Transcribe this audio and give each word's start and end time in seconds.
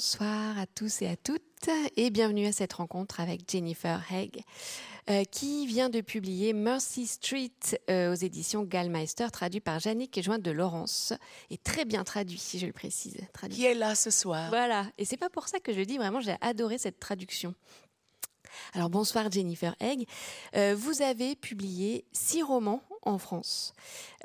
Bonsoir 0.00 0.58
à 0.58 0.64
tous 0.64 1.02
et 1.02 1.08
à 1.08 1.16
toutes 1.16 1.68
et 1.98 2.08
bienvenue 2.08 2.46
à 2.46 2.52
cette 2.52 2.72
rencontre 2.72 3.20
avec 3.20 3.42
Jennifer 3.46 4.02
Haig 4.10 4.44
euh, 5.10 5.24
qui 5.24 5.66
vient 5.66 5.90
de 5.90 6.00
publier 6.00 6.54
Mercy 6.54 7.06
Street 7.06 7.50
euh, 7.90 8.10
aux 8.10 8.14
éditions 8.14 8.62
Gallmeister 8.62 9.26
traduit 9.30 9.60
par 9.60 9.78
Jannick 9.78 10.16
et 10.16 10.22
jointe 10.22 10.40
de 10.40 10.52
Laurence 10.52 11.12
et 11.50 11.58
très 11.58 11.84
bien 11.84 12.02
traduit 12.02 12.38
si 12.38 12.58
je 12.58 12.64
le 12.64 12.72
précise. 12.72 13.18
Traduit. 13.34 13.58
Qui 13.58 13.66
est 13.66 13.74
là 13.74 13.94
ce 13.94 14.08
soir 14.08 14.48
Voilà, 14.48 14.86
et 14.96 15.04
c'est 15.04 15.18
pas 15.18 15.28
pour 15.28 15.48
ça 15.48 15.60
que 15.60 15.74
je 15.74 15.82
dis 15.82 15.98
vraiment 15.98 16.22
j'ai 16.22 16.36
adoré 16.40 16.78
cette 16.78 16.98
traduction. 16.98 17.54
Alors 18.72 18.88
bonsoir 18.88 19.30
Jennifer 19.30 19.76
Haig. 19.80 20.06
Euh, 20.56 20.74
vous 20.74 21.02
avez 21.02 21.36
publié 21.36 22.06
six 22.12 22.42
romans 22.42 22.82
en 23.02 23.18
France. 23.18 23.72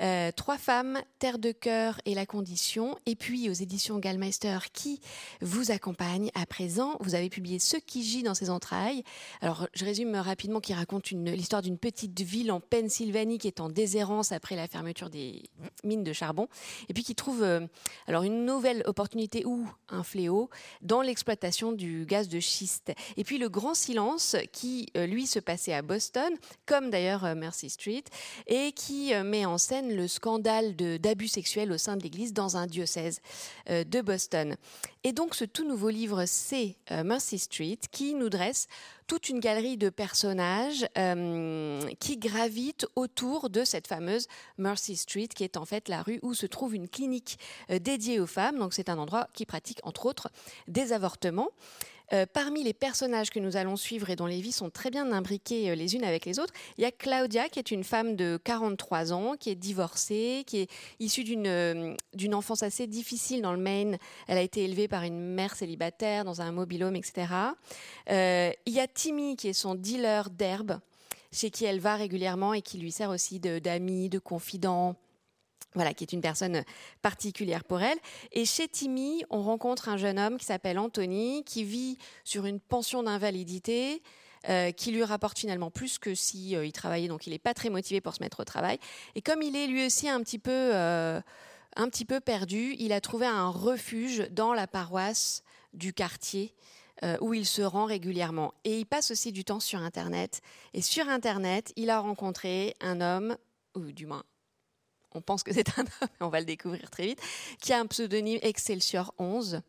Euh, 0.02 0.32
Trois 0.36 0.58
femmes, 0.58 1.02
Terre 1.20 1.39
de 1.39 1.52
cœur 1.52 2.00
et 2.05 2.14
la 2.14 2.26
condition, 2.26 2.98
et 3.05 3.16
puis 3.16 3.50
aux 3.50 3.54
éditions 3.54 4.00
Gallmeister 4.00 4.58
qui 4.73 5.00
vous 5.41 5.71
accompagnent 5.71 6.30
à 6.36 6.46
présent. 6.46 6.98
Vous 7.00 7.16
avez 7.16 7.30
publié 7.30 7.59
Ce 7.59 7.77
qui 7.77 8.03
gît 8.03 8.23
dans 8.23 8.34
ses 8.34 8.50
entrailles. 8.50 9.03
Alors 9.41 9.67
je 9.73 9.86
résume 9.86 10.16
rapidement 10.16 10.59
qui 10.59 10.73
raconte 10.73 11.12
l'histoire 11.12 11.62
d'une 11.62 11.77
petite 11.77 12.20
ville 12.22 12.52
en 12.52 12.59
Pennsylvanie 12.59 13.38
qui 13.38 13.48
est 13.48 13.62
en 13.62 13.70
déshérence 13.70 14.31
après 14.31 14.55
la 14.55 14.67
fermeture 14.67 15.09
des 15.09 15.44
mines 15.84 16.03
de 16.03 16.14
charbon, 16.14 16.48
et 16.89 16.94
puis 16.94 17.03
qui 17.03 17.16
trouve 17.16 17.44
euh, 17.44 17.66
alors 18.08 18.23
une 18.23 18.45
nouvelle 18.45 18.84
opportunité 18.86 19.45
ou 19.45 19.67
un 19.89 20.03
fléau 20.03 20.50
dans 20.81 21.02
l'exploitation 21.02 21.72
du 21.72 22.05
gaz 22.05 22.28
de 22.28 22.39
schiste. 22.39 22.92
Et 23.17 23.23
puis 23.23 23.38
le 23.38 23.50
grand 23.50 23.73
silence 23.73 24.36
qui 24.52 24.88
euh, 24.98 25.05
lui 25.05 25.28
se 25.28 25.39
passait 25.39 25.73
à 25.73 25.81
Boston, 25.81 26.34
comme 26.66 26.89
d'ailleurs 26.89 27.36
Mercy 27.36 27.70
Street, 27.70 28.03
et 28.48 28.65
qui 28.72 29.14
euh, 29.14 29.24
met 29.24 29.46
en 29.46 29.58
scène 29.58 29.96
le 29.96 30.08
scandale 30.08 30.76
d'abus 30.76 31.28
sexuels 31.28 31.72
au 31.72 31.78
sein 31.78 31.98
de 31.98 32.04
l'Église 32.04 32.34
dans 32.34 32.58
un 32.58 32.68
diocèse 32.68 33.22
euh, 33.70 33.84
de 33.84 34.02
Boston. 34.02 34.56
Et 35.04 35.14
donc 35.14 35.36
ce 35.36 35.46
tout 35.46 35.68
nouveau 35.68 35.90
livre, 35.90 36.26
c'est 36.26 36.76
euh, 36.92 37.04
Mercy 37.04 37.40
Street, 37.40 37.80
qui 37.92 38.14
nous 38.14 38.30
dresse 38.30 38.68
toute 39.08 39.30
une 39.30 39.40
galerie 39.40 39.78
de 39.78 39.89
personnages 39.89 40.88
qui 42.00 42.17
gravitent 42.17 42.88
autour 42.95 43.52
de 43.52 43.64
cette 43.64 43.86
fameuse 43.86 44.26
Mercy 44.58 44.95
Street, 44.95 45.28
qui 45.28 45.44
est 45.44 45.58
en 45.58 45.66
fait 45.66 45.89
la 45.89 46.02
rue 46.02 46.20
où 46.23 46.34
se 46.34 46.48
trouve 46.48 46.73
une 46.73 46.89
clinique 46.89 47.38
dédiée 47.70 48.20
aux 48.20 48.26
femmes. 48.26 48.58
Donc 48.58 48.73
c'est 48.73 48.89
un 48.89 48.98
endroit 48.98 49.28
qui 49.36 49.45
pratique 49.45 49.80
entre 49.84 50.08
autres 50.08 50.32
des 50.67 50.92
avortements. 50.92 51.52
Euh, 52.14 52.25
parmi 52.31 52.64
les 52.64 52.73
personnages 52.73 53.30
que 53.30 53.39
nous 53.39 53.58
allons 53.58 53.75
suivre 53.75 54.09
et 54.09 54.16
dont 54.16 54.25
les 54.25 54.42
vies 54.42 54.52
sont 54.52 54.70
très 54.70 54.92
bien 54.92 55.11
imbriquées 55.11 55.72
euh, 55.72 55.75
les 55.75 55.95
unes 55.95 56.03
avec 56.03 56.25
les 56.25 56.39
autres, 56.39 56.53
il 56.78 56.84
y 56.84 56.86
a 56.86 56.92
Claudia 56.92 57.50
qui 57.50 57.59
est 57.59 57.72
une 57.72 57.84
femme 57.84 58.16
de 58.16 58.39
43 58.44 59.14
ans, 59.14 59.36
qui 59.39 59.50
est 59.50 59.56
divorcée, 59.56 60.44
qui 60.45 60.59
est 60.59 60.72
issue 61.00 61.23
d'une 61.23 61.48
euh, 61.48 61.95
d'une 62.14 62.36
enfance 62.36 62.64
assez 62.64 62.88
difficile 62.88 63.42
dans 63.42 63.53
le 63.53 63.59
Maine. 63.59 63.98
Elle 64.28 64.38
a 64.38 64.42
été 64.42 64.64
élevée 64.64 64.88
par 64.88 65.03
une 65.03 65.20
mère 65.20 65.56
célibataire 65.56 66.26
dans 66.26 66.42
un 66.42 66.52
mobilhome, 66.52 66.95
etc. 66.95 67.28
Il 68.08 68.73
y 68.73 68.80
a 68.80 68.88
Timmy 68.88 69.36
qui 69.36 69.48
est 69.48 69.53
son 69.53 69.76
dealer 69.76 70.30
d'herbe, 70.30 70.80
chez 71.31 71.50
qui 71.50 71.66
elle 71.66 71.80
va 71.80 71.95
régulièrement 71.95 72.53
et 72.53 72.61
qui 72.61 72.78
lui 72.78 72.92
sert 72.92 73.09
aussi 73.09 73.39
d'amis, 73.39 74.09
de, 74.09 74.20
confident. 74.20 74.95
Voilà, 75.76 75.94
qui 75.94 76.04
est 76.06 76.14
une 76.14 76.22
personne 76.22 76.64
particulière 77.02 77.64
pour 77.64 77.81
elle. 77.81 77.98
Et 78.31 78.45
chez 78.45 78.68
Timmy, 78.68 79.23
on 79.30 79.44
rencontre 79.44 79.90
un 79.90 79.98
jeune 79.98 80.17
homme 80.17 80.38
qui 80.38 80.45
s'appelle 80.45 80.80
Anthony, 80.80 81.44
qui 81.44 81.64
vit 81.64 81.98
sur 82.23 82.45
une 82.45 82.59
pension 82.59 83.04
d'invalidité, 83.04 84.02
euh, 84.48 84.72
qui 84.72 84.92
lui 84.92 85.04
rapporte 85.04 85.40
finalement 85.40 85.72
plus 85.72 85.98
que 85.98 86.14
si 86.14 86.56
euh, 86.56 86.66
il 86.66 86.72
travaillait, 86.72 87.08
donc 87.08 87.26
il 87.26 87.32
n'est 87.32 87.40
pas 87.40 87.56
très 87.56 87.70
motivé 87.70 88.00
pour 88.00 88.14
se 88.14 88.22
mettre 88.22 88.42
au 88.42 88.44
travail. 88.44 88.78
Et 89.16 89.22
comme 89.22 89.42
il 89.42 89.56
est 89.56 89.66
lui 89.66 89.86
aussi 89.86 90.08
un 90.08 90.22
petit 90.22 90.38
peu, 90.38 90.52
euh, 90.52 91.20
un 91.76 91.89
petit 91.89 92.06
peu 92.06 92.20
perdu, 92.20 92.76
il 92.78 92.94
a 92.94 93.02
trouvé 93.02 93.26
un 93.26 93.50
refuge 93.50 94.30
dans 94.32 94.54
la 94.54 94.67
paroisse 94.67 95.44
du 95.73 95.94
quartier 95.94 96.54
où 97.20 97.34
il 97.34 97.45
se 97.45 97.62
rend 97.62 97.86
régulièrement. 97.86 98.54
Et 98.64 98.80
il 98.80 98.86
passe 98.86 99.12
aussi 99.12 99.32
du 99.34 99.44
temps 99.44 99.60
sur 99.60 99.80
Internet. 99.80 100.42
Et 100.73 100.82
sur 100.82 101.08
Internet, 101.10 101.72
il 101.76 101.89
a 101.89 102.00
rencontré 102.00 102.73
un 102.80 103.02
homme, 103.02 103.36
ou 103.76 103.92
du 103.92 104.08
moins 104.08 104.23
on 105.15 105.21
pense 105.21 105.43
que 105.43 105.53
c'est 105.53 105.80
un 105.80 105.81
homme, 105.81 106.09
on 106.21 106.30
va 106.30 106.39
le 106.39 106.45
découvrir 106.45 106.89
très 106.92 107.08
vite, 107.08 107.21
qui 107.61 107.73
a 107.73 107.80
un 107.80 107.87
pseudonyme 107.87 108.39
Excelsior 108.42 109.14
11, 109.17 109.61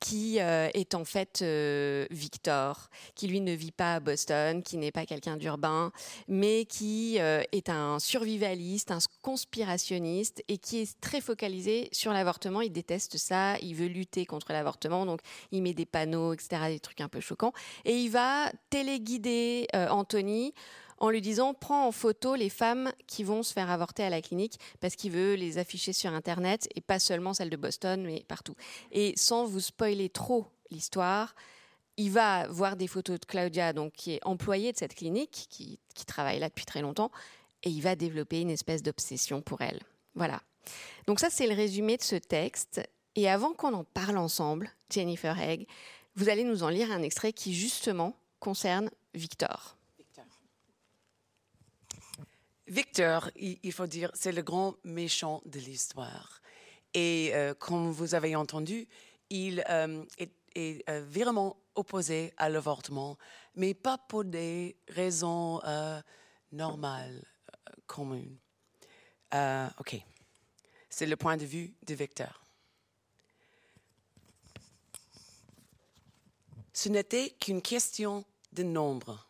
qui 0.00 0.40
euh, 0.40 0.68
est 0.74 0.94
en 0.94 1.04
fait 1.04 1.40
euh, 1.42 2.06
Victor, 2.10 2.88
qui 3.14 3.26
lui 3.26 3.40
ne 3.40 3.52
vit 3.52 3.72
pas 3.72 3.96
à 3.96 4.00
Boston, 4.00 4.62
qui 4.62 4.76
n'est 4.76 4.92
pas 4.92 5.06
quelqu'un 5.06 5.36
d'urbain, 5.36 5.92
mais 6.28 6.64
qui 6.64 7.18
euh, 7.18 7.42
est 7.52 7.68
un 7.68 7.98
survivaliste, 7.98 8.90
un 8.90 8.98
conspirationniste 9.22 10.42
et 10.48 10.58
qui 10.58 10.78
est 10.78 11.00
très 11.00 11.20
focalisé 11.20 11.88
sur 11.92 12.12
l'avortement. 12.12 12.60
Il 12.60 12.72
déteste 12.72 13.18
ça, 13.18 13.58
il 13.58 13.74
veut 13.74 13.88
lutter 13.88 14.24
contre 14.26 14.52
l'avortement, 14.52 15.04
donc 15.04 15.20
il 15.50 15.62
met 15.62 15.74
des 15.74 15.86
panneaux, 15.86 16.32
etc., 16.32 16.62
des 16.68 16.80
trucs 16.80 17.00
un 17.00 17.08
peu 17.08 17.20
choquants. 17.20 17.52
Et 17.84 17.96
il 17.96 18.10
va 18.10 18.52
téléguider 18.70 19.66
Anthony 19.90 20.54
en 21.00 21.10
lui 21.10 21.20
disant 21.20 21.54
prends 21.54 21.86
en 21.86 21.92
photo 21.92 22.34
les 22.34 22.48
femmes 22.48 22.92
qui 23.06 23.24
vont 23.24 23.42
se 23.42 23.52
faire 23.52 23.70
avorter 23.70 24.02
à 24.02 24.10
la 24.10 24.20
clinique 24.20 24.58
parce 24.80 24.96
qu'il 24.96 25.12
veut 25.12 25.34
les 25.34 25.58
afficher 25.58 25.92
sur 25.92 26.12
internet 26.12 26.68
et 26.74 26.80
pas 26.80 26.98
seulement 26.98 27.34
celles 27.34 27.50
de 27.50 27.56
Boston 27.56 28.02
mais 28.04 28.24
partout. 28.28 28.54
Et 28.92 29.14
sans 29.16 29.44
vous 29.44 29.60
spoiler 29.60 30.08
trop 30.08 30.46
l'histoire, 30.70 31.34
il 31.96 32.10
va 32.10 32.46
voir 32.48 32.76
des 32.76 32.86
photos 32.86 33.20
de 33.20 33.26
Claudia 33.26 33.72
donc 33.72 33.92
qui 33.92 34.12
est 34.12 34.20
employée 34.24 34.72
de 34.72 34.78
cette 34.78 34.94
clinique 34.94 35.46
qui, 35.50 35.78
qui 35.94 36.04
travaille 36.04 36.38
là 36.38 36.48
depuis 36.48 36.66
très 36.66 36.82
longtemps 36.82 37.10
et 37.62 37.70
il 37.70 37.80
va 37.82 37.96
développer 37.96 38.40
une 38.40 38.50
espèce 38.50 38.82
d'obsession 38.82 39.42
pour 39.42 39.62
elle. 39.62 39.80
Voilà. 40.14 40.42
Donc 41.06 41.20
ça 41.20 41.30
c'est 41.30 41.46
le 41.46 41.54
résumé 41.54 41.96
de 41.96 42.02
ce 42.02 42.16
texte 42.16 42.80
et 43.14 43.28
avant 43.28 43.52
qu'on 43.52 43.74
en 43.74 43.84
parle 43.84 44.18
ensemble, 44.18 44.70
Jennifer 44.90 45.36
Haig, 45.40 45.66
vous 46.14 46.28
allez 46.28 46.44
nous 46.44 46.62
en 46.62 46.68
lire 46.68 46.90
un 46.90 47.02
extrait 47.02 47.32
qui 47.32 47.54
justement 47.54 48.14
concerne 48.40 48.90
Victor. 49.14 49.77
Victor, 52.68 53.30
il, 53.36 53.72
faut 53.72 53.86
dire, 53.86 54.10
c'est 54.14 54.32
le 54.32 54.42
grand 54.42 54.74
méchant 54.84 55.40
de 55.46 55.58
l'histoire. 55.58 56.42
Et 56.92 57.30
euh, 57.34 57.54
comme 57.54 57.90
vous 57.90 58.14
avez 58.14 58.36
entendu, 58.36 58.86
il 59.30 59.64
euh, 59.70 60.04
est, 60.18 60.32
est, 60.54 60.88
euh, 60.88 61.02
vraiment 61.08 61.56
opposé 61.74 62.34
à 62.36 62.50
l'avortement, 62.50 63.16
mais 63.54 63.72
pas 63.72 63.96
pour 63.96 64.24
des 64.24 64.76
raisons 64.88 65.60
normales, 66.52 67.24
communes. 67.86 68.36
OK. 69.78 69.96
C'est 70.90 71.06
le 71.06 71.16
point 71.16 71.36
de 71.36 71.44
vue 71.44 71.74
de 71.86 71.94
Victor. 71.94 72.42
Ce 76.72 76.88
n'était 76.88 77.30
qu'une 77.40 77.62
question 77.62 78.24
de 78.52 78.62
nombre. 78.62 79.27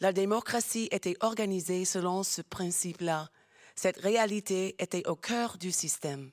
La 0.00 0.12
démocratie 0.12 0.88
était 0.92 1.16
organisée 1.20 1.84
selon 1.84 2.22
ce 2.22 2.40
principe-là. 2.40 3.30
Cette 3.74 3.98
réalité 3.98 4.76
était 4.82 5.06
au 5.08 5.16
cœur 5.16 5.58
du 5.58 5.72
système. 5.72 6.30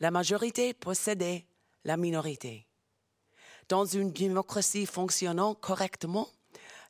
La 0.00 0.10
majorité 0.10 0.74
possédait 0.74 1.46
la 1.84 1.96
minorité. 1.96 2.66
Dans 3.68 3.84
une 3.84 4.12
démocratie 4.12 4.86
fonctionnant 4.86 5.54
correctement, 5.54 6.28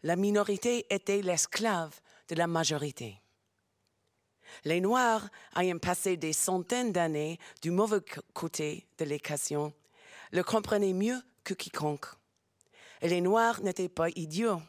la 0.02 0.16
minorité 0.16 0.86
était 0.88 1.20
l'esclave 1.20 2.00
de 2.28 2.34
la 2.34 2.46
majorité. 2.46 3.20
Les 4.64 4.80
Noirs, 4.80 5.28
ayant 5.56 5.78
passé 5.78 6.16
des 6.16 6.32
centaines 6.32 6.92
d'années 6.92 7.38
du 7.60 7.70
mauvais 7.70 8.00
côté 8.32 8.86
de 8.98 9.04
l'équation, 9.04 9.72
le 10.32 10.42
comprenaient 10.42 10.92
mieux 10.92 11.20
que 11.44 11.54
quiconque. 11.54 12.06
Et 13.02 13.08
les 13.08 13.20
Noirs 13.20 13.60
n'étaient 13.62 13.88
pas 13.88 14.08
idiots. 14.16 14.62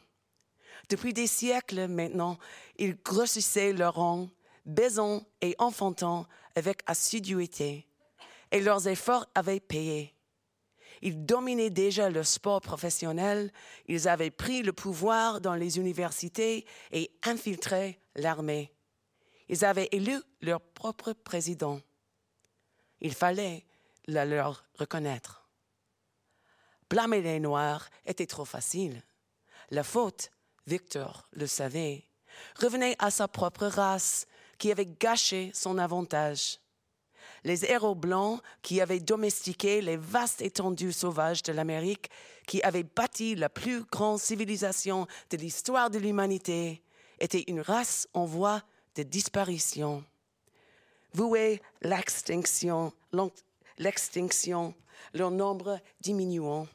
Depuis 0.88 1.12
des 1.12 1.26
siècles 1.26 1.86
maintenant, 1.86 2.38
ils 2.76 2.96
grossissaient 2.96 3.72
leur 3.72 3.94
rang, 3.94 4.28
baisant 4.64 5.26
et 5.40 5.54
enfantant 5.58 6.26
avec 6.54 6.82
assiduité, 6.86 7.86
et 8.50 8.60
leurs 8.60 8.88
efforts 8.88 9.26
avaient 9.34 9.60
payé. 9.60 10.14
Ils 11.02 11.24
dominaient 11.24 11.70
déjà 11.70 12.10
le 12.10 12.24
sport 12.24 12.60
professionnel, 12.60 13.52
ils 13.86 14.08
avaient 14.08 14.30
pris 14.30 14.62
le 14.62 14.72
pouvoir 14.72 15.40
dans 15.40 15.54
les 15.54 15.78
universités 15.78 16.66
et 16.90 17.10
infiltré 17.22 18.00
l'armée. 18.16 18.72
Ils 19.48 19.64
avaient 19.64 19.88
élu 19.92 20.18
leur 20.40 20.60
propre 20.60 21.12
président. 21.12 21.80
Il 23.00 23.14
fallait 23.14 23.64
le 24.08 24.24
leur 24.24 24.64
reconnaître. 24.78 25.48
Blâmer 26.90 27.20
les 27.20 27.40
Noirs 27.40 27.88
était 28.06 28.26
trop 28.26 28.46
facile. 28.46 29.02
La 29.70 29.84
faute 29.84 30.30
Victor 30.68 31.26
le 31.32 31.46
savait, 31.46 32.04
revenait 32.60 32.94
à 32.98 33.10
sa 33.10 33.26
propre 33.26 33.66
race 33.66 34.26
qui 34.58 34.70
avait 34.70 34.86
gâché 35.00 35.50
son 35.54 35.78
avantage. 35.78 36.58
Les 37.42 37.64
héros 37.64 37.94
blancs 37.94 38.42
qui 38.60 38.82
avaient 38.82 39.00
domestiqué 39.00 39.80
les 39.80 39.96
vastes 39.96 40.42
étendues 40.42 40.92
sauvages 40.92 41.42
de 41.42 41.52
l'Amérique, 41.52 42.10
qui 42.46 42.62
avaient 42.62 42.82
bâti 42.82 43.34
la 43.34 43.48
plus 43.48 43.84
grande 43.84 44.18
civilisation 44.18 45.06
de 45.30 45.38
l'histoire 45.38 45.88
de 45.88 45.98
l'humanité, 45.98 46.82
étaient 47.18 47.44
une 47.46 47.60
race 47.60 48.06
en 48.12 48.26
voie 48.26 48.62
de 48.94 49.04
disparition. 49.04 50.04
Vouée 51.14 51.62
l'extinction, 51.80 52.92
l'extinction, 53.78 54.74
leur 55.14 55.30
nombre 55.30 55.80
diminuant. 56.02 56.66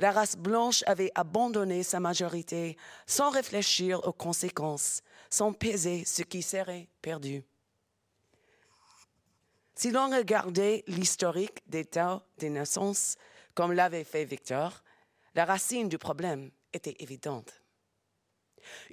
La 0.00 0.12
race 0.12 0.38
blanche 0.38 0.82
avait 0.86 1.12
abandonné 1.14 1.82
sa 1.82 2.00
majorité 2.00 2.78
sans 3.06 3.28
réfléchir 3.28 4.00
aux 4.08 4.14
conséquences, 4.14 5.02
sans 5.28 5.52
peser 5.52 6.06
ce 6.06 6.22
qui 6.22 6.40
serait 6.40 6.88
perdu. 7.02 7.44
Si 9.74 9.90
l'on 9.90 10.08
regardait 10.08 10.84
l'historique 10.86 11.60
des 11.66 11.84
tas 11.84 12.22
des 12.38 12.48
naissances, 12.48 13.16
comme 13.54 13.72
l'avait 13.72 14.04
fait 14.04 14.24
Victor, 14.24 14.82
la 15.34 15.44
racine 15.44 15.90
du 15.90 15.98
problème 15.98 16.50
était 16.72 16.96
évidente. 17.00 17.52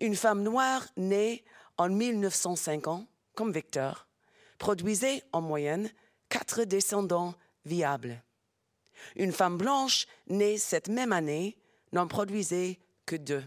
Une 0.01 0.15
femme 0.17 0.43
noire 0.43 0.85
née 0.97 1.45
en 1.77 1.87
1950, 1.87 3.07
comme 3.33 3.53
Victor, 3.53 4.09
produisait 4.57 5.23
en 5.31 5.39
moyenne 5.39 5.89
quatre 6.27 6.65
descendants 6.65 7.33
viables. 7.63 8.21
Une 9.15 9.31
femme 9.31 9.57
blanche 9.57 10.07
née 10.27 10.57
cette 10.57 10.89
même 10.89 11.13
année 11.13 11.57
n'en 11.91 12.07
produisait 12.07 12.79
que 13.05 13.15
deux. 13.15 13.43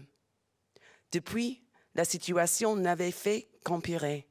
Depuis, 1.11 1.63
la 1.95 2.05
situation 2.05 2.75
n'avait 2.75 3.11
fait 3.11 3.49
qu'empirer. 3.63 4.27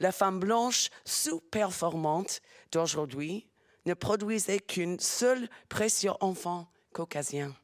La 0.00 0.12
femme 0.12 0.40
blanche 0.40 0.90
sous-performante 1.04 2.40
d'aujourd'hui 2.72 3.48
ne 3.86 3.94
produisait 3.94 4.60
qu'une 4.60 4.98
seule 4.98 5.48
précieux 5.68 6.12
enfant 6.20 6.68
caucasien. 6.92 7.54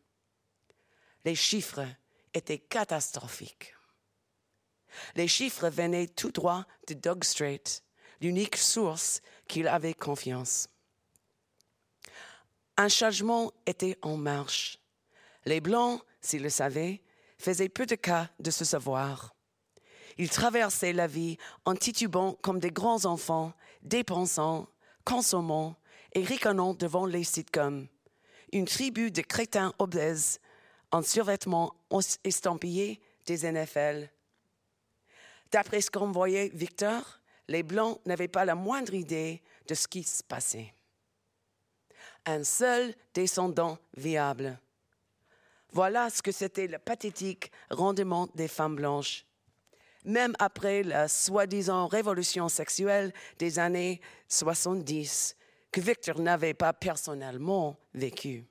Les 1.25 1.35
chiffres 1.35 1.87
étaient 2.35 2.59
catastrophiques. 2.59 3.75
Les 5.15 5.29
chiffres 5.29 5.69
venaient 5.69 6.09
tout 6.09 6.31
droit 6.31 6.65
de 6.89 6.95
Doug 6.95 7.25
Strait, 7.25 7.63
l'unique 8.21 8.57
source 8.57 9.23
qu'il 9.49 9.69
avait 9.69 9.95
confiance. 9.95 10.69
Un 12.81 12.89
changement 12.89 13.53
était 13.67 13.99
en 14.01 14.17
marche. 14.17 14.79
Les 15.45 15.61
Blancs, 15.61 16.01
s'ils 16.23 16.43
le 16.43 16.49
savaient, 16.49 17.03
faisaient 17.37 17.69
peu 17.69 17.85
de 17.85 17.95
cas 17.95 18.31
de 18.39 18.51
ce 18.51 18.65
savoir. 18.65 19.35
Ils 20.17 20.31
traversaient 20.31 20.95
la 20.95 21.07
vie 21.07 21.37
en 21.67 21.75
titubant 21.75 22.39
comme 22.41 22.59
des 22.59 22.71
grands 22.71 23.05
enfants, 23.05 23.53
dépensant, 23.83 24.67
consommant 25.05 25.77
et 26.15 26.25
ricanant 26.25 26.73
devant 26.73 27.05
les 27.05 27.23
sitcoms. 27.23 27.87
Une 28.51 28.65
tribu 28.65 29.11
de 29.11 29.21
crétins 29.21 29.75
obèses 29.79 30.41
en 30.91 31.03
survêtement 31.03 31.75
estampillé 32.25 33.03
des 33.27 33.45
NFL. 33.45 34.09
D'après 35.53 35.83
ce 35.83 35.91
qu'on 35.91 36.13
voyait 36.13 36.51
Victor, 36.55 37.21
les 37.47 37.63
Blancs 37.63 38.01
n'avaient 38.07 38.27
pas 38.27 38.47
la 38.47 38.55
moindre 38.55 38.95
idée 38.95 39.43
de 39.69 39.75
ce 39.75 39.87
qui 39.87 40.03
se 40.03 40.25
passait 40.25 40.73
un 42.27 42.45
seul 42.45 42.95
descendant 43.15 43.79
viable. 43.97 44.59
Voilà 45.73 46.11
ce 46.11 46.23
que 46.23 46.33
c'était 46.33 46.67
le 46.67 46.79
pathétique 46.79 47.53
rendement 47.71 48.29
des 48.35 48.49
femmes 48.49 48.77
blanches. 48.77 49.25
Même 50.05 50.35
après 50.39 50.83
la 50.83 51.09
soi-disant 51.09 51.87
révolution 51.87 52.49
sexuelle 52.49 53.13
des 53.39 53.59
années 53.59 54.01
70, 54.29 55.37
que 55.71 55.81
Victor 55.81 56.19
n'avait 56.19 56.55
pas 56.55 56.73
personnellement 56.73 57.77
vécu. 57.95 58.45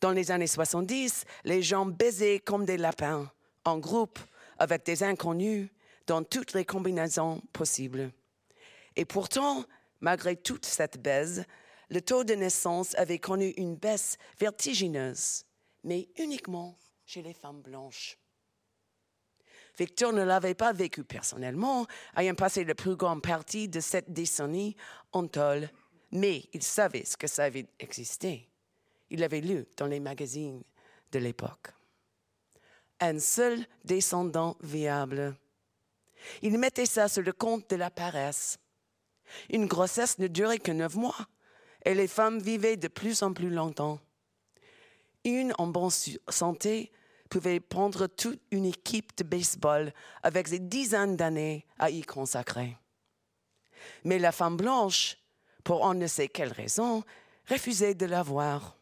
Dans 0.00 0.12
les 0.12 0.30
années 0.30 0.46
70, 0.46 1.24
les 1.44 1.62
gens 1.62 1.86
baisaient 1.86 2.38
comme 2.38 2.66
des 2.66 2.76
lapins, 2.76 3.30
en 3.64 3.78
groupe, 3.78 4.18
avec 4.58 4.84
des 4.84 5.02
inconnus, 5.02 5.68
dans 6.06 6.22
toutes 6.22 6.52
les 6.52 6.64
combinaisons 6.64 7.42
possibles. 7.52 8.12
Et 8.94 9.04
pourtant, 9.04 9.64
malgré 10.00 10.36
toute 10.36 10.66
cette 10.66 11.00
baise, 11.02 11.44
le 11.88 12.00
taux 12.00 12.24
de 12.24 12.34
naissance 12.34 12.94
avait 12.96 13.18
connu 13.18 13.50
une 13.56 13.76
baisse 13.76 14.18
vertigineuse, 14.38 15.44
mais 15.84 16.08
uniquement 16.18 16.76
chez 17.04 17.22
les 17.22 17.34
femmes 17.34 17.62
blanches. 17.62 18.18
Victor 19.78 20.12
ne 20.12 20.22
l'avait 20.22 20.54
pas 20.54 20.72
vécu 20.72 21.04
personnellement, 21.04 21.86
ayant 22.16 22.34
passé 22.34 22.64
la 22.64 22.74
plus 22.74 22.96
grande 22.96 23.22
partie 23.22 23.68
de 23.68 23.80
cette 23.80 24.12
décennie 24.12 24.74
en 25.12 25.26
tôle, 25.26 25.68
mais 26.10 26.44
il 26.52 26.62
savait 26.62 27.04
ce 27.04 27.16
que 27.16 27.26
ça 27.26 27.44
avait 27.44 27.66
existé. 27.78 28.48
Il 29.10 29.20
l'avait 29.20 29.40
lu 29.40 29.66
dans 29.76 29.86
les 29.86 30.00
magazines 30.00 30.62
de 31.12 31.18
l'époque. 31.18 31.72
Un 33.00 33.18
seul 33.18 33.64
descendant 33.84 34.56
viable. 34.62 35.36
Il 36.40 36.58
mettait 36.58 36.86
ça 36.86 37.08
sur 37.08 37.22
le 37.22 37.32
compte 37.32 37.68
de 37.70 37.76
la 37.76 37.90
paresse. 37.90 38.58
Une 39.50 39.66
grossesse 39.66 40.18
ne 40.18 40.26
durait 40.26 40.58
que 40.58 40.72
neuf 40.72 40.94
mois 40.94 41.28
et 41.86 41.94
les 41.94 42.08
femmes 42.08 42.40
vivaient 42.40 42.76
de 42.76 42.88
plus 42.88 43.22
en 43.22 43.32
plus 43.32 43.48
longtemps. 43.48 44.00
Une 45.24 45.54
en 45.56 45.68
bonne 45.68 45.90
santé 46.28 46.90
pouvait 47.30 47.60
prendre 47.60 48.08
toute 48.08 48.42
une 48.50 48.66
équipe 48.66 49.16
de 49.16 49.22
baseball 49.22 49.92
avec 50.22 50.48
des 50.48 50.58
dizaines 50.58 51.16
d'années 51.16 51.64
à 51.78 51.90
y 51.90 52.02
consacrer. 52.02 52.76
Mais 54.04 54.18
la 54.18 54.32
femme 54.32 54.56
blanche, 54.56 55.16
pour 55.62 55.82
on 55.82 55.94
ne 55.94 56.08
sait 56.08 56.28
quelle 56.28 56.52
raison, 56.52 57.04
refusait 57.48 57.94
de 57.94 58.06
l'avoir. 58.06 58.76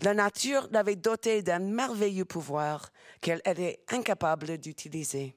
La 0.00 0.14
nature 0.14 0.68
l'avait 0.70 0.96
dotée 0.96 1.42
d'un 1.42 1.58
merveilleux 1.58 2.24
pouvoir 2.24 2.92
qu'elle 3.20 3.42
était 3.44 3.80
incapable 3.88 4.58
d'utiliser. 4.58 5.36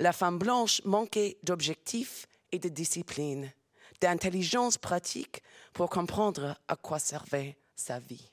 La 0.00 0.12
femme 0.12 0.38
blanche 0.38 0.82
manquait 0.84 1.38
d'objectifs 1.44 2.26
et 2.50 2.58
de 2.58 2.68
discipline 2.68 3.52
d'intelligence 4.00 4.78
pratique 4.78 5.42
pour 5.72 5.90
comprendre 5.90 6.56
à 6.68 6.76
quoi 6.76 6.98
servait 6.98 7.56
sa 7.76 7.98
vie. 7.98 8.30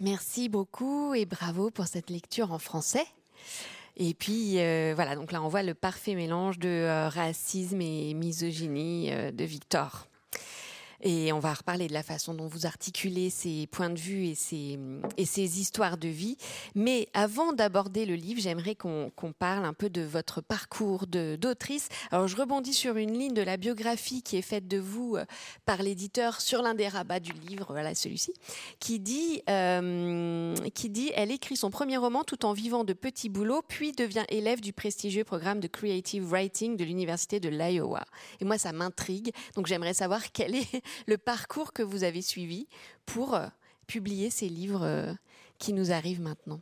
Merci 0.00 0.48
beaucoup 0.48 1.14
et 1.14 1.26
bravo 1.26 1.70
pour 1.70 1.86
cette 1.86 2.08
lecture 2.08 2.52
en 2.52 2.58
français. 2.58 3.06
Et 3.96 4.14
puis 4.14 4.58
euh, 4.58 4.92
voilà, 4.94 5.14
donc 5.14 5.30
là 5.30 5.42
on 5.42 5.48
voit 5.48 5.62
le 5.62 5.74
parfait 5.74 6.14
mélange 6.14 6.58
de 6.58 6.68
euh, 6.68 7.08
racisme 7.08 7.82
et 7.82 8.14
misogynie 8.14 9.12
euh, 9.12 9.30
de 9.30 9.44
Victor. 9.44 10.06
Et 11.02 11.32
on 11.32 11.38
va 11.38 11.54
reparler 11.54 11.88
de 11.88 11.92
la 11.92 12.02
façon 12.02 12.34
dont 12.34 12.46
vous 12.46 12.66
articulez 12.66 13.30
ces 13.30 13.66
points 13.68 13.90
de 13.90 13.98
vue 13.98 14.26
et 14.26 14.34
ces, 14.34 14.78
et 15.16 15.24
ces 15.24 15.60
histoires 15.60 15.96
de 15.96 16.08
vie. 16.08 16.36
Mais 16.74 17.08
avant 17.14 17.52
d'aborder 17.52 18.06
le 18.06 18.14
livre, 18.14 18.40
j'aimerais 18.40 18.74
qu'on 18.74 19.10
parle 19.38 19.64
un 19.64 19.72
peu 19.72 19.88
de 19.88 20.02
votre 20.02 20.40
parcours 20.40 21.06
d'autrice. 21.06 21.88
Alors 22.10 22.28
je 22.28 22.36
rebondis 22.36 22.74
sur 22.74 22.96
une 22.96 23.18
ligne 23.18 23.34
de 23.34 23.42
la 23.42 23.56
biographie 23.56 24.22
qui 24.22 24.36
est 24.36 24.42
faite 24.42 24.68
de 24.68 24.78
vous 24.78 25.16
euh, 25.16 25.24
par 25.64 25.82
l'éditeur 25.82 26.40
sur 26.40 26.62
l'un 26.62 26.74
des 26.74 26.88
rabats 26.88 27.20
du 27.20 27.32
livre, 27.32 27.66
voilà 27.70 27.94
celui-ci, 27.94 28.32
qui 28.78 29.00
dit, 29.00 29.42
euh, 29.48 30.54
qui 30.74 30.90
dit, 30.90 31.12
elle 31.14 31.30
écrit 31.30 31.56
son 31.56 31.70
premier 31.70 31.96
roman 31.96 32.24
tout 32.24 32.44
en 32.44 32.52
vivant 32.52 32.84
de 32.84 32.92
petits 32.92 33.28
boulots, 33.28 33.62
puis 33.66 33.92
devient 33.92 34.24
élève 34.28 34.60
du 34.60 34.72
prestigieux 34.72 35.24
programme 35.24 35.60
de 35.60 35.68
creative 35.68 36.28
writing 36.30 36.76
de 36.76 36.84
l'université 36.84 37.40
de 37.40 37.48
l'Iowa. 37.48 38.04
Et 38.40 38.44
moi, 38.44 38.58
ça 38.58 38.72
m'intrigue. 38.72 39.32
Donc 39.54 39.66
j'aimerais 39.66 39.94
savoir 39.94 40.32
quel 40.32 40.54
est 40.54 40.82
le 41.06 41.18
parcours 41.18 41.72
que 41.72 41.82
vous 41.82 42.04
avez 42.04 42.22
suivi 42.22 42.68
pour 43.06 43.34
euh, 43.34 43.48
publier 43.90 44.30
ces 44.30 44.48
livres 44.48 44.84
euh, 44.84 45.12
qui 45.58 45.72
nous 45.72 45.90
arrivent 45.90 46.20
maintenant 46.20 46.60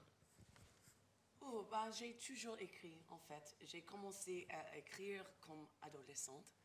oh, 1.43 1.67
bah, 1.71 1.91
J'ai 1.91 2.17
toujours 2.17 2.57
écrit, 2.59 2.97
en 3.11 3.19
fait. 3.19 3.55
J'ai 3.61 3.83
commencé 3.83 4.49
à 4.49 4.79
écrire 4.79 5.23
comme 5.43 5.67
adolescente 5.83 6.57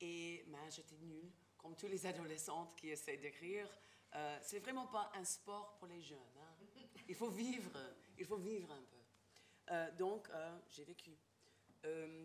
et 0.00 0.44
ben, 0.46 0.70
j'étais 0.70 0.98
nulle, 0.98 1.32
comme 1.58 1.74
tous 1.74 1.88
les 1.88 2.06
adolescentes 2.06 2.76
qui 2.76 2.90
essaient 2.90 3.16
d'écrire. 3.16 3.68
Euh, 4.14 4.38
c'est 4.42 4.60
vraiment 4.60 4.86
pas 4.86 5.10
un 5.16 5.24
sport 5.24 5.76
pour 5.78 5.88
les 5.88 6.00
jeunes. 6.00 6.18
Hein. 6.38 6.84
Il 7.08 7.16
faut 7.16 7.30
vivre, 7.30 7.76
il 8.16 8.24
faut 8.24 8.36
vivre 8.36 8.70
un 8.70 8.82
peu. 8.82 9.72
Euh, 9.72 9.90
donc, 9.96 10.28
j'ai 10.68 10.84
vécu. 10.84 11.16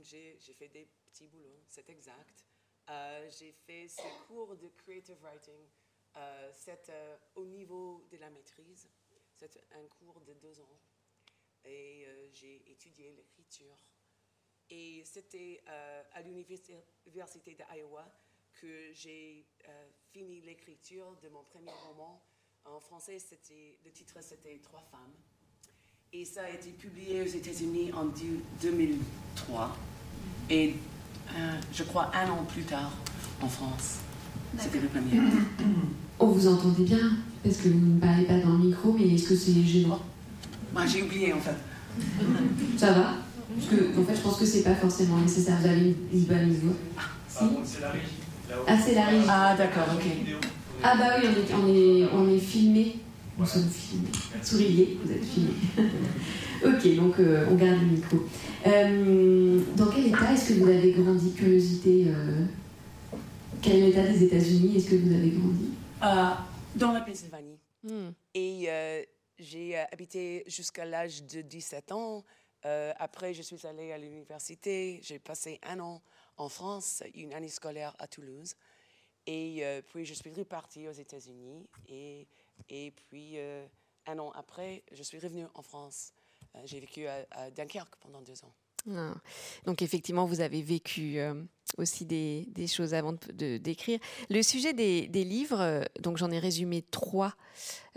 j'ai 0.03 0.53
fait 0.53 0.67
des 0.67 0.87
petits 1.07 1.25
boulots, 1.25 1.63
c'est 1.67 1.89
exact. 1.89 2.45
Euh, 2.91 3.29
j'ai 3.39 3.53
fait 3.65 3.87
ce 3.87 4.01
cours 4.27 4.55
de 4.57 4.67
creative 4.67 5.17
writing. 5.23 5.65
Euh, 6.17 6.51
euh, 6.89 7.17
au 7.35 7.45
niveau 7.45 8.05
de 8.11 8.17
la 8.17 8.29
maîtrise. 8.29 8.89
C'est 9.37 9.63
un 9.71 9.87
cours 9.97 10.19
de 10.21 10.33
deux 10.33 10.59
ans. 10.59 10.79
Et 11.63 12.05
j'ai 12.33 12.69
étudié 12.69 13.11
l'écriture. 13.11 13.75
Et 14.69 15.03
c'était 15.05 15.63
à 15.65 16.21
l'université 16.21 17.55
d'Iowa 17.55 18.11
que 18.53 18.91
j'ai 18.93 19.47
fini 20.11 20.41
l'écriture 20.41 21.15
de 21.21 21.29
mon 21.29 21.43
premier 21.43 21.71
roman. 21.87 22.23
En 22.65 22.79
français, 22.79 23.17
le 23.83 23.91
titre 23.91 24.21
c'était 24.21 24.59
Trois 24.59 24.83
femmes. 24.91 25.15
Et 26.13 26.25
ça 26.25 26.43
a 26.43 26.49
été 26.49 26.71
publié 26.71 27.21
aux 27.21 27.25
États-Unis 27.25 27.93
en 27.93 28.05
2003. 28.05 29.75
Et 30.49 30.75
euh, 31.29 31.53
je 31.73 31.83
crois, 31.83 32.11
un 32.13 32.29
an 32.29 32.43
plus 32.47 32.63
tard 32.63 32.91
en 33.41 33.47
France. 33.47 33.99
C'était 34.57 34.79
le 34.79 34.87
premier. 34.87 35.21
On 36.19 36.27
vous 36.27 36.47
entendait 36.47 36.83
bien 36.83 37.17
Parce 37.43 37.57
que 37.57 37.69
vous 37.69 37.95
ne 37.95 37.99
parlez 37.99 38.25
pas 38.25 38.37
dans 38.39 38.51
le 38.51 38.65
micro, 38.65 38.93
mais 38.93 39.15
est-ce 39.15 39.29
que 39.29 39.35
c'est 39.35 39.53
gênant? 39.63 39.99
Moi, 40.73 40.85
J'ai 40.85 41.03
oublié 41.03 41.33
en 41.33 41.39
fait. 41.39 41.55
Ça 42.77 42.91
va? 42.91 43.13
Parce 43.55 43.67
que, 43.67 43.99
en 43.99 44.05
fait, 44.05 44.15
je 44.15 44.21
pense 44.21 44.37
que 44.37 44.45
c'est 44.45 44.63
pas 44.63 44.75
forcément 44.75 45.17
nécessaire. 45.17 45.57
Vous 45.61 45.67
avez 45.67 45.95
une, 46.13 46.23
bonne 46.23 46.53
voix. 46.53 46.73
Ah, 46.97 47.45
c'est 47.65 47.81
la 47.81 47.89
régie. 47.89 48.05
Ah, 48.67 48.77
c'est 48.85 48.95
la 48.95 49.05
régie. 49.05 49.25
Ah, 49.27 49.55
d'accord, 49.57 49.87
ok. 49.95 50.05
Ah, 50.83 50.95
bah 50.97 51.15
oui, 51.21 51.27
on 51.27 51.37
est, 51.37 51.53
on 51.53 51.67
est, 51.67 52.09
on 52.13 52.35
est 52.35 52.39
filmé. 52.39 52.97
Nous 53.37 53.45
sommes 53.45 53.69
filmés. 53.69 54.09
Souriez, 54.41 54.99
vous 55.03 55.11
êtes 55.11 55.25
filmés. 55.25 55.53
ok, 56.65 56.95
donc 56.95 57.19
euh, 57.19 57.45
on 57.49 57.55
garde 57.55 57.79
le 57.81 57.87
micro. 57.87 58.17
Euh, 58.67 59.50
dans 59.75 59.87
quel 59.87 60.07
état 60.07 60.33
est-ce 60.33 60.49
que 60.49 60.53
vous 60.59 60.69
avez 60.69 60.91
grandi 60.91 61.33
Curiosité. 61.33 62.05
Euh, 62.07 62.45
quel 63.61 63.77
est 63.77 63.87
l'état 63.87 64.03
des 64.03 64.23
États-Unis 64.23 64.77
Est-ce 64.77 64.89
que 64.89 64.95
vous 64.95 65.13
avez 65.13 65.29
grandi? 65.29 65.71
Dans 66.75 66.91
la 66.91 67.01
Pennsylvanie. 67.01 67.59
Hmm. 67.83 68.09
Et 68.33 68.67
j'ai 69.37 69.77
habité 69.77 70.43
jusqu'à 70.47 70.85
l'âge 70.85 71.23
de 71.23 71.41
17 71.41 71.91
ans. 71.91 72.23
après, 72.97 73.33
je 73.33 73.41
suis 73.41 73.67
allée 73.67 73.91
à 73.91 73.97
l'université. 73.97 74.99
J'ai 75.03 75.19
passé 75.19 75.59
un 75.63 75.79
an 75.79 76.01
en 76.37 76.49
France, 76.49 77.03
une 77.15 77.33
année 77.33 77.49
scolaire 77.49 77.95
à 77.99 78.07
Toulouse. 78.07 78.55
Et 79.27 79.63
puis, 79.87 80.05
je 80.05 80.13
suis 80.13 80.31
repartie 80.31 80.87
aux 80.87 80.93
États-Unis. 80.93 81.67
Et 81.89 82.27
et 82.69 82.91
puis, 82.91 83.37
euh, 83.37 83.65
un 84.05 84.19
an 84.19 84.31
après, 84.31 84.83
je 84.91 85.03
suis 85.03 85.19
revenue 85.19 85.45
en 85.53 85.61
France. 85.61 86.13
Euh, 86.55 86.61
j'ai 86.65 86.79
vécu 86.79 87.07
à, 87.07 87.51
Dunkerque 87.51 87.95
pendant 87.97 88.21
deux 88.21 88.43
ans. 88.43 88.53
Ah. 88.89 89.13
Donc 89.65 89.81
effectivement, 89.81 90.25
vous 90.25 90.41
avez 90.41 90.61
vécu 90.61 91.19
euh, 91.19 91.33
aussi 91.77 92.05
des, 92.05 92.47
choses 92.67 92.93
avant 92.93 93.13
de 93.13 93.57
d'écrire. 93.57 93.99
Le 94.29 94.41
sujet 94.41 94.73
des, 94.73 95.07
livres, 95.23 95.83
donc 95.99 96.17
j'en 96.17 96.31
ai 96.31 96.39
résumé 96.39 96.81
trois 96.81 97.35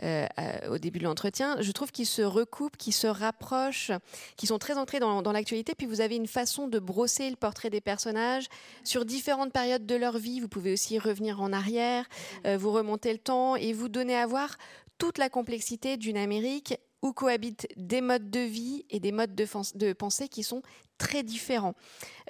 au 0.03 0.79
début 0.79 0.99
de 0.99 1.05
l'entretien, 1.05 1.57
je 1.61 1.71
trouve 1.73 1.93
qu'ils 1.93 2.07
se 2.07 2.23
recoupent, 2.23 2.77
qu'ils 2.77 2.93
se 2.93 3.07
rapprochent, 3.07 3.93
qu'ils 4.37 4.49
sont 4.49 4.59
très 4.59 4.77
entrés 4.77 4.99
dans 5.01 5.33
l'actualité. 5.33 5.75
Puis 5.75 5.87
vous 5.87 6.01
avez 6.01 6.17
une 6.17 6.27
façon 6.27 6.69
de 6.69 6.79
brosser 6.79 7.31
le 7.31 7.37
portrait 7.37 7.71
des 7.71 7.81
personnages 7.81 8.47
sur 8.83 9.05
différentes 9.05 9.53
périodes 9.53 9.87
de 9.87 9.95
leur 9.95 10.19
vie. 10.19 10.41
Vous 10.41 10.49
pouvez 10.49 10.73
aussi 10.73 10.99
revenir 10.99 11.41
en 11.41 11.53
arrière, 11.53 12.07
vous 12.45 12.73
remonter 12.73 13.13
le 13.13 13.19
temps 13.19 13.57
et 13.57 13.73
vous 13.73 13.89
donner 13.89 14.17
à 14.17 14.27
voir 14.27 14.57
toute 14.99 15.19
la 15.19 15.29
complexité 15.29 15.97
d'une 15.97 16.17
Amérique 16.17 16.79
où 17.05 17.13
cohabitent 17.13 17.69
des 17.77 18.01
modes 18.01 18.31
de 18.31 18.41
vie 18.41 18.87
et 18.89 18.99
des 18.99 19.13
modes 19.13 19.35
de, 19.35 19.93
pensée 19.93 20.27
qui 20.27 20.43
sont 20.43 20.63
très 20.97 21.23
différents 21.23 21.75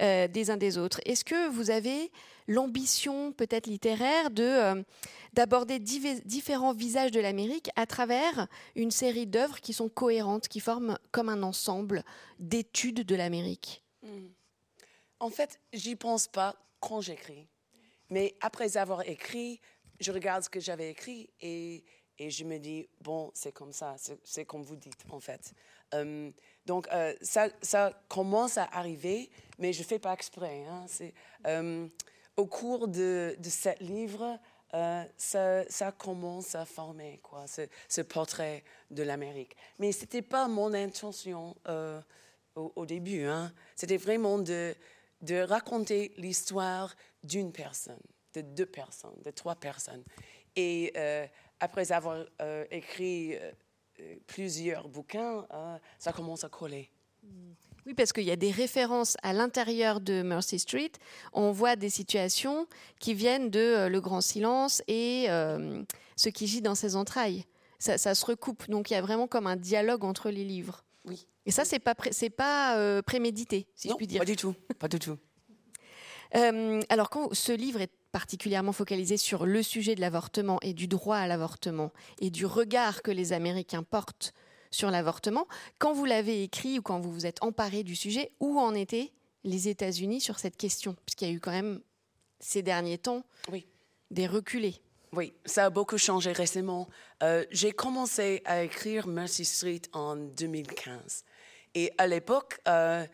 euh, 0.00 0.26
des 0.26 0.50
uns 0.50 0.56
des 0.56 0.78
autres. 0.78 1.00
Est-ce 1.06 1.24
que 1.24 1.48
vous 1.48 1.70
avez 1.70 2.10
l'ambition 2.48 3.32
peut-être 3.32 3.68
littéraire 3.68 4.30
euh, 4.36 4.82
d'aborder 5.32 5.78
différents 5.78 6.72
visages 6.72 7.12
de 7.12 7.20
l'Amérique 7.20 7.70
à 7.76 7.86
travers 7.86 8.48
une 8.74 8.90
série 8.90 9.28
d'œuvres 9.28 9.60
qui 9.60 9.72
sont 9.72 9.88
cohérentes, 9.88 10.48
qui 10.48 10.58
forment 10.58 10.98
comme 11.12 11.28
un 11.28 11.44
ensemble 11.44 12.02
d'études 12.40 13.06
de 13.06 13.14
l'Amérique? 13.14 13.84
En 15.20 15.30
fait, 15.30 15.60
j'y 15.72 15.94
pense 15.94 16.26
pas 16.26 16.56
quand 16.80 17.00
j'écris, 17.00 17.46
mais 18.10 18.34
après 18.40 18.76
avoir 18.76 19.08
écrit, 19.08 19.60
je 20.00 20.10
regarde 20.10 20.42
ce 20.42 20.50
que 20.50 20.58
j'avais 20.58 20.90
écrit 20.90 21.30
et 21.40 21.84
et 22.18 22.30
je 22.30 22.44
me 22.44 22.58
dis, 22.58 22.88
bon, 23.00 23.30
c'est 23.34 23.52
comme 23.52 23.72
ça, 23.72 23.96
c'est 24.22 24.44
comme 24.44 24.62
vous 24.62 24.76
dites, 24.76 25.04
en 25.10 25.20
fait. 25.20 25.52
Euh, 25.94 26.30
donc, 26.66 26.88
euh, 26.92 27.14
ça, 27.20 27.48
ça, 27.62 27.92
commence 28.08 28.58
à 28.58 28.64
arriver, 28.72 29.30
mais 29.58 29.72
je 29.72 29.80
ne 29.80 29.84
fais 29.84 29.98
pas 29.98 30.12
exprès. 30.12 30.64
Hein. 30.66 30.86
Euh, 31.46 31.86
au 32.36 32.46
cours 32.46 32.88
de, 32.88 33.36
de 33.38 33.48
ce 33.48 33.70
livre, 33.82 34.38
ça, 35.16 35.92
commence 35.98 36.54
à 36.54 36.64
former 36.64 37.20
quoi, 37.22 37.46
ce, 37.46 37.62
ce 37.88 38.00
portrait 38.00 38.64
de 38.90 39.02
l'Amérique. 39.02 39.56
Mais 39.78 39.92
ce 39.92 40.00
n'était 40.00 40.22
pas 40.22 40.48
mon 40.48 40.72
intention 40.74 41.56
au, 42.56 42.72
au, 42.74 42.86
début. 42.86 43.24
Hein. 43.24 43.52
C'était 43.76 43.98
vraiment 43.98 44.38
de, 44.38 44.74
de 45.20 45.40
raconter 45.40 46.12
l'histoire 46.16 46.94
d'une 47.22 47.52
personne, 47.52 48.00
de 48.34 48.40
deux 48.40 48.66
personnes, 48.66 49.20
de 49.24 49.30
trois 49.30 49.54
personnes. 49.54 50.02
Et 50.56 50.92
après 51.60 51.92
avoir 51.92 52.24
euh, 52.40 52.64
écrit 52.70 53.34
euh, 53.36 53.52
plusieurs 54.26 54.88
bouquins, 54.88 55.46
euh, 55.52 55.76
ça 55.98 56.12
commence 56.12 56.44
à 56.44 56.48
coller. 56.48 56.90
Oui, 57.86 57.94
parce 57.94 58.12
qu'il 58.12 58.24
y 58.24 58.30
a 58.30 58.36
des 58.36 58.50
références 58.50 59.16
à 59.22 59.32
l'intérieur 59.32 60.00
de 60.00 60.22
Mercy 60.22 60.58
Street. 60.58 60.92
On 61.32 61.52
voit 61.52 61.76
des 61.76 61.90
situations 61.90 62.66
qui 62.98 63.14
viennent 63.14 63.50
de 63.50 63.88
Le 63.88 64.00
Grand 64.00 64.20
Silence 64.20 64.82
et 64.88 65.26
Ce 66.16 66.28
qui 66.28 66.46
gît 66.46 66.62
dans 66.62 66.74
ses 66.74 66.96
entrailles. 66.96 67.44
Ça, 67.78 68.14
se 68.14 68.26
recoupe. 68.26 68.68
Donc 68.68 68.90
il 68.90 68.94
y 68.94 68.96
a 68.96 69.02
vraiment 69.02 69.26
comme 69.26 69.46
un 69.46 69.56
dialogue 69.56 70.04
entre 70.04 70.30
les 70.30 70.44
livres. 70.44 70.84
Oui. 71.06 71.26
Et 71.44 71.50
ça, 71.50 71.66
c'est 71.66 71.78
pas, 71.78 71.94
c'est 72.10 72.30
pas 72.30 73.02
prémédité, 73.02 73.66
si 73.74 73.88
je 73.88 73.94
puis 73.94 74.06
dire. 74.06 74.18
Pas 74.18 74.26
du 74.26 74.36
tout. 74.36 74.54
Pas 74.78 74.88
du 74.88 74.98
tout. 74.98 75.18
alors, 76.32 77.08
quand 77.10 77.34
ce 77.34 77.52
livre 77.52 77.80
est 77.80 77.92
particulièrement 78.14 78.70
focalisé 78.70 79.16
sur 79.16 79.44
le 79.44 79.60
sujet 79.60 79.96
de 79.96 80.00
l'avortement 80.00 80.60
et 80.62 80.72
du 80.72 80.86
droit 80.86 81.16
à 81.16 81.26
l'avortement 81.26 81.92
et 82.20 82.30
du 82.30 82.46
regard 82.46 83.02
que 83.02 83.10
les 83.10 83.32
Américains 83.32 83.82
portent 83.82 84.34
sur 84.70 84.92
l'avortement. 84.92 85.48
Quand 85.80 85.92
vous 85.92 86.04
l'avez 86.04 86.44
écrit 86.44 86.78
ou 86.78 86.82
quand 86.82 87.00
vous 87.00 87.12
vous 87.12 87.26
êtes 87.26 87.42
emparé 87.42 87.82
du 87.82 87.96
sujet, 87.96 88.30
où 88.38 88.60
en 88.60 88.72
étaient 88.72 89.10
les 89.42 89.66
États-Unis 89.66 90.20
sur 90.20 90.38
cette 90.38 90.56
question? 90.56 90.94
Puisqu'il 91.04 91.26
y 91.26 91.30
a 91.32 91.34
eu 91.34 91.40
quand 91.40 91.50
même 91.50 91.80
ces 92.38 92.62
derniers 92.62 92.98
temps 92.98 93.24
oui. 93.50 93.66
des 94.12 94.28
reculés. 94.28 94.80
Oui, 95.12 95.34
ça 95.44 95.64
a 95.64 95.70
beaucoup 95.70 95.98
changé 95.98 96.30
récemment. 96.30 96.86
Euh, 97.24 97.44
j'ai 97.50 97.72
commencé 97.72 98.42
à 98.44 98.62
écrire 98.62 99.08
Mercy 99.08 99.44
Street 99.44 99.82
en 99.92 100.14
2015. 100.14 101.24
Et 101.74 101.90
à 101.98 102.06
l'époque, 102.06 102.60
euh, 102.68 103.04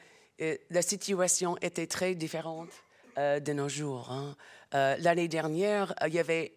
euh, 0.42 0.58
la 0.68 0.82
situation 0.82 1.56
était 1.62 1.86
très 1.86 2.14
différente 2.14 2.68
de 3.16 3.52
nos 3.52 3.68
jours. 3.68 4.10
Hein. 4.12 4.34
Euh, 4.74 4.96
l'année 5.00 5.26
dernière, 5.26 5.92
euh, 6.00 6.08
il 6.08 6.14
y 6.14 6.20
avait 6.20 6.54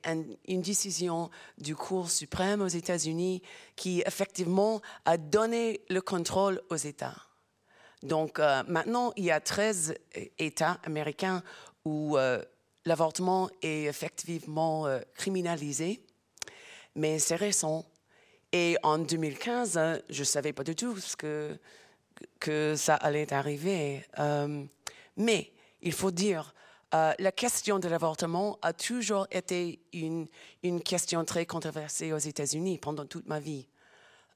une 0.48 0.62
décision 0.62 1.32
du 1.58 1.76
Cour 1.76 2.12
suprême 2.12 2.62
aux 2.62 2.68
États-Unis 2.68 3.42
qui 3.76 4.04
effectivement 4.06 4.82
a 5.06 5.18
donné 5.18 5.82
le 5.90 6.00
contrôle 6.00 6.62
aux 6.70 6.76
États. 6.76 7.16
Donc 8.04 8.38
euh, 8.38 8.62
maintenant, 8.68 9.14
il 9.16 9.24
y 9.26 9.32
a 9.32 9.40
13 9.40 9.96
États 10.38 10.80
américains 10.84 11.42
où 11.86 12.18
l'avortement 12.86 13.50
est 13.62 13.84
effectivement 13.84 14.88
criminalisé, 15.16 16.02
mais 16.96 17.20
c'est 17.20 17.36
récent. 17.36 17.86
Et 18.54 18.78
en 18.84 19.00
2015, 19.00 20.04
je 20.10 20.20
ne 20.20 20.24
savais 20.24 20.54
pas 20.54 20.64
du 20.64 20.76
tout 20.76 20.98
que, 21.18 21.58
que 22.40 22.76
ça 22.78 22.96
allait 22.96 23.34
arriver. 23.34 24.06
mais 25.18 25.52
il 25.82 25.92
faut 25.92 26.12
dire, 26.12 26.54
euh, 26.94 27.14
la 27.18 27.32
question 27.32 27.80
de 27.80 27.88
l'avortement 27.88 28.60
a 28.62 28.72
toujours 28.74 29.28
été 29.32 29.80
une, 29.94 30.28
une, 30.62 30.82
question 30.82 31.26
très 31.26 31.46
controversée 31.46 32.14
aux 32.14 32.20
États-Unis 32.20 32.78
pendant 32.78 33.06
toute 33.06 33.28
ma 33.28 33.40
vie. 33.40 33.68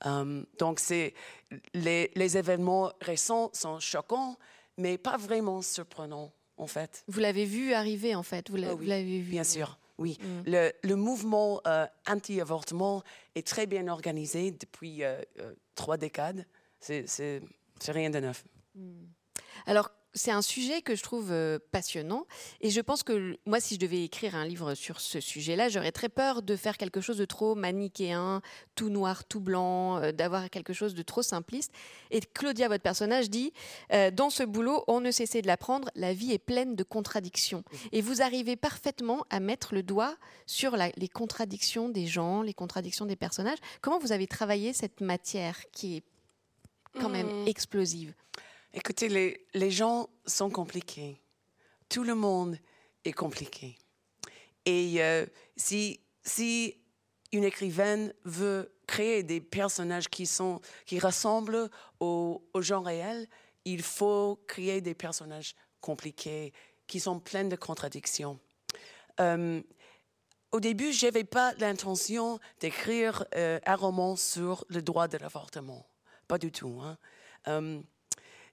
Euh, 0.06 0.44
donc, 0.58 0.82
les, 0.90 2.12
les, 2.16 2.38
événements 2.38 2.92
récents 3.02 3.52
sont 3.54 3.80
choquants, 3.80 4.38
mais 4.78 4.98
pas 4.98 5.18
vraiment 5.18 5.62
surprenants, 5.62 6.32
en 6.58 6.68
fait. 6.68 7.04
Vous 7.08 7.20
l'avez 7.20 7.46
vu 7.46 7.74
arriver, 7.74 8.16
en 8.16 8.24
fait. 8.24 8.50
Vous 8.50 8.58
ah 8.64 8.76
vu. 8.76 9.22
Bien 9.22 9.44
sûr, 9.44 9.78
oui. 10.00 10.18
Mm. 10.20 10.50
Le, 10.50 10.72
le, 10.84 10.96
mouvement 10.96 11.62
euh, 11.68 11.86
anti-avortement 12.08 13.04
est 13.36 13.46
très 13.46 13.68
bien 13.68 13.88
organisé 13.88 14.52
depuis 14.52 15.02
trois 15.76 15.98
décades. 15.98 16.46
C'est 16.80 17.06
rien 17.88 18.10
de 18.10 18.20
neuf. 18.20 18.46
Mm. 18.74 19.06
Alors, 19.68 19.92
c'est 20.18 20.32
un 20.32 20.42
sujet 20.42 20.82
que 20.82 20.96
je 20.96 21.04
trouve 21.04 21.32
euh, 21.32 21.60
passionnant 21.72 22.26
et 22.62 22.70
je 22.70 22.82
pense 22.82 23.04
que 23.04 23.38
moi, 23.46 23.60
si 23.60 23.76
je 23.76 23.80
devais 23.80 24.04
écrire 24.04 24.36
un 24.36 24.46
livre 24.46 24.74
sur 24.76 25.00
ce 25.00 25.20
sujet-là, 25.20 25.70
j'aurais 25.70 25.92
très 25.92 26.10
peur 26.10 26.42
de 26.42 26.56
faire 26.56 26.78
quelque 26.78 27.02
chose 27.02 27.18
de 27.18 27.26
trop 27.26 27.56
manichéen, 27.56 28.42
tout 28.76 28.90
noir, 28.90 29.26
tout 29.26 29.40
blanc, 29.40 29.98
euh, 29.98 30.12
d'avoir 30.12 30.50
quelque 30.50 30.74
chose 30.74 30.96
de 30.96 31.02
trop 31.04 31.22
simpliste. 31.22 31.72
Et 32.12 32.20
Claudia, 32.20 32.68
votre 32.68 32.84
personnage, 32.84 33.30
dit 33.30 33.54
euh, 33.94 34.12
Dans 34.12 34.30
ce 34.30 34.44
boulot, 34.44 34.84
on 34.88 35.00
ne 35.00 35.12
cessait 35.12 35.42
de 35.42 35.48
l'apprendre, 35.48 35.90
la 35.96 36.14
vie 36.14 36.34
est 36.34 36.40
pleine 36.40 36.76
de 36.76 36.84
contradictions. 36.84 37.64
Mmh. 37.72 37.76
Et 37.94 38.02
vous 38.02 38.22
arrivez 38.22 38.56
parfaitement 38.56 39.26
à 39.30 39.40
mettre 39.40 39.74
le 39.74 39.84
doigt 39.84 40.16
sur 40.46 40.76
les 40.76 41.10
contradictions 41.10 41.90
des 41.90 42.08
gens, 42.08 42.42
les 42.42 42.54
contradictions 42.54 43.06
des 43.06 43.16
personnages. 43.16 43.60
Comment 43.82 44.00
vous 44.00 44.12
avez 44.12 44.28
travaillé 44.28 44.74
cette 44.74 45.02
matière 45.02 45.58
qui 45.72 45.98
est 45.98 46.04
quand 47.00 47.10
même 47.10 47.44
mmh. 47.44 47.48
explosive? 47.48 48.14
Écoutez, 48.78 49.40
les, 49.56 49.72
gens 49.72 50.08
sont 50.28 50.52
compliqués. 50.52 51.20
Tout 51.90 52.04
le 52.04 52.14
monde 52.14 52.60
est 53.06 53.12
compliqué. 53.12 53.76
Et 54.68 55.02
euh, 55.02 55.26
si, 55.56 56.00
si 56.22 56.78
une 57.32 57.44
écrivaine 57.44 58.14
veut 58.24 58.72
créer 58.86 59.24
des 59.24 59.42
personnages 59.42 60.10
qui, 60.10 60.28
sont, 60.28 60.62
qui 60.86 61.00
ressemblent 61.00 61.72
aux 62.00 62.40
gens 62.60 62.84
réels, 62.84 63.28
il 63.66 63.82
faut 63.82 64.40
créer 64.48 64.80
des 64.80 64.94
personnages 64.94 65.56
compliqués, 65.82 66.54
qui 66.86 67.00
sont 67.00 67.20
pleins 67.20 67.46
de 67.46 67.56
contradictions. 67.56 68.40
Euh, 69.20 69.60
au 70.52 70.60
début, 70.60 70.94
je 70.94 71.08
n'avais 71.08 71.24
pas 71.24 71.56
l'intention 71.56 72.40
d'écrire 72.60 73.26
euh, 73.34 73.60
un 73.66 73.76
roman 73.76 74.16
sur 74.16 74.66
le 74.70 74.84
droit 74.84 75.08
de 75.08 75.18
l'avortement. 75.18 75.88
Pas 76.28 76.38
du 76.38 76.52
tout. 76.52 76.80
Hein. 76.84 77.82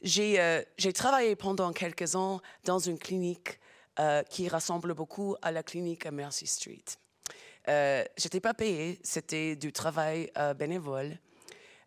J'ai 0.04 0.92
travaillé 0.94 1.34
pendant 1.34 1.72
quelques 1.72 2.14
ans 2.14 2.40
dans 2.64 2.78
une 2.78 2.98
clinique 2.98 3.58
qui 4.30 4.48
ressemble 4.48 4.94
beaucoup 4.94 5.36
à 5.42 5.50
la 5.50 5.62
clinique 5.62 6.06
à 6.06 6.10
Mercy 6.10 6.46
Street. 6.46 6.84
Je 7.66 8.04
n'étais 8.24 8.40
pas 8.40 8.54
payée, 8.54 9.00
c'était 9.02 9.56
du 9.56 9.72
travail 9.72 10.30
bénévole. 10.56 11.18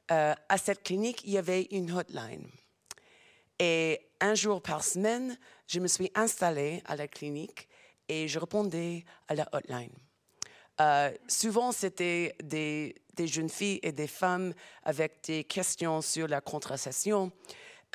à 0.09 0.57
cette 0.57 0.83
clinique, 0.83 1.21
il 1.25 1.31
y 1.31 1.37
avait 1.37 1.67
une 1.71 1.91
hotline. 1.91 2.47
Et 3.59 4.01
un 4.19 4.35
jour 4.35 4.61
par 4.61 4.83
semaine, 4.83 5.37
je 5.67 5.79
me 5.79 5.87
suis 5.87 6.11
installée 6.15 6.81
à 6.85 6.95
la 6.95 7.07
clinique 7.07 7.67
et 8.07 8.27
je 8.27 8.39
répondais 8.39 9.03
à 9.27 9.35
la 9.35 9.47
hotline. 9.51 9.91
Euh, 10.79 11.11
souvent, 11.27 11.71
c'était 11.71 12.35
des, 12.43 12.95
jeunes 13.17 13.49
filles 13.49 13.79
et 13.81 13.91
des 13.91 14.07
femmes 14.07 14.53
avec 14.83 15.23
des 15.23 15.43
questions 15.43 16.01
sur 16.01 16.27
la 16.27 16.39
contraception, 16.39 17.31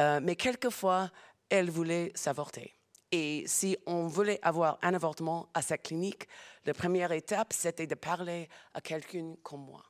euh, 0.00 0.20
mais 0.22 0.36
quelquefois, 0.36 1.10
elles 1.48 1.70
voulaient 1.70 2.12
s'avorter. 2.14 2.74
Et 3.10 3.44
si 3.46 3.76
on 3.86 4.06
voulait 4.06 4.38
avoir 4.42 4.78
un 4.82 4.94
avortement 4.94 5.48
à 5.52 5.60
sa 5.60 5.76
clinique, 5.76 6.26
la 6.64 6.72
première 6.72 7.12
étape, 7.12 7.52
c'était 7.52 7.86
de 7.86 7.94
parler 7.94 8.48
à 8.72 8.80
quelqu'un 8.80 9.34
comme 9.42 9.66
moi. 9.66 9.82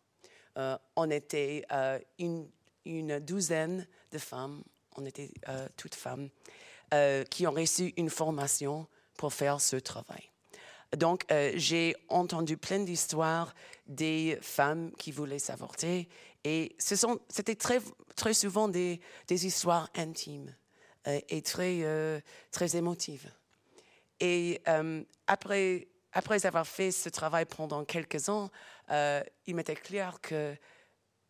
Euh, 0.59 0.76
on 0.97 1.11
était 1.11 1.64
une, 2.18 2.49
une, 2.85 3.21
douzaine 3.21 3.87
de 4.11 4.18
femmes, 4.18 4.62
on 4.97 5.06
était 5.06 5.30
toutes 5.76 5.94
femmes, 5.94 6.28
qui 7.30 7.47
ont 7.47 7.52
reçu 7.52 7.94
une 7.97 8.11
formation 8.11 8.88
pour 9.16 9.32
faire 9.32 9.61
ce 9.61 9.76
travail. 9.76 10.32
Donc, 10.97 11.25
euh, 11.30 11.52
j'ai 11.54 11.94
entendu 12.09 12.56
plein 12.56 12.80
d'histoires 12.80 13.54
des 13.87 14.38
femmes 14.42 14.92
qui 14.99 15.11
voulaient 15.11 15.38
s'avorter 15.38 16.09
et 16.44 16.75
c'était 16.78 17.54
très, 17.54 17.80
très 18.16 18.34
souvent 18.34 18.68
des, 18.68 19.00
histoires 19.28 19.88
intimes 19.94 20.54
euh, 21.06 21.20
et 21.28 21.42
très, 21.42 21.80
euh, 21.82 22.20
très 22.50 22.76
émotives. 22.76 23.30
Et 24.20 24.62
après, 25.26 25.88
après 26.12 26.46
avoir 26.46 26.66
fait 26.66 26.92
ce 26.92 27.08
travail 27.08 27.44
pendant 27.44 27.84
quelques 27.84 28.28
ans, 28.28 28.50
il 28.88 29.56
m'était 29.56 29.75
clair 29.75 30.20
que 30.20 30.54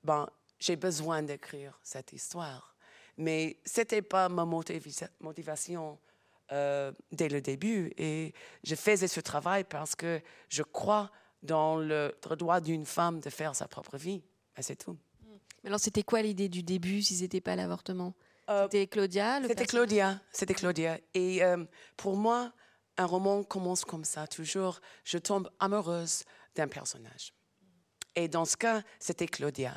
ben, 0.05 0.29
j'ai 0.59 0.77
besoin 0.77 1.23
d'écrire 1.23 1.79
cette 1.83 2.13
histoire. 2.13 2.77
Mais 3.17 3.59
ce 3.65 3.81
n'était 3.81 4.03
pas 4.03 4.29
ma 4.29 4.45
motivation 4.45 5.99
euh, 6.53 6.93
dès 7.11 7.29
le 7.29 7.41
début. 7.41 7.93
Et 7.97 8.35
je 8.63 8.75
faisais 8.75 9.09
ce 9.09 9.21
travail 9.21 9.65
parce 9.65 9.95
que 9.95 10.21
je 10.49 10.63
crois 10.63 11.11
dans 11.43 11.77
le 11.77 12.15
droit 12.39 12.61
d'une 12.61 12.85
femme 12.87 13.21
de 13.21 13.31
faire 13.31 13.55
sa 13.57 13.67
propre 13.69 13.97
vie. 13.97 14.23
C'est 14.61 14.77
tout. 14.77 14.97
Mais 15.63 15.69
alors, 15.69 15.81
c'était 15.81 16.03
quoi 16.03 16.23
l'idée 16.23 16.49
du 16.49 16.63
début 16.63 17.03
si 17.03 17.17
ce 17.17 17.23
n'était 17.23 17.41
pas 17.41 17.57
l'avortement? 17.57 18.15
Euh, 18.51 18.65
C'était 18.65 18.87
Claudia 18.87 19.41
C'était 19.47 19.67
Claudia. 19.67 20.21
C'était 20.33 20.55
Claudia. 20.55 20.99
Et 21.15 21.45
euh, 21.45 21.65
pour 21.97 22.17
moi, 22.17 22.53
un 22.99 23.07
roman 23.07 23.45
commence 23.45 23.85
comme 23.85 24.05
ça, 24.05 24.27
toujours. 24.27 24.81
Je 25.05 25.19
tombe 25.19 25.49
amoureuse 25.61 26.25
d'un 26.57 26.69
personnage. 26.69 27.33
Et 28.17 28.29
dans 28.29 28.45
ce 28.45 28.57
cas, 28.57 28.83
c'était 28.99 29.27
Claudia. 29.27 29.75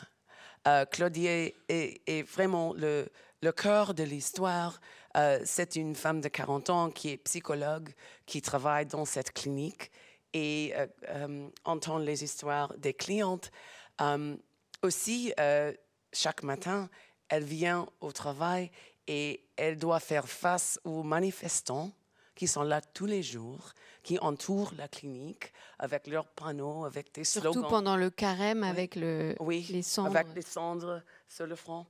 Claudia 0.91 1.45
est, 1.69 2.01
est, 2.07 2.23
vraiment 2.23 2.73
le, 2.73 3.07
le 3.45 3.51
cœur 3.51 3.93
de 3.93 4.03
l'histoire. 4.03 4.81
Euh, 5.15 5.39
c'est 5.45 5.75
une 5.75 5.95
femme 5.95 6.19
de 6.19 6.27
40 6.27 6.69
ans 6.69 6.89
qui 6.89 7.11
est 7.11 7.17
psychologue, 7.17 7.89
qui 8.25 8.41
travaille 8.41 8.85
dans 8.85 9.05
cette 9.05 9.31
clinique 9.31 9.91
et 10.33 10.73
euh, 10.75 10.87
euh, 11.09 11.47
entend 11.63 11.97
les 11.99 12.23
histoires 12.23 12.75
des 12.77 12.93
clientes. 12.93 13.51
Aussi, 14.83 15.33
chaque 16.13 16.43
matin, 16.43 16.89
elle 17.29 17.43
vient 17.43 17.87
au 18.01 18.11
travail 18.11 18.71
et 19.07 19.45
elle 19.55 19.77
doit 19.77 19.99
faire 19.99 20.27
face 20.27 20.79
aux 20.83 21.03
manifestants 21.03 21.91
qui 22.35 22.47
sont 22.47 22.63
là 22.63 22.81
tous 22.81 23.05
les 23.05 23.23
jours, 23.23 23.71
qui 24.03 24.19
entourent 24.19 24.73
la 24.77 24.87
clinique 24.87 25.53
avec 25.79 26.07
leurs 26.07 26.27
panneaux, 26.27 26.83
avec 26.83 27.13
des 27.13 27.23
slogans. 27.23 27.53
Surtout 27.53 27.69
pendant 27.69 27.95
le 27.95 28.09
carême 28.09 28.63
avec 28.63 28.95
le, 28.95 29.35
oui, 29.39 29.65
les 29.69 29.81
cendres. 29.81 30.17
avec 30.17 30.35
les 30.35 30.41
cendres 30.41 31.01
sur 31.29 31.47
le 31.47 31.55
front. 31.55 31.85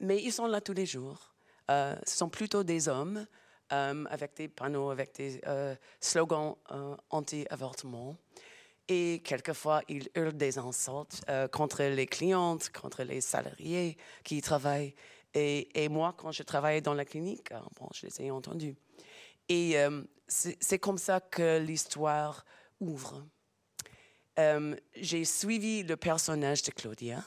mais 0.00 0.22
ils 0.22 0.32
sont 0.32 0.46
là 0.46 0.60
tous 0.60 0.72
les 0.72 0.86
jours. 0.86 1.34
Euh, 1.70 1.96
ce 2.04 2.16
sont 2.18 2.28
plutôt 2.28 2.62
des 2.62 2.88
hommes 2.88 3.26
euh, 3.72 4.04
avec 4.10 4.36
des 4.36 4.48
panneaux, 4.48 4.90
avec 4.90 5.14
des 5.14 5.40
euh, 5.46 5.74
slogans 6.00 6.56
anti-avortement. 7.10 8.16
Et 8.88 9.22
quelquefois, 9.24 9.82
ils 9.88 10.08
hurlent 10.14 10.36
des 10.36 10.58
insultes 10.58 11.24
contre 11.52 11.82
les 11.84 12.06
clientes, 12.06 12.70
contre 12.70 13.02
les 13.02 13.20
salariés 13.20 13.96
qui 14.24 14.38
y 14.38 14.42
travaillent. 14.42 14.94
Et, 15.32 15.88
moi, 15.88 16.14
quand 16.16 16.32
je 16.32 16.42
travaillais 16.42 16.82
dans 16.82 16.94
la 16.94 17.04
clinique, 17.04 17.50
bon, 17.80 17.88
je 17.94 18.06
les 18.06 18.26
ai 18.26 18.30
entendus. 18.30 18.76
Et 19.48 19.76
c'est 20.28 20.78
comme 20.78 20.98
ça 20.98 21.20
que 21.20 21.58
l'histoire 21.58 22.44
ouvre. 22.78 23.24
J'ai 24.96 25.24
suivi 25.24 25.82
le 25.82 25.96
personnage 25.96 26.62
de 26.62 26.70
Claudia 26.70 27.24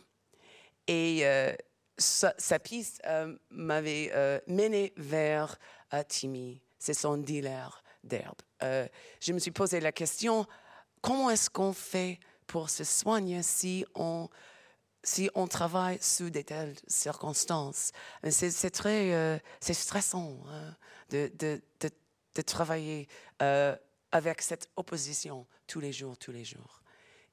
et 0.88 1.26
sa, 1.98 2.60
piste 2.60 3.02
euh, 3.06 3.36
m'avait 3.50 4.12
euh, 4.14 4.40
mené 4.48 4.94
vers 4.98 5.58
euh, 5.94 6.04
Timmy, 6.08 6.62
c'est 6.78 6.94
son 6.94 7.18
dealer 7.18 7.84
d'herbe. 8.04 8.42
je 8.62 9.34
me 9.34 9.40
suis 9.40 9.52
posé 9.52 9.80
la 9.80 9.92
question, 9.92 10.46
comment 11.02 11.30
est-ce 11.30 11.50
qu'on 11.50 11.74
fait 11.74 12.20
pour 12.46 12.70
se 12.70 12.84
soigner 12.84 13.44
si 13.44 13.86
on, 13.96 14.30
si 15.04 15.30
on 15.36 15.48
travaille 15.48 15.98
sous 16.02 16.30
de 16.30 16.42
telles 16.42 16.76
circonstances? 16.88 17.92
C'est 18.30 18.72
très 18.72 19.42
c'est 19.60 19.74
stressant 19.74 20.38
hein, 20.50 20.76
de, 21.10 21.32
de, 21.38 21.62
de, 22.36 22.42
travailler 22.42 23.08
avec 24.12 24.42
cette 24.42 24.70
opposition 24.76 25.46
tous 25.66 25.80
les 25.80 25.92
jours, 25.92 26.18
tous 26.18 26.32
les 26.32 26.46
jours. 26.46 26.82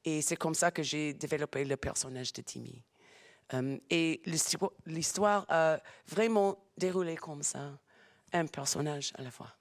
Et 0.05 0.21
c'est 0.21 0.37
comme 0.37 0.55
ça 0.55 0.71
que 0.71 0.83
j'ai 0.83 1.15
développé 1.15 1.65
le 1.65 1.77
personnage 1.77 2.33
de 2.33 2.43
Timmy. 2.43 2.83
Euh, 3.53 3.79
et 3.91 4.23
l'histoire 4.87 5.47
a 5.49 5.79
vraiment 6.07 6.59
déroulé 6.77 7.17
comme 7.17 7.43
ça, 7.43 7.79
un 8.33 8.47
personnage 8.47 9.13
à 9.17 9.23
la 9.23 9.31
fois. 9.31 9.55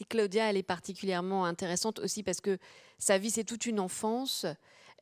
Et 0.00 0.04
Claudia, 0.04 0.50
elle 0.50 0.56
est 0.56 0.62
particulièrement 0.62 1.44
intéressante 1.44 1.98
aussi 2.00 2.22
parce 2.22 2.40
que 2.40 2.58
sa 2.98 3.18
vie, 3.18 3.30
c'est 3.30 3.44
toute 3.44 3.66
une 3.66 3.80
enfance. 3.80 4.46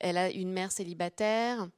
Elle 0.00 0.18
a 0.18 0.30
une 0.30 0.52
mère 0.52 0.72
célibataire 0.72 1.68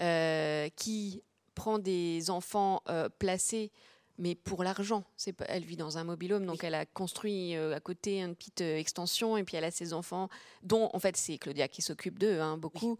euh, 0.00 0.68
qui 0.76 1.22
prend 1.54 1.78
des 1.78 2.30
enfants 2.30 2.82
euh, 2.88 3.08
placés, 3.18 3.72
mais 4.18 4.34
pour 4.34 4.62
l'argent. 4.62 5.04
Elle 5.48 5.64
vit 5.64 5.76
dans 5.76 5.98
un 5.98 6.04
mobilhome, 6.04 6.46
donc 6.46 6.62
elle 6.62 6.74
a 6.74 6.86
construit 6.86 7.54
à 7.56 7.80
côté 7.80 8.20
une 8.20 8.34
petite 8.34 8.60
extension, 8.60 9.36
et 9.36 9.44
puis 9.44 9.56
elle 9.56 9.64
a 9.64 9.70
ses 9.70 9.92
enfants, 9.92 10.28
dont 10.62 10.90
en 10.92 10.98
fait 10.98 11.16
c'est 11.16 11.38
Claudia 11.38 11.68
qui 11.68 11.82
s'occupe 11.82 12.18
d'eux, 12.18 12.40
hein, 12.40 12.58
beaucoup. 12.58 12.98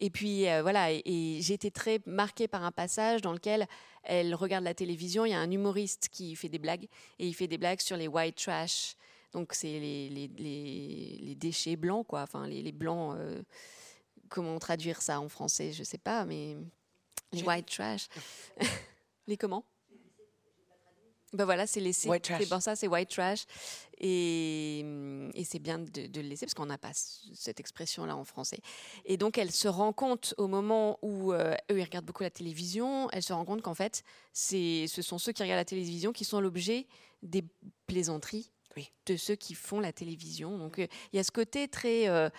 Et 0.00 0.10
puis 0.10 0.48
euh, 0.48 0.62
voilà, 0.62 0.92
et, 0.92 1.38
j'ai 1.40 1.54
été 1.54 1.70
très 1.70 2.00
marquée 2.06 2.48
par 2.48 2.64
un 2.64 2.72
passage 2.72 3.20
dans 3.20 3.32
lequel 3.32 3.66
elle 4.04 4.34
regarde 4.34 4.64
la 4.64 4.74
télévision. 4.74 5.24
Il 5.24 5.30
y 5.30 5.34
a 5.34 5.40
un 5.40 5.50
humoriste 5.50 6.08
qui 6.10 6.36
fait 6.36 6.48
des 6.48 6.58
blagues 6.58 6.86
et 7.18 7.26
il 7.26 7.34
fait 7.34 7.48
des 7.48 7.58
blagues 7.58 7.80
sur 7.80 7.96
les 7.96 8.08
white 8.08 8.36
trash. 8.36 8.94
Donc 9.32 9.52
c'est 9.52 9.78
les, 9.78 10.08
les, 10.08 10.28
les, 11.20 11.34
déchets 11.34 11.76
blancs, 11.76 12.06
quoi. 12.06 12.22
Enfin, 12.22 12.46
les, 12.46 12.72
blancs. 12.72 13.16
Euh, 13.18 13.42
comment 14.28 14.58
traduire 14.58 15.02
ça 15.02 15.20
en 15.20 15.28
français 15.28 15.72
Je 15.72 15.82
sais 15.82 15.98
pas, 15.98 16.24
mais 16.24 16.56
les 17.32 17.42
white 17.42 17.66
trash. 17.66 18.08
les 19.26 19.36
comment? 19.36 19.64
Ben 21.32 21.44
voilà, 21.44 21.66
c'est. 21.66 21.92
C'est 21.92 22.48
pour 22.48 22.62
ça, 22.62 22.74
c'est 22.74 22.88
white 22.88 23.10
trash. 23.10 23.44
Et, 24.00 24.80
et 25.34 25.44
c'est 25.44 25.58
bien 25.58 25.78
de, 25.78 26.06
de, 26.06 26.20
le 26.20 26.28
laisser 26.28 26.46
parce 26.46 26.54
qu'on 26.54 26.66
n'a 26.66 26.78
pas 26.78 26.92
cette 26.92 27.60
expression-là 27.60 28.16
en 28.16 28.24
français. 28.24 28.60
Et 29.04 29.16
donc, 29.16 29.38
elle 29.38 29.50
se 29.50 29.68
rend 29.68 29.92
compte 29.92 30.34
au 30.38 30.46
moment 30.46 30.98
où 31.02 31.32
euh, 31.32 31.54
eux, 31.70 31.78
ils 31.78 31.84
regardent 31.84 32.06
beaucoup 32.06 32.22
la 32.22 32.30
télévision, 32.30 33.10
elle 33.10 33.22
se 33.22 33.32
rend 33.32 33.44
compte 33.44 33.62
qu'en 33.62 33.74
fait, 33.74 34.04
ce 34.32 34.86
sont 34.86 35.18
ceux 35.18 35.32
qui 35.32 35.42
regardent 35.42 35.58
la 35.58 35.64
télévision 35.64 36.12
qui 36.12 36.24
sont 36.24 36.40
l'objet 36.40 36.86
des 37.22 37.44
plaisanteries 37.86 38.50
de 39.06 39.16
ceux 39.16 39.34
qui 39.34 39.54
font 39.54 39.80
la 39.80 39.92
télévision. 39.92 40.56
Donc, 40.58 40.78
euh, 40.78 40.86
il 41.12 41.16
y 41.16 41.18
a 41.18 41.24
ce 41.24 41.30
côté 41.30 41.68
très. 41.68 42.08
Euh, 42.08 42.30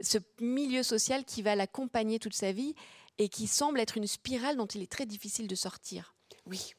ce 0.00 0.18
milieu 0.40 0.84
social 0.84 1.24
qui 1.24 1.42
va 1.42 1.56
l'accompagner 1.56 2.20
toute 2.20 2.34
sa 2.34 2.52
vie 2.52 2.74
et 3.18 3.28
qui 3.28 3.48
semble 3.48 3.80
être 3.80 3.96
une 3.96 4.06
spirale 4.06 4.56
dont 4.56 4.66
il 4.66 4.80
est 4.80 4.90
très 4.90 5.06
difficile 5.06 5.48
de 5.48 5.56
sortir. 5.56 6.14
Oui, 6.46 6.74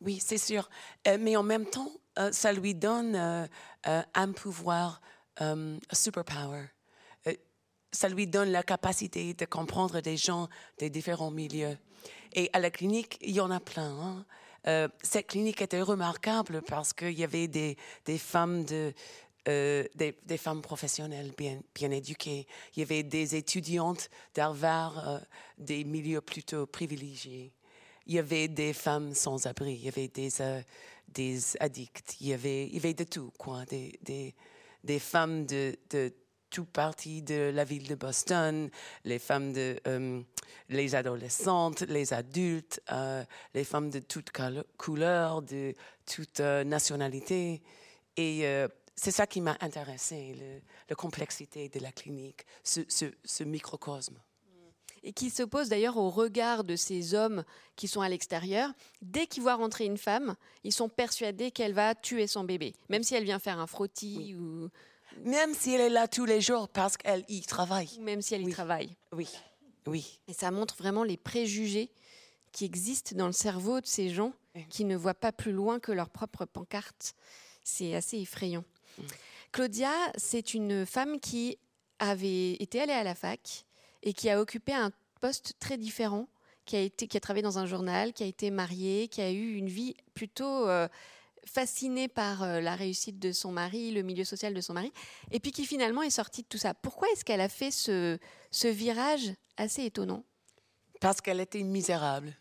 oui, 0.00 0.20
c'est 0.20 0.38
sûr. 0.38 0.68
Euh, 1.08 1.18
mais 1.20 1.36
en 1.36 1.42
même 1.42 1.66
temps, 1.66 1.90
euh, 2.18 2.30
ça 2.32 2.52
lui 2.52 2.74
donne 2.74 3.16
euh, 3.16 3.46
un 4.14 4.32
pouvoir, 4.32 5.00
un 5.38 5.78
superpower. 5.92 6.66
ça 7.90 8.08
lui 8.08 8.26
donne 8.26 8.50
la 8.50 8.64
capacité 8.64 9.34
de 9.34 9.44
comprendre 9.44 10.00
des 10.00 10.16
gens 10.16 10.48
des 10.78 10.90
différents 10.90 11.30
milieux. 11.30 11.78
Et 12.32 12.50
à 12.52 12.58
la 12.58 12.70
clinique, 12.70 13.18
il 13.20 13.32
y 13.32 13.40
en 13.40 13.50
a 13.50 13.60
plein. 13.60 14.24
Hein. 14.66 14.88
cette 15.02 15.28
clinique 15.28 15.62
était 15.62 15.82
remarquable 15.82 16.62
parce 16.62 16.92
qu'il 16.92 17.18
y 17.18 17.22
avait 17.22 17.46
des, 17.46 17.76
femmes 18.18 18.64
de, 18.64 18.92
des, 19.46 20.38
femmes 20.38 20.62
professionnelles 20.62 21.32
bien, 21.36 21.60
bien 21.74 21.90
éduquées. 21.92 22.46
Il 22.74 22.80
y 22.80 22.82
avait 22.82 23.04
des 23.04 23.36
étudiantes 23.36 24.08
d'Harvard, 24.34 25.20
des 25.58 25.84
milieux 25.84 26.20
plutôt 26.20 26.66
privilégiés 26.66 27.52
il 28.06 28.14
y 28.14 28.18
avait 28.18 28.48
des 28.48 28.72
femmes 28.72 29.14
sans 29.14 29.46
abri, 29.46 29.74
il 29.74 29.84
y 29.84 29.88
avait 29.88 30.08
des, 30.08 30.40
euh, 30.40 30.60
des 31.08 31.56
addicts. 31.60 32.16
Il 32.20 32.28
y 32.28 32.32
avait, 32.34 32.66
il 32.66 32.74
y 32.74 32.78
avait 32.78 32.94
de 32.94 33.04
tout, 33.04 33.32
quoi. 33.38 33.64
Des, 33.64 33.98
des, 34.02 34.34
des 34.82 34.98
femmes 34.98 35.46
de, 35.46 35.76
de 35.90 36.12
tout 36.50 36.66
partie 36.66 37.22
de 37.22 37.50
la 37.54 37.64
ville 37.64 37.88
de 37.88 37.94
Boston, 37.94 38.70
les 39.04 39.18
femmes 39.18 39.52
de, 39.52 39.80
euh, 39.86 40.22
les 40.68 40.94
adolescentes, 40.94 41.82
les 41.82 42.12
adultes, 42.12 42.80
euh, 42.92 43.24
les 43.54 43.64
femmes 43.64 43.90
de 43.90 43.98
toutes 43.98 44.30
couleurs, 44.76 45.42
de 45.42 45.74
toute 46.06 46.40
nationalité. 46.40 47.62
Et 48.16 48.44
c'est 48.94 49.10
ça 49.10 49.26
qui 49.26 49.40
m'a 49.40 49.56
intéressé, 49.60 50.62
la 50.88 50.94
complexité 50.94 51.68
de 51.68 51.80
la 51.80 51.90
clinique, 51.90 52.46
ce, 52.62 52.82
ce 52.86 53.42
microcosme 53.42 54.20
et 55.04 55.12
qui 55.12 55.30
s'oppose 55.30 55.68
d'ailleurs 55.68 55.98
au 55.98 56.10
regard 56.10 56.64
de 56.64 56.76
ces 56.76 57.14
hommes 57.14 57.44
qui 57.76 57.86
sont 57.86 58.00
à 58.00 58.08
l'extérieur. 58.08 58.70
Dès 59.02 59.26
qu'ils 59.26 59.42
voient 59.42 59.54
rentrer 59.54 59.84
une 59.84 59.98
femme, 59.98 60.34
ils 60.64 60.72
sont 60.72 60.88
persuadés 60.88 61.50
qu'elle 61.50 61.74
va 61.74 61.94
tuer 61.94 62.26
son 62.26 62.42
bébé, 62.42 62.74
même 62.88 63.02
si 63.02 63.14
elle 63.14 63.24
vient 63.24 63.38
faire 63.38 63.60
un 63.60 63.66
frottis 63.66 64.34
ou... 64.34 64.68
Même 65.24 65.54
si 65.54 65.72
elle 65.72 65.82
est 65.82 65.90
là 65.90 66.08
tous 66.08 66.24
les 66.24 66.40
jours 66.40 66.68
parce 66.68 66.96
qu'elle 66.96 67.24
y 67.28 67.42
travaille. 67.42 67.90
Même 68.00 68.20
si 68.20 68.34
elle 68.34 68.48
y 68.48 68.50
travaille. 68.50 68.96
Oui, 69.12 69.28
oui. 69.86 70.18
Et 70.26 70.32
ça 70.32 70.50
montre 70.50 70.74
vraiment 70.76 71.04
les 71.04 71.16
préjugés 71.16 71.90
qui 72.50 72.64
existent 72.64 73.14
dans 73.14 73.26
le 73.26 73.32
cerveau 73.32 73.80
de 73.80 73.86
ces 73.86 74.08
gens 74.08 74.32
qui 74.70 74.84
ne 74.84 74.96
voient 74.96 75.14
pas 75.14 75.32
plus 75.32 75.52
loin 75.52 75.78
que 75.78 75.92
leur 75.92 76.08
propre 76.08 76.46
pancarte. 76.46 77.14
C'est 77.62 77.94
assez 77.94 78.18
effrayant. 78.18 78.64
Mm. 78.98 79.02
Claudia, 79.52 79.92
c'est 80.16 80.54
une 80.54 80.84
femme 80.84 81.20
qui 81.20 81.58
avait 82.00 82.54
été 82.54 82.80
allée 82.80 82.92
à 82.92 83.04
la 83.04 83.14
fac, 83.14 83.64
et 84.04 84.12
qui 84.12 84.30
a 84.30 84.40
occupé 84.40 84.72
un 84.72 84.92
poste 85.20 85.54
très 85.58 85.78
différent, 85.78 86.28
qui 86.66 86.76
a, 86.76 86.80
été, 86.80 87.08
qui 87.08 87.16
a 87.16 87.20
travaillé 87.20 87.42
dans 87.42 87.58
un 87.58 87.66
journal, 87.66 88.12
qui 88.12 88.22
a 88.22 88.26
été 88.26 88.50
mariée, 88.50 89.08
qui 89.08 89.20
a 89.20 89.30
eu 89.30 89.54
une 89.54 89.68
vie 89.68 89.96
plutôt 90.12 90.68
euh, 90.68 90.88
fascinée 91.46 92.08
par 92.08 92.42
euh, 92.42 92.60
la 92.60 92.76
réussite 92.76 93.18
de 93.18 93.32
son 93.32 93.50
mari, 93.50 93.90
le 93.90 94.02
milieu 94.02 94.24
social 94.24 94.54
de 94.54 94.60
son 94.60 94.74
mari, 94.74 94.92
et 95.32 95.40
puis 95.40 95.50
qui 95.50 95.64
finalement 95.66 96.02
est 96.02 96.10
sortie 96.10 96.42
de 96.42 96.46
tout 96.46 96.58
ça. 96.58 96.74
Pourquoi 96.74 97.08
est-ce 97.12 97.24
qu'elle 97.24 97.40
a 97.40 97.48
fait 97.48 97.70
ce, 97.70 98.18
virage 98.62 99.32
assez 99.56 99.84
étonnant? 99.84 100.22
Parce 101.00 101.20
qu'elle 101.20 101.40
était 101.40 101.62
misérable. 101.62 102.36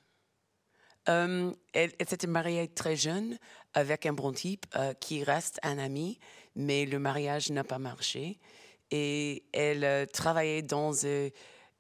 Euh, 1.10 1.52
elle, 1.74 1.92
s'était 2.08 2.28
mariée 2.28 2.68
très 2.70 2.96
jeune 2.96 3.38
avec 3.74 4.06
un 4.06 4.14
bon 4.14 4.32
type 4.32 4.66
qui 5.02 5.24
reste 5.24 5.60
un 5.64 5.78
ami, 5.78 6.18
mais 6.56 6.86
le 6.86 6.98
mariage 6.98 7.50
n'a 7.50 7.66
pas 7.66 7.80
marché. 7.80 8.40
Et 8.90 9.44
elle 9.52 10.08
travaillait 10.12 10.62
dans 10.62 10.94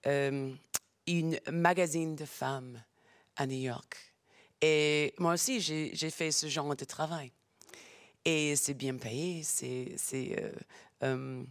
euh, 0.07 0.53
une 1.07 1.39
magazine 1.51 2.15
de 2.15 2.25
femmes 2.25 2.81
à 3.35 3.45
New 3.45 3.59
York. 3.59 3.97
Et 4.61 5.13
moi 5.17 5.33
aussi, 5.33 5.59
j'ai 5.59 6.09
fait 6.09 6.31
ce 6.31 6.47
genre 6.47 6.75
de 6.75 6.85
travail. 6.85 7.31
Et 8.23 8.55
c'est 8.55 8.73
bien 8.73 8.95
payé, 8.95 9.43
c'est, 9.43 9.97
euh, 10.13 10.51
euh, 11.03 11.43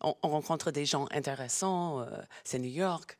on, 0.00 0.28
rencontre 0.28 0.72
des 0.72 0.84
gens 0.84 1.06
intéressants, 1.12 2.04
c'est 2.42 2.58
New 2.58 2.70
York. 2.70 3.16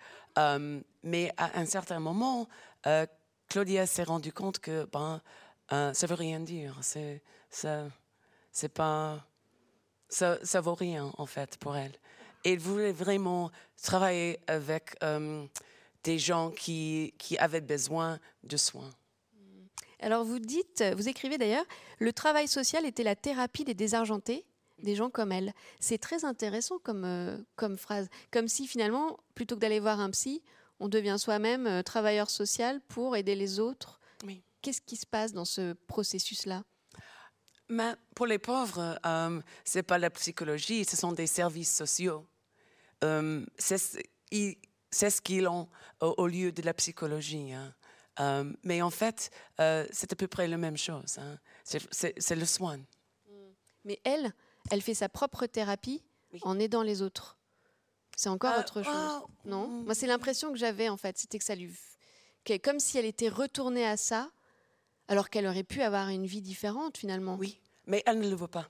mais 1.05 1.33
à 1.37 1.61
un 1.61 1.67
certain 1.67 2.01
moment, 2.01 2.49
Claudia 3.49 3.87
s'est 3.87 4.03
rendue 4.03 4.33
compte 4.33 4.59
que 4.59 4.89
ben, 4.93 5.23
ça 5.71 6.07
veut 6.09 6.15
rien 6.15 6.41
dire. 6.41 6.77
C'est, 6.83 7.23
ça, 7.49 7.87
c'est 8.51 8.73
pas, 8.73 9.25
ça, 10.09 10.61
vaut 10.61 10.75
rien 10.75 11.13
en 11.17 11.27
fait 11.27 11.57
pour 11.59 11.77
elle 11.77 11.93
elle 12.53 12.59
voulait 12.59 12.93
vraiment 12.93 13.51
travailler 13.83 14.39
avec 14.47 14.97
euh, 15.03 15.47
des 16.05 16.19
gens 16.19 16.51
qui, 16.51 17.15
qui 17.19 17.37
avaient 17.39 17.61
besoin 17.61 18.19
de 18.45 18.57
soins. 18.57 18.91
Alors 20.01 20.25
vous 20.25 20.39
dites, 20.39 20.85
vous 20.97 21.09
écrivez 21.09 21.39
d'ailleurs, 21.39 21.65
le 21.99 22.13
travail 22.13 22.49
social 22.49 22.85
était 22.85 23.03
la 23.03 23.17
thérapie 23.17 23.65
des 23.65 23.75
désargentés, 23.75 24.45
des 24.83 24.95
gens 24.95 25.11
comme 25.11 25.33
elle. 25.33 25.53
C'est 25.81 25.99
très 25.99 26.25
intéressant 26.25 26.79
comme, 26.79 27.05
euh, 27.05 27.39
comme 27.57 27.79
phrase. 27.79 28.09
Comme 28.31 28.49
si 28.49 28.67
finalement, 28.67 29.19
plutôt 29.35 29.57
que 29.57 29.61
d'aller 29.61 29.81
voir 29.81 30.01
un 30.01 30.11
psy, 30.11 30.43
on 30.81 30.89
devient 30.89 31.17
soi-même 31.19 31.67
euh, 31.67 31.83
travailleur 31.83 32.31
social 32.31 32.81
pour 32.89 33.17
aider 33.17 33.35
les 33.35 33.59
autres. 33.59 34.01
Oui. 34.25 34.43
Qu'est-ce 34.63 34.83
qui 34.83 34.97
se 34.97 35.07
passe 35.07 35.33
dans 35.33 35.45
ce 35.45 35.73
processus-là? 35.87 36.63
Mais 37.69 37.95
Pour 38.15 38.27
les 38.27 38.39
pauvres, 38.39 38.99
euh, 39.05 39.41
ce 39.65 39.79
n'est 39.79 39.83
pas 39.83 39.99
la 39.99 40.11
psychologie, 40.11 40.85
ce 40.85 40.97
sont 40.97 41.13
des 41.13 41.27
services 41.27 41.75
sociaux. 41.75 42.27
Euh, 43.05 43.45
c'est 43.59 43.79
ce 43.79 45.21
qu'ils 45.21 45.49
ont 45.49 45.69
au, 46.01 46.27
lieu 46.27 46.53
de 46.53 46.63
la 46.63 46.75
psychologie. 46.75 47.53
Hein. 47.53 47.75
Euh, 48.21 48.53
mais 48.63 48.83
en 48.83 48.91
fait, 48.91 49.31
euh, 49.61 49.87
c'est 49.93 50.13
à 50.13 50.17
peu 50.17 50.27
près 50.27 50.49
la 50.49 50.57
même 50.57 50.77
chose. 50.77 51.19
Hein. 51.19 51.39
C'est 51.65 52.37
le 52.37 52.47
soin. 52.47 52.79
Mais 53.85 54.01
elle, 54.05 54.33
elle 54.71 54.83
fait 54.83 54.95
sa 54.95 55.09
propre 55.09 55.47
thérapie 55.47 56.03
en 56.43 56.59
aidant 56.59 56.83
les 56.83 57.03
autres. 57.03 57.39
C'est 58.17 58.31
encore 58.31 58.59
autre 58.59 58.83
chose. 58.83 58.95
Oh, 59.23 59.27
non? 59.45 59.69
Mm. 59.69 59.85
Moi, 59.85 59.95
c'est 59.95 60.07
l'impression 60.07 60.51
que 60.51 60.59
j'avais, 60.59 60.89
en 60.89 60.97
fait. 60.97 61.19
C'était 61.19 61.39
que 61.39 61.45
ça 61.45 61.55
lui. 61.55 61.73
comme 62.65 62.81
si 62.81 62.97
elle 62.99 63.05
était 63.05 63.29
retournée 63.29 63.87
à 63.87 63.99
ça, 63.99 64.31
alors 65.09 65.29
qu'elle 65.29 65.47
aurait 65.47 65.65
pu 65.65 65.83
avoir 65.83 66.09
une 66.09 66.27
vie 66.27 66.41
différente, 66.41 66.97
finalement. 66.97 67.37
Oui, 67.37 67.61
mais 67.87 68.03
elle 68.07 68.19
ne 68.19 68.29
le 68.29 68.35
veut 68.35 68.49
pas. 68.49 68.69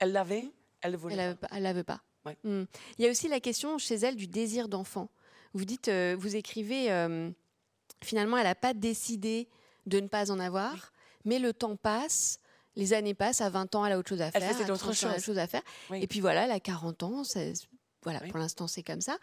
Elle 0.00 0.12
l'avait, 0.12 0.50
elle 0.80 0.92
le 0.92 0.98
voulait 0.98 1.16
elle 1.16 1.36
pas. 1.36 1.48
Elle 1.52 1.62
ne 1.62 1.72
la 1.72 2.00
Hmm. 2.44 2.64
Il 2.98 3.04
y 3.04 3.08
a 3.08 3.10
aussi 3.10 3.28
la 3.28 3.40
question 3.40 3.78
chez 3.78 3.94
elle 3.94 4.16
du 4.16 4.26
désir 4.26 4.68
d'enfant. 4.68 5.08
Vous 5.54 5.64
dites, 5.64 5.88
euh, 5.88 6.16
vous 6.18 6.36
écrivez, 6.36 6.90
euh, 6.90 7.30
finalement, 8.02 8.36
elle 8.36 8.44
n'a 8.44 8.54
pas 8.54 8.74
décidé 8.74 9.48
de 9.86 10.00
ne 10.00 10.08
pas 10.08 10.30
en 10.30 10.38
avoir, 10.38 10.92
mais 11.24 11.38
le 11.38 11.52
temps 11.52 11.76
passe. 11.76 12.38
Les 12.76 12.92
années 12.92 13.14
passent, 13.14 13.40
à 13.40 13.50
20 13.50 13.74
ans, 13.74 13.84
elle 13.84 13.92
a 13.92 13.98
autre 13.98 14.08
chose 14.08 14.20
à 14.20 14.30
faire. 14.30 14.42
Elle 14.42 14.54
fait 14.54 14.64
d'autres 14.64 14.92
choses. 14.92 15.38
à 15.38 15.46
faire. 15.46 15.62
Et 15.92 16.06
puis 16.06 16.20
voilà, 16.20 16.44
elle 16.44 16.50
a 16.50 16.60
40 16.60 17.02
ans, 17.02 17.22
voilà, 18.04 18.20
pour 18.20 18.38
l'instant, 18.38 18.68
c'est 18.68 18.84
comme 18.84 19.00
ça. 19.00 19.18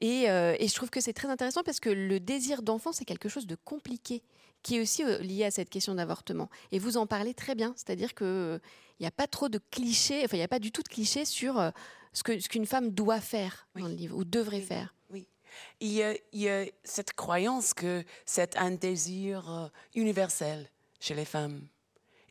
Et, 0.00 0.30
euh, 0.30 0.54
et, 0.60 0.68
je 0.68 0.74
trouve 0.74 0.88
que 0.88 1.00
c'est 1.00 1.12
très 1.12 1.28
intéressant 1.28 1.62
parce 1.64 1.80
que 1.80 1.90
le 1.90 2.20
désir 2.20 2.62
d'enfant, 2.62 2.92
c'est 2.92 3.04
quelque 3.04 3.28
chose 3.28 3.46
de 3.46 3.56
compliqué, 3.56 4.22
qui 4.62 4.76
est 4.76 4.80
aussi 4.80 5.02
lié 5.20 5.44
à 5.44 5.50
cette 5.50 5.68
question 5.68 5.96
d'avortement. 5.96 6.48
Et 6.70 6.78
vous 6.78 6.96
en 6.96 7.06
parlez 7.06 7.34
très 7.34 7.56
bien, 7.56 7.74
c'est-à-dire 7.76 8.14
qu'il 8.14 8.60
n'y 9.00 9.06
a 9.06 9.10
pas 9.10 9.26
trop 9.26 9.48
de 9.48 9.58
clichés, 9.72 10.22
enfin, 10.24 10.36
il 10.36 10.40
n'y 10.40 10.44
a 10.44 10.48
pas 10.48 10.60
du 10.60 10.70
tout 10.70 10.82
de 10.82 10.88
clichés 10.88 11.24
sur 11.24 11.72
ce 12.12 12.22
qu'une 12.22 12.64
ce 12.64 12.70
femme 12.70 12.90
doit 12.90 13.20
faire 13.20 13.68
dans 13.74 13.86
le 13.86 13.94
livre, 13.94 14.16
ou 14.16 14.24
devrait 14.24 14.60
faire. 14.60 14.94
Oui. 15.10 15.26
Il 15.80 15.92
y, 15.92 16.02
a, 16.02 16.14
il 16.32 16.40
y, 16.40 16.48
a, 16.48 16.64
cette 16.84 17.12
croyance 17.12 17.74
que 17.74 18.04
c'est 18.24 18.56
un 18.56 18.72
désir 18.72 19.50
euh, 19.50 19.68
universel 19.94 20.68
chez 20.98 21.14
les 21.14 21.24
femmes. 21.24 21.66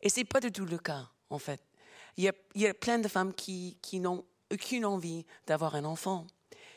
Et 0.02 0.08
ce 0.08 0.20
n'est 0.20 0.24
pas 0.24 0.40
du 0.40 0.50
tout 0.52 0.64
le 0.64 0.78
cas, 0.78 1.08
en 1.28 1.38
fait. 1.38 1.60
Il 2.16 2.24
y 2.24 2.28
a, 2.28 2.32
il 2.54 2.62
y 2.62 2.66
a 2.66 2.74
plein 2.74 2.98
de 2.98 3.08
femmes 3.08 3.34
qui, 3.34 3.78
qui 3.82 4.00
n'ont 4.00 4.24
aucune 4.52 4.84
envie 4.84 5.24
d'avoir 5.46 5.74
un 5.74 5.84
enfant, 5.84 6.26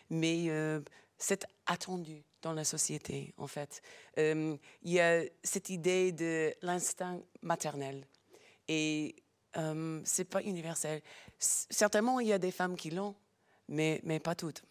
mais 0.10 0.46
euh, 0.50 0.82
c'est 1.18 1.46
attendu 1.66 2.24
dans 2.42 2.54
la 2.54 2.64
société, 2.64 3.34
en 3.38 3.48
fait. 3.48 3.82
Euh, 4.18 4.56
il 4.84 4.92
y 4.92 5.00
a 5.00 5.24
cette 5.44 5.70
idée 5.70 6.12
de 6.12 6.54
l'instinct 6.62 7.20
maternel. 7.42 8.06
Et 8.68 9.16
euh, 9.58 10.02
c'est 10.04 10.26
pas 10.26 10.42
universel. 10.42 11.02
certainement, 11.40 12.20
il 12.20 12.28
y 12.28 12.34
a 12.34 12.40
des 12.40 12.52
femmes 12.52 12.76
qui 12.76 12.90
l'ont, 12.90 13.16
mais, 13.68 14.02
mais 14.04 14.20
pas 14.20 14.36
toutes. 14.36 14.64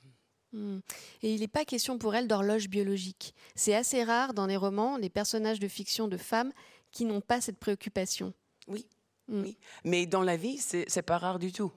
Hmm. 0.53 0.81
Et 1.23 1.35
il 1.35 1.40
n'est 1.40 1.49
pas 1.49 1.64
question 1.64 1.99
pour 1.99 2.14
elle 2.14 2.29
d'horloge 2.29 2.68
biologique. 2.68 3.35
C'est 3.55 3.75
assez 3.75 4.05
rare 4.05 4.35
dans 4.35 4.47
les 4.47 4.57
romans, 4.57 4.97
les 4.99 5.09
personnages 5.09 5.61
de 5.61 5.68
fiction 5.68 6.09
de 6.09 6.16
femmes 6.16 6.53
qui 6.90 7.05
n'ont 7.05 7.23
pas 7.23 7.40
cette 7.40 7.59
préoccupation. 7.59 8.35
Oui, 8.68 8.87
hmm. 9.29 9.42
oui. 9.42 9.57
Mais 9.85 10.07
dans 10.07 10.23
la 10.23 10.37
vie, 10.37 10.59
c'est 10.59 11.03
pas 11.03 11.18
rare 11.18 11.38
du 11.38 11.53
tout. 11.53 11.73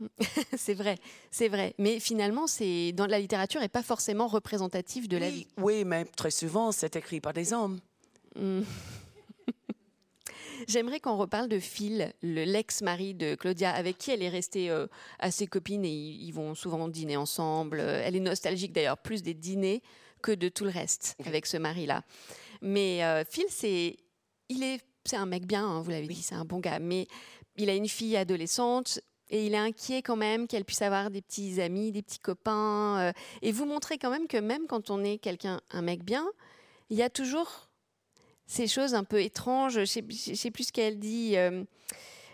c'est 0.56 0.74
vrai, 0.74 0.96
c'est 1.30 1.48
vrai. 1.48 1.74
Mais 1.78 2.00
finalement, 2.00 2.46
c'est 2.46 2.92
dans 2.92 3.06
la 3.06 3.18
littérature 3.18 3.60
n'est 3.60 3.68
pas 3.68 3.82
forcément 3.82 4.26
représentatif 4.26 5.08
de 5.08 5.16
la 5.16 5.30
vie. 5.30 5.46
Oui, 5.56 5.84
mais 5.84 6.04
très 6.04 6.30
souvent, 6.30 6.72
c'est 6.72 6.96
écrit 6.96 7.20
par 7.20 7.32
des 7.32 7.52
hommes. 7.52 7.80
Hmm. 8.36 8.62
J'aimerais 10.66 11.00
qu'on 11.00 11.16
reparle 11.16 11.48
de 11.48 11.58
Phil, 11.58 12.12
l'ex-mari 12.22 13.14
de 13.14 13.34
Claudia, 13.34 13.70
avec 13.70 13.98
qui 13.98 14.10
elle 14.10 14.22
est 14.22 14.28
restée 14.28 14.70
euh, 14.70 14.86
assez 15.18 15.46
copine 15.46 15.84
et 15.84 15.90
ils, 15.90 16.32
vont 16.32 16.54
souvent 16.54 16.88
dîner 16.88 17.16
ensemble. 17.16 17.80
Elle 17.80 18.16
est 18.16 18.20
nostalgique 18.20 18.72
d'ailleurs 18.72 18.98
plus 18.98 19.22
des 19.22 19.34
dîners 19.34 19.82
que 20.22 20.32
de 20.32 20.48
tout 20.48 20.64
le 20.64 20.70
reste 20.70 21.16
avec 21.24 21.46
ce 21.46 21.56
mari-là. 21.56 22.02
Mais 22.60 23.04
euh, 23.04 23.24
Phil, 23.24 23.46
c'est 23.48 23.96
il 24.48 24.62
est 24.62 24.80
c'est 25.04 25.16
un 25.16 25.26
mec 25.26 25.46
bien, 25.46 25.66
hein, 25.66 25.80
vous 25.80 25.90
l'avez 25.90 26.06
dit, 26.06 26.22
c'est 26.22 26.34
un 26.34 26.44
bon 26.44 26.58
gars, 26.58 26.80
mais 26.80 27.06
il 27.56 27.70
a 27.70 27.74
une 27.74 27.88
fille 27.88 28.16
adolescente. 28.16 29.00
Et 29.30 29.46
il 29.46 29.54
est 29.54 29.58
inquiet 29.58 30.00
quand 30.00 30.16
même 30.16 30.46
qu'elle 30.46 30.64
puisse 30.64 30.80
avoir 30.80 31.10
des 31.10 31.20
petits 31.20 31.60
amis, 31.60 31.92
des 31.92 32.02
petits 32.02 32.18
copains. 32.18 32.98
Euh, 32.98 33.12
et 33.42 33.52
vous 33.52 33.66
montrez 33.66 33.98
quand 33.98 34.10
même 34.10 34.26
que 34.26 34.38
même 34.38 34.66
quand 34.66 34.88
on 34.90 35.04
est 35.04 35.18
quelqu'un, 35.18 35.60
un 35.70 35.82
mec 35.82 36.02
bien, 36.02 36.26
il 36.88 36.96
y 36.96 37.02
a 37.02 37.10
toujours 37.10 37.67
ces 38.48 38.66
choses 38.66 38.94
un 38.94 39.04
peu 39.04 39.22
étranges. 39.22 39.74
Je 39.74 39.80
ne 39.80 39.84
sais, 39.84 40.50
plus 40.50 40.64
ce 40.64 40.72
qu'elle 40.72 40.98
dit. 40.98 41.36
Euh, 41.36 41.62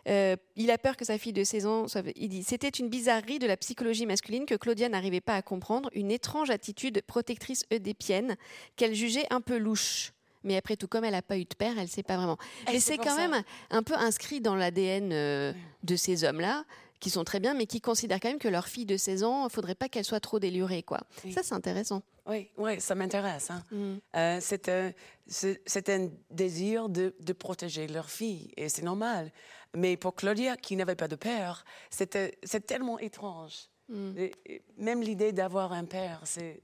euh, 0.07 0.37
il 0.57 0.71
a 0.71 0.79
peur 0.79 0.97
que 0.97 1.05
sa 1.05 1.19
fille 1.19 1.33
de 1.33 1.45
16 1.45 1.67
ans. 1.67 1.87
Il 2.17 2.29
dit 2.29 2.43
C'était 2.43 2.69
une 2.69 2.89
bizarrerie 2.89 3.39
de 3.39 3.47
la 3.47 3.57
psychologie 3.57 4.07
masculine 4.07 4.47
que 4.47 4.55
Claudia 4.55 4.89
n'arrivait 4.89 5.21
pas 5.21 5.35
à 5.35 5.43
comprendre, 5.43 5.91
une 5.93 6.11
étrange 6.11 6.51
attitude 6.51 7.03
protectrice 7.07 7.65
eudépienne 7.73 8.37
qu'elle 8.77 8.95
jugeait 8.95 9.27
un 9.31 9.41
peu 9.41 9.57
louche. 9.59 10.13
mais 10.45 10.57
après 10.57 10.77
tout, 10.77 10.89
comme 10.89 11.05
elle 11.05 11.13
n'a 11.13 11.23
pas 11.23 11.39
eu 11.39 11.45
de 11.45 11.55
père, 11.57 11.73
elle 11.77 11.85
ne 11.85 11.89
sait 11.89 12.03
pas 12.03 12.17
vraiment. 12.17 12.37
Et 12.69 12.73
Mais 12.73 12.81
c'est 12.81 12.99
quand 12.99 13.17
ça. 13.17 13.29
même 13.29 13.43
un 13.71 13.83
peu 13.83 13.95
inscrit 13.95 14.41
dans 14.43 14.55
l'ADN 14.55 15.11
euh, 15.13 15.53
de 15.83 15.97
ces 15.97 16.25
hommes-là, 16.25 16.65
qui 17.05 17.11
sont 17.11 17.23
très 17.25 17.39
bien, 17.39 17.53
mais 17.53 17.67
qui 17.67 17.83
considèrent 17.83 18.19
quand 18.19 18.31
même 18.31 18.39
que 18.39 18.49
leur 18.49 18.67
fille 18.67 18.87
de 18.87 18.97
16 18.97 19.25
ans, 19.25 19.47
il 19.47 19.53
faudrait 19.53 19.75
pas 19.75 19.91
qu'elle 19.91 20.07
soit 20.07 20.21
trop 20.21 20.39
délurée. 20.39 20.83
Quoi. 20.83 21.01
Oui. 21.23 21.33
Ça, 21.35 21.43
c'est 21.43 21.53
intéressant. 21.55 22.03
Oui, 22.27 22.49
oui, 22.57 22.81
ça 22.81 22.95
m'intéresse. 22.95 23.51
hein. 23.51 23.63
Mm. 23.71 23.95
Euh, 24.17 24.39
c'est 24.41 24.71
un, 24.71 24.91
c'est- 25.27 25.89
un 25.91 26.09
désir 26.31 26.89
de, 26.89 27.15
de 27.21 27.33
protéger 27.35 27.87
leur 27.89 28.09
fille, 28.09 28.51
et 28.57 28.71
c'est 28.71 28.81
normal. 28.81 29.31
Mais 29.77 29.99
pour 29.99 30.15
Claudia, 30.15 30.57
qui 30.57 30.77
n'avait 30.77 30.95
pas 30.97 31.07
de 31.09 31.17
père, 31.17 31.67
c'était- 31.91 32.39
c'est 32.43 32.65
tellement 32.67 32.99
étrange. 32.99 33.69
Mm. 33.91 34.17
Et- 34.17 34.33
et 34.47 34.63
même 34.79 35.03
l'idée 35.03 35.33
d'avoir 35.33 35.75
un 35.75 35.85
père, 35.85 36.23
c'est, 36.25 36.63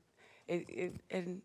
et- 0.49 0.91
elle 1.11 1.39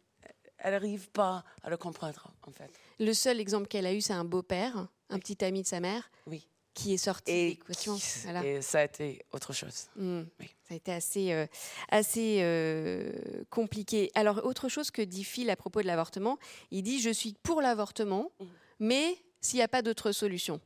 n'arrive 0.63 1.10
pas 1.10 1.43
à 1.63 1.69
le 1.69 1.75
comprendre, 1.75 2.31
en 2.47 2.51
fait. 2.51 2.71
Le 2.99 3.12
seul 3.12 3.41
exemple 3.41 3.67
qu'elle 3.67 3.86
a 3.86 3.93
eu, 3.93 3.99
c'est 3.99 4.13
un 4.13 4.23
beau-père, 4.23 4.88
un 5.10 5.19
petit 5.19 5.43
ami 5.43 5.63
de 5.63 5.67
sa 5.67 5.81
mère, 5.81 6.10
Oui. 6.27 6.47
Qui 6.75 6.93
est 6.93 6.97
sorti 6.97 7.31
de 7.31 7.35
Et, 7.38 7.49
l'équation. 7.49 7.97
Voilà. 8.23 8.45
et 8.45 8.61
ça 8.61 8.79
a 8.79 8.83
été 8.83 9.25
autre 9.31 9.51
chose. 9.53 9.88
Mm. 9.95 10.21
Oui. 10.39 10.47
Ça 10.67 10.73
a 10.73 10.77
été 10.77 10.91
assez, 10.91 11.31
euh, 11.31 11.47
assez 11.89 12.39
euh, 12.41 13.11
compliqué. 13.49 14.11
Alors, 14.13 14.45
autre 14.45 14.67
chose 14.69 14.91
que 14.91 15.01
dit 15.01 15.23
Phil 15.23 15.49
à 15.49 15.55
propos 15.55 15.81
de 15.81 15.88
l'avortement, 15.88 16.38
il 16.71 16.83
dit 16.83 16.99
Je 17.01 17.09
suis 17.09 17.33
pour 17.41 17.61
l'avortement, 17.61 18.31
Mhm. 18.39 18.47
mais 18.81 19.17
s'il 19.41 19.57
n'y 19.57 19.63
a 19.63 19.67
pas 19.67 19.81
d'autre 19.81 20.11
solution. 20.11 20.59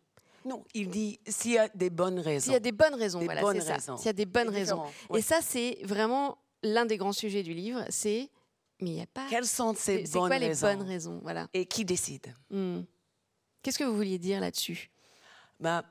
Non, 0.46 0.64
il 0.74 0.90
dit 0.90 1.20
s'il 1.28 1.52
y 1.52 1.58
a 1.58 1.68
des 1.70 1.90
bonnes 1.90 2.20
raisons. 2.20 2.44
S'il 2.46 2.54
y 2.54 2.56
a 2.56 2.60
des 2.62 2.72
bonnes 2.72 2.96
raisons, 2.96 3.20
Des 3.20 3.26
voilà, 3.26 3.42
bonnes 3.42 3.62
c'est 3.62 3.80
ça. 3.80 3.98
S'il 3.98 4.06
y 4.06 4.10
a 4.10 4.14
des 4.14 4.26
bonnes 4.26 4.50
raisons. 4.50 4.84
Et 5.14 5.22
ça, 5.22 5.40
c'est 5.42 5.78
vraiment 5.84 6.38
l'un 6.64 6.86
des 6.86 6.98
grands 6.98 7.14
sujets 7.14 7.44
du 7.44 7.54
livre 7.54 7.86
c'est 7.90 8.30
mais 8.82 8.92
il 8.92 8.94
n'y 8.96 9.02
a 9.02 9.06
pas. 9.08 9.28
Quelles 9.30 9.46
sont 9.46 9.76
ces 9.76 10.04
bonnes 10.04 10.28
quoi 10.30 10.40
les 10.40 10.48
raisons 10.48 10.68
bonnes 10.68 10.88
raisons 10.88 11.20
voilà. 11.24 11.50
Et 11.54 11.66
qui 11.66 11.84
décide? 11.84 12.34
Mm. 12.50 12.80
Qu'est-ce 13.62 13.78
que 13.78 13.84
vous 13.84 13.96
vouliez 13.96 14.18
dire 14.18 14.40
là-dessus? 14.40 14.90
Ben, 15.60 15.84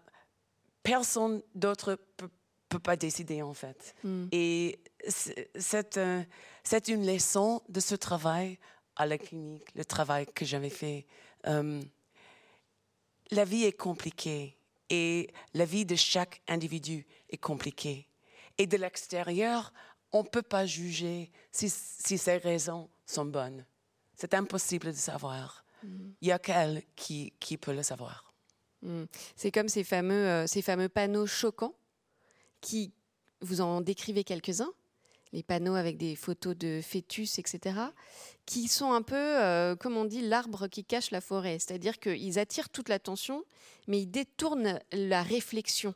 Personne 0.88 1.42
d'autre 1.54 1.98
peut, 2.16 2.30
peut 2.68 2.78
pas 2.78 2.96
décider, 2.96 3.42
en 3.42 3.54
fait. 3.54 3.94
Mm. 4.04 4.26
Et 4.32 4.78
c'est 5.06 5.50
c'est 5.58 5.98
un- 5.98 6.24
c'est 6.64 6.88
une 6.88 7.06
leçon 7.06 7.62
de 7.68 7.80
ce 7.80 7.94
travail 7.94 8.58
à 8.96 9.04
la 9.06 9.18
clinique, 9.18 9.64
le 9.74 9.84
travail 9.84 10.26
que 10.26 10.44
j'avais 10.44 10.70
fait. 10.70 11.06
Euh, 11.46 11.80
la 13.30 13.44
vie 13.44 13.64
est 13.64 13.72
compliquée 13.76 14.56
et 14.90 15.30
la 15.54 15.64
vie 15.64 15.84
de 15.84 15.94
chaque 15.94 16.40
individu 16.48 17.06
est 17.30 17.36
compliquée. 17.38 18.06
Et 18.56 18.66
de 18.66 18.76
l'extérieur, 18.76 19.72
on 20.12 20.22
ne 20.22 20.28
peut 20.28 20.42
pas 20.42 20.66
juger 20.66 21.30
si, 21.52 21.68
si 21.70 22.16
ces 22.18 22.38
raisons 22.38 22.88
sont 23.06 23.26
bonnes. 23.26 23.64
C'est 24.16 24.34
impossible 24.34 24.86
de 24.86 24.96
savoir. 24.96 25.64
Il 26.22 26.26
y 26.28 26.32
a 26.32 26.38
qu'elle 26.40 26.82
qui, 26.96 27.32
qui 27.38 27.56
peut 27.56 27.72
le 27.74 27.84
savoir. 27.84 28.27
Mm. 28.82 29.04
C'est 29.36 29.50
comme 29.50 29.68
ces 29.68 29.84
fameux, 29.84 30.26
euh, 30.26 30.46
ces 30.46 30.62
fameux 30.62 30.88
panneaux 30.88 31.26
choquants 31.26 31.74
qui, 32.60 32.92
vous 33.40 33.60
en 33.60 33.80
décrivez 33.80 34.24
quelques-uns, 34.24 34.72
les 35.32 35.42
panneaux 35.42 35.74
avec 35.74 35.96
des 35.98 36.16
photos 36.16 36.56
de 36.56 36.80
fœtus, 36.82 37.38
etc., 37.38 37.76
qui 38.46 38.68
sont 38.68 38.92
un 38.92 39.02
peu, 39.02 39.16
euh, 39.16 39.76
comme 39.76 39.96
on 39.96 40.04
dit, 40.04 40.22
l'arbre 40.22 40.68
qui 40.68 40.84
cache 40.84 41.10
la 41.10 41.20
forêt. 41.20 41.58
C'est-à-dire 41.58 41.98
qu'ils 41.98 42.38
attirent 42.38 42.70
toute 42.70 42.88
l'attention, 42.88 43.44
mais 43.86 44.00
ils 44.00 44.10
détournent 44.10 44.80
la 44.92 45.22
réflexion. 45.22 45.94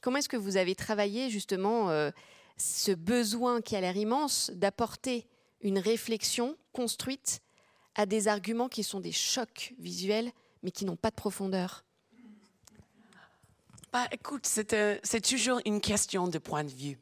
Comment 0.00 0.18
est-ce 0.18 0.28
que 0.28 0.36
vous 0.36 0.56
avez 0.56 0.74
travaillé 0.74 1.30
justement 1.30 1.90
euh, 1.90 2.10
ce 2.56 2.92
besoin 2.92 3.60
qui 3.60 3.76
a 3.76 3.80
l'air 3.80 3.96
immense 3.96 4.50
d'apporter 4.54 5.26
une 5.62 5.78
réflexion 5.78 6.56
construite 6.72 7.40
à 7.96 8.06
des 8.06 8.28
arguments 8.28 8.68
qui 8.68 8.84
sont 8.84 9.00
des 9.00 9.12
chocs 9.12 9.74
visuels, 9.78 10.30
mais 10.62 10.70
qui 10.70 10.84
n'ont 10.84 10.96
pas 10.96 11.10
de 11.10 11.16
profondeur? 11.16 11.84
Bah, 13.92 14.06
écoute, 14.12 14.46
c'est 14.46 14.72
un- 14.74 14.98
c'est 15.02 15.20
toujours 15.20 15.60
une 15.64 15.80
question 15.80 16.28
de 16.28 16.38
point 16.38 16.64
de 16.64 16.70
vue. 16.70 16.98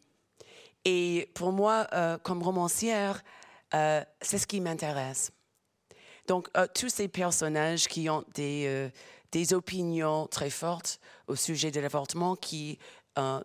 Et 0.85 1.31
pour 1.35 1.53
moi, 1.53 1.87
euh, 1.93 2.19
comme 2.19 2.43
romancière, 2.43 3.23
euh, 3.75 4.03
c'est 4.23 4.39
ce 4.39 4.47
qui 4.47 4.61
m'intéresse. 4.61 5.31
Donc, 6.27 6.49
euh, 6.57 6.67
tous 6.75 6.89
ces 6.89 7.09
personnages 7.09 7.89
qui 7.89 8.09
ont 8.11 8.25
des, 8.35 8.65
euh, 8.67 8.89
des 9.33 9.53
opinions 9.55 10.27
très 10.27 10.51
fortes 10.51 11.01
au 11.27 11.37
sujet 11.37 11.71
de 11.71 11.81
l'avortement, 11.81 12.37
qui, 12.37 12.79
euh, 13.19 13.41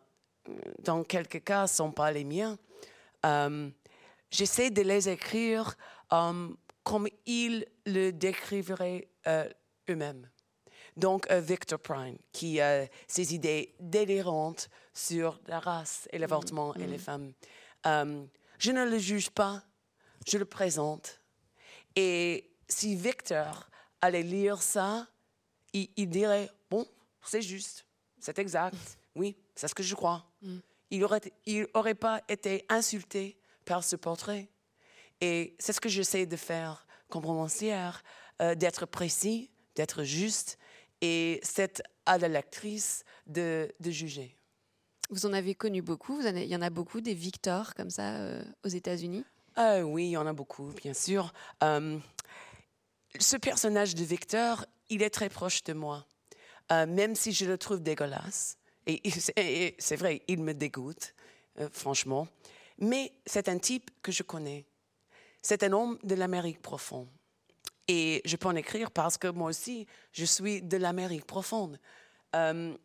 dans 0.83 1.03
quelques 1.03 1.43
cas, 1.43 1.63
ne 1.63 1.67
sont 1.67 1.91
pas 1.91 2.11
les 2.11 2.23
miens, 2.23 2.57
euh, 3.25 3.69
j'essaie 4.31 4.69
de 4.69 4.81
les 4.81 5.09
écrire 5.09 5.75
euh, 6.13 6.49
comme 6.83 7.07
ils 7.25 7.65
le 7.85 8.11
décriveraient 8.11 9.07
euh, 9.27 9.49
eux-mêmes. 9.89 10.29
Donc, 10.95 11.29
euh, 11.31 11.39
Victor 11.39 11.79
Prime, 11.79 12.17
qui 12.31 12.61
a 12.61 12.87
ses 13.07 13.33
idées 13.33 13.73
délirantes 13.79 14.69
sur 14.93 15.39
la 15.47 15.59
race 15.59 16.07
et 16.11 16.17
l'avortement 16.17 16.75
et 16.75 16.85
les 16.85 16.97
femmes. 16.97 17.33
Euh, 17.85 18.23
je 18.59 18.71
ne 18.71 18.85
le 18.85 18.99
juge 18.99 19.29
pas, 19.29 19.63
je 20.27 20.37
le 20.37 20.45
présente. 20.45 21.19
Et 21.95 22.51
si 22.67 22.95
Victor 22.95 23.69
allait 24.01 24.23
lire 24.23 24.61
ça, 24.61 25.07
il, 25.73 25.89
il 25.97 26.09
dirait, 26.09 26.49
bon, 26.69 26.85
c'est 27.23 27.41
juste, 27.41 27.85
c'est 28.19 28.37
exact, 28.39 28.77
oui, 29.15 29.35
c'est 29.55 29.67
ce 29.67 29.75
que 29.75 29.83
je 29.83 29.95
crois. 29.95 30.25
Il 30.91 30.99
n'aurait 30.99 31.21
il 31.45 31.67
aurait 31.73 31.95
pas 31.95 32.21
été 32.29 32.65
insulté 32.69 33.39
par 33.65 33.83
ce 33.83 33.95
portrait. 33.95 34.49
Et 35.21 35.55
c'est 35.57 35.73
ce 35.73 35.81
que 35.81 35.89
j'essaie 35.89 36.25
de 36.25 36.35
faire 36.35 36.85
comme 37.09 37.25
romancière, 37.25 38.03
euh, 38.41 38.55
d'être 38.55 38.85
précis, 38.85 39.51
d'être 39.75 40.03
juste, 40.03 40.57
et 41.03 41.39
c'est 41.43 41.83
à 42.05 42.17
la 42.17 42.29
lectrice 42.29 43.03
de, 43.27 43.69
de 43.79 43.91
juger. 43.91 44.37
Vous 45.09 45.25
en 45.25 45.33
avez 45.33 45.53
connu 45.53 45.81
beaucoup, 45.81 46.15
vous 46.15 46.23
en 46.23 46.29
avez- 46.29 46.43
il 46.45 46.49
y 46.49 46.55
en 46.55 46.61
a 46.61 46.69
beaucoup 46.69 47.01
des 47.01 47.13
Victor 47.13 47.75
comme 47.75 47.89
ça 47.89 48.15
euh, 48.15 48.41
aux 48.63 48.69
États-Unis? 48.69 49.25
Ah 49.55 49.81
oui, 49.85 50.05
il 50.05 50.11
y 50.11 50.17
en 50.17 50.25
a 50.25 50.33
beaucoup, 50.33 50.71
bien 50.81 50.93
sûr. 50.93 51.33
Euh, 51.61 51.99
ce 53.19 53.35
personnage 53.37 53.95
de 53.95 54.03
Victor, 54.03 54.65
il 54.89 55.03
est 55.03 55.09
très 55.09 55.29
proche 55.29 55.63
de 55.65 55.73
moi, 55.73 56.05
Euh, 56.71 56.87
même 56.87 57.13
si 57.13 57.33
je 57.33 57.45
le 57.45 57.57
trouve 57.57 57.81
dégueulasse. 57.81 58.57
Et, 58.87 59.05
et 59.05 59.11
c'est- 59.11 59.37
et 59.37 59.75
c'est 59.79 59.97
vrai, 59.97 60.21
il 60.29 60.41
me 60.41 60.53
dégoûte, 60.53 61.13
euh, 61.59 61.67
franchement. 61.73 62.25
Mais 62.79 63.11
c'est 63.25 63.49
un 63.49 63.59
type 63.59 63.91
que 64.01 64.13
je 64.13 64.23
connais. 64.23 64.65
C'est 65.41 65.61
un 65.63 65.73
homme 65.73 65.99
de 66.03 66.15
l'Amérique 66.15 66.61
profonde. 66.61 67.09
Et 67.87 68.21
je 68.25 68.35
peux 68.35 68.47
en 68.47 68.55
écrire 68.55 68.91
parce 68.91 69.17
que 69.17 69.27
moi 69.27 69.49
aussi, 69.49 69.87
je 70.11 70.25
suis 70.25 70.61
de 70.61 70.77
l'Amérique 70.77 71.25
profonde. 71.25 71.79
Euh, 72.35 72.75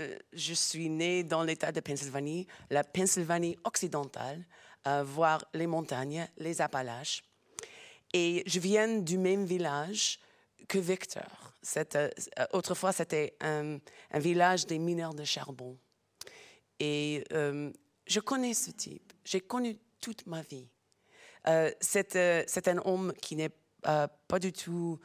euh, 0.00 0.16
je 0.32 0.54
suis 0.54 0.88
née 0.88 1.24
dans 1.24 1.42
l'État 1.42 1.72
de 1.72 1.80
Pennsylvanie, 1.80 2.46
la 2.70 2.84
Pennsylvanie 2.84 3.56
occidentale, 3.64 4.44
euh, 4.86 5.02
voir 5.02 5.44
les 5.54 5.66
montagnes, 5.66 6.28
les 6.38 6.60
Appalaches. 6.60 7.24
Et 8.12 8.42
je 8.46 8.58
viens 8.58 8.98
du 8.98 9.18
même 9.18 9.44
village 9.44 10.18
que 10.68 10.78
Victor. 10.78 11.54
Euh, 11.76 12.08
autrefois, 12.52 12.92
c'était 12.92 13.36
un, 13.40 13.78
un 14.10 14.18
village 14.18 14.66
des 14.66 14.78
mineurs 14.78 15.14
de 15.14 15.24
charbon. 15.24 15.76
Et 16.80 17.24
je 18.06 18.20
connais 18.20 18.54
ce 18.54 18.70
type. 18.70 19.12
J'ai 19.24 19.40
connu 19.40 19.76
toute 20.00 20.26
ma 20.26 20.42
vie. 20.42 20.68
C'est, 21.80 22.68
un 22.68 22.78
homme 22.84 23.12
qui 23.20 23.34
n'est 23.34 23.50
euh, 23.50 23.67
pas 23.82 24.38
du 24.38 24.52
tout 24.52 24.98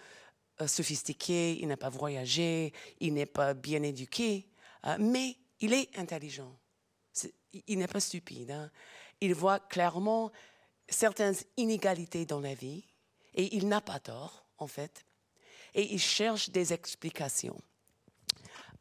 euh, 0.62 0.68
sophistiqué, 0.68 1.60
il 1.60 1.68
n'a 1.68 1.78
pas 1.78 1.90
voyagé, 1.90 2.74
il 3.00 3.14
n'est 3.14 3.26
pas 3.26 3.54
bien 3.54 3.82
éduqué, 3.82 4.48
euh, 4.86 4.98
mais 5.00 5.38
il 5.60 5.74
est 5.74 5.98
intelligent. 5.98 6.56
Il- 7.68 7.78
n'est 7.78 7.88
pas 7.88 8.00
stupide. 8.00 8.52
hein. 8.52 8.72
Il 9.22 9.34
voit 9.36 9.60
clairement 9.60 10.32
certaines 10.90 11.36
inégalités 11.58 12.26
dans 12.26 12.40
la 12.40 12.54
vie 12.56 12.84
et 13.36 13.56
il 13.56 13.68
n'a 13.68 13.82
pas 13.82 14.00
tort, 14.00 14.46
en 14.58 14.68
fait. 14.68 15.06
Et 15.74 15.94
il 15.94 16.00
cherche 16.00 16.50
des 16.50 16.74
explications. 16.74 17.60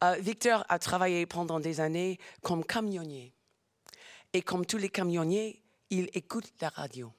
Euh, 0.03 0.15
Victor 0.19 0.65
a 0.69 0.79
travaillé 0.79 1.25
pendant 1.25 1.59
des 1.59 1.79
années 1.79 2.19
comme 2.41 2.65
camionnier. 2.65 3.33
Et 4.33 4.41
comme 4.41 4.65
tous 4.65 4.77
les 4.77 4.89
camionniers, 4.89 5.61
il 5.89 6.09
écoute 6.13 6.51
la 6.59 6.69
radio. 6.69 7.13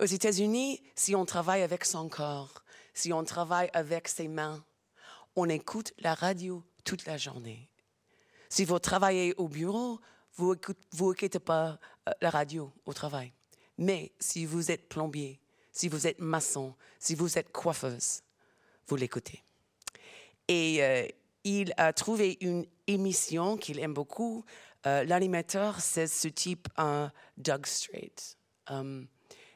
Aux 0.00 0.06
États-Unis, 0.06 0.82
si 0.94 1.14
on 1.14 1.26
travaille 1.26 1.60
avec 1.60 1.84
son 1.84 2.08
corps, 2.08 2.64
si 2.94 3.12
on 3.12 3.22
travaille 3.22 3.68
avec 3.74 4.08
ses 4.08 4.28
mains, 4.28 4.64
on 5.36 5.46
écoute 5.50 5.92
la 5.98 6.14
radio 6.14 6.64
toute 6.84 7.04
la 7.04 7.18
journée. 7.18 7.68
Si 8.48 8.64
vous 8.64 8.78
travaillez 8.78 9.34
au 9.36 9.46
bureau, 9.46 10.00
vous 10.36 10.54
n'écoutez 10.54 11.38
pas 11.38 11.78
euh, 12.08 12.12
la 12.22 12.30
radio 12.30 12.72
au 12.86 12.94
travail. 12.94 13.34
Mais 13.76 14.12
si 14.18 14.46
vous 14.46 14.70
êtes 14.70 14.88
plombier, 14.88 15.38
si 15.70 15.88
vous 15.88 16.06
êtes 16.06 16.18
maçon, 16.18 16.74
si 16.98 17.14
vous 17.14 17.36
êtes 17.36 17.52
coiffeuse, 17.52 18.22
vous 18.86 18.96
l'écoutez. 18.96 19.44
Et 20.48 20.82
euh, 20.82 21.06
il 21.44 21.74
a 21.76 21.92
trouvé 21.92 22.38
une 22.40 22.64
émission 22.86 23.58
qu'il 23.58 23.78
aime 23.78 23.94
beaucoup. 23.94 24.46
Euh, 24.86 25.04
L'animateur, 25.04 25.78
c'est 25.80 26.06
ce 26.06 26.28
type, 26.28 26.68
un 26.78 27.12
Doug 27.36 27.66
Strait, 27.66 28.14
euh, 28.70 29.04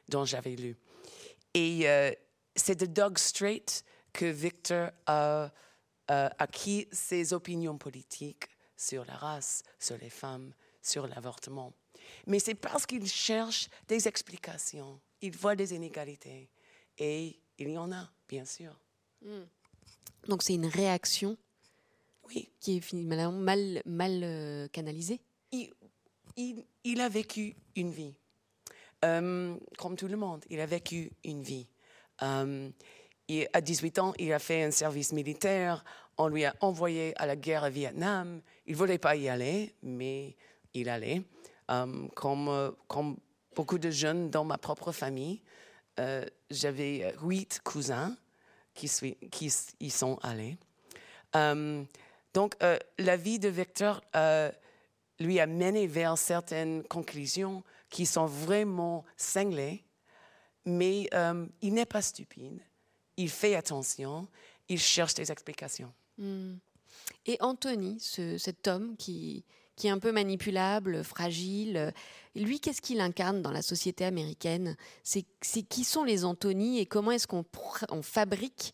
dont 0.07 0.25
j'avais 0.25 0.55
lu. 0.55 0.77
Et 1.53 1.89
euh, 1.89 2.11
c'est 2.55 2.75
de 2.75 2.85
Doug 2.85 3.17
Strait 3.17 3.65
que 4.13 4.25
Victor 4.25 4.91
a 5.05 5.51
acquis 6.07 6.87
ses 6.91 7.33
opinions 7.33 7.77
politiques 7.79 8.47
sur 8.77 9.05
la 9.05 9.15
race, 9.15 9.63
sur 9.79 9.97
les 9.97 10.09
femmes, 10.09 10.53
sur 10.81 11.07
l'avortement. 11.07 11.73
Mais 12.27 12.39
c'est 12.39 12.55
parce 12.55 12.85
qu'il 12.85 13.07
cherche 13.07 13.69
des 13.87 14.07
explications, 14.07 14.99
il 15.21 15.35
voit 15.35 15.55
des 15.55 15.73
inégalités. 15.73 16.49
Et 16.97 17.39
il 17.57 17.69
y 17.69 17.77
en 17.77 17.91
a, 17.91 18.09
bien 18.27 18.45
sûr. 18.45 18.79
Hmm. 19.21 19.45
Donc 20.27 20.43
c'est 20.43 20.53
une 20.53 20.65
réaction 20.65 21.37
oui. 22.27 22.49
qui 22.59 22.77
est 22.77 22.81
finalement 22.81 23.31
mal, 23.31 23.81
mal 23.85 24.21
euh, 24.23 24.67
canalisée? 24.69 25.21
Il, 25.51 25.73
il, 26.83 27.01
a 27.01 27.09
vécu 27.09 27.55
une 27.75 27.91
vie. 27.91 28.13
Euh, 29.05 29.55
comme 29.77 29.95
tout 29.95 30.07
le 30.07 30.17
monde, 30.17 30.43
il 30.49 30.59
a 30.59 30.65
vécu 30.65 31.11
une 31.23 31.41
vie. 31.41 31.67
Euh, 32.21 32.69
et 33.27 33.47
à 33.53 33.61
18 33.61 33.99
ans, 33.99 34.13
il 34.19 34.33
a 34.33 34.39
fait 34.39 34.63
un 34.63 34.71
service 34.71 35.13
militaire. 35.13 35.83
On 36.17 36.27
lui 36.27 36.45
a 36.45 36.53
envoyé 36.59 37.13
à 37.17 37.25
la 37.25 37.35
guerre 37.35 37.63
au 37.63 37.69
Vietnam. 37.69 38.41
Il 38.65 38.73
ne 38.73 38.77
voulait 38.77 38.97
pas 38.97 39.15
y 39.15 39.29
aller, 39.29 39.73
mais 39.81 40.35
il 40.73 40.89
allait. 40.89 41.21
comme, 42.15 42.75
comme 42.87 43.17
beaucoup 43.55 43.77
de 43.77 43.89
jeunes 43.89 44.29
dans 44.29 44.43
ma 44.43 44.57
propre 44.57 44.91
famille, 44.91 45.41
j'avais 46.51 47.15
huit 47.21 47.59
cousins 47.63 48.15
qui, 48.75 49.17
qui 49.31 49.51
y 49.79 49.89
sont 49.89 50.19
allés. 50.21 50.57
Euh, 51.35 51.83
donc, 52.33 52.55
euh, 52.63 52.77
la 52.97 53.17
vie 53.17 53.39
de 53.39 53.49
Victor 53.49 54.01
euh, 54.15 54.51
lui 55.19 55.39
a 55.39 55.47
mené 55.47 55.87
vers 55.87 56.17
certaines 56.17 56.83
conclusions 56.83 57.63
qui 57.95 58.05
sont 58.05 58.25
vraiment 58.25 59.05
cinglées, 59.15 59.85
mais 60.65 61.09
il 61.61 61.73
n'est 61.73 61.85
pas 61.85 62.01
stupide. 62.01 62.59
Il 63.15 63.29
fait 63.29 63.55
attention, 63.55 64.27
il 64.67 64.79
cherche 64.79 65.13
des 65.13 65.31
explications. 65.31 65.93
Hmm. 66.17 66.55
Et 67.25 67.37
Anthony, 67.39 67.97
cet 68.01 68.67
homme 68.67 68.97
qui, 68.97 69.45
qui 69.77 69.87
est 69.87 69.91
un 69.91 69.99
peu 69.99 70.11
manipulable, 70.11 71.05
fragile. 71.05 71.93
Lui, 72.35 72.59
qu'est-ce 72.59 72.81
qu'il 72.81 72.99
incarne 72.99 73.41
dans 73.41 73.51
la 73.51 73.61
société 73.61 74.03
américaine? 74.03 74.75
C'est 75.01 75.23
qui 75.69 75.85
sont 75.85 76.03
les 76.03 76.25
Anthony 76.25 76.79
et 76.79 76.85
comment 76.85 77.11
est-ce 77.11 77.27
qu'on 77.27 77.45
on 77.91 78.01
fabrique 78.01 78.73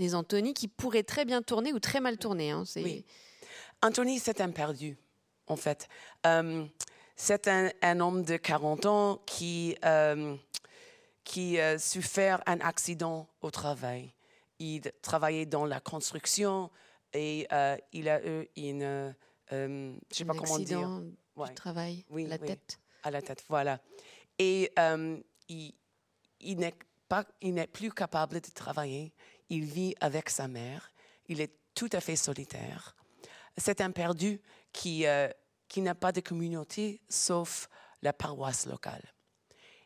des 0.00 0.16
Anthony 0.16 0.54
qui 0.54 0.66
pourraient 0.66 1.04
très 1.04 1.24
bien 1.24 1.40
tourner 1.40 1.72
ou 1.72 1.78
très 1.78 2.00
mal 2.00 2.18
tourner 2.18 2.50
hein, 2.50 2.64
Oui. 2.74 3.04
Anthony, 3.80 4.18
c'est 4.18 4.40
un 4.40 4.50
perdu, 4.50 4.98
en 5.46 5.54
fait. 5.54 5.88
Euh, 6.26 6.66
c'est 7.16 7.48
un, 7.48 8.00
homme 8.00 8.22
de 8.22 8.36
40 8.36 8.86
ans 8.86 9.22
qui, 9.26 9.76
euh, 9.84 10.36
qui 11.24 11.58
a 11.58 11.78
souffert 11.78 12.42
un 12.46 12.60
accident 12.60 13.28
au 13.40 13.50
travail. 13.50 14.12
Il 14.58 14.82
travaillait 15.02 15.46
dans 15.46 15.64
la 15.64 15.80
construction 15.80 16.70
et 17.12 17.46
euh, 17.52 17.76
il 17.92 18.08
a 18.08 18.24
eu 18.26 18.48
une 18.56 19.14
euh, 19.52 19.94
je 20.10 20.16
sais 20.16 20.24
pas 20.24 20.34
comment 20.34 20.58
dire. 20.58 21.02
Du 21.36 21.54
travail, 21.54 22.04
oui, 22.10 22.26
la 22.26 22.38
tête. 22.38 22.80
À 23.02 23.10
la 23.10 23.22
tête, 23.22 23.44
voilà. 23.48 23.80
Et 24.38 24.72
euh, 24.78 25.18
il, 25.48 25.74
il 26.40 26.58
n'est 26.58 26.74
pas, 27.08 27.24
il 27.40 27.54
n'est 27.54 27.66
plus 27.66 27.92
capable 27.92 28.40
de 28.40 28.50
travailler. 28.50 29.12
Il 29.48 29.64
vit 29.64 29.94
avec 30.00 30.30
sa 30.30 30.48
mère. 30.48 30.90
Il 31.28 31.40
est 31.40 31.52
tout 31.74 31.90
à 31.92 32.00
fait 32.00 32.16
solitaire. 32.16 32.96
C'est 33.56 33.80
un 33.80 33.90
perdu 33.90 34.40
qui, 34.72 35.06
euh, 35.06 35.28
qui 35.68 35.82
n'a 35.82 35.94
pas 35.94 36.12
de 36.12 36.20
communauté 36.20 37.00
sauf 37.08 37.68
la 38.02 38.12
paroisse 38.12 38.66
locale. 38.66 39.02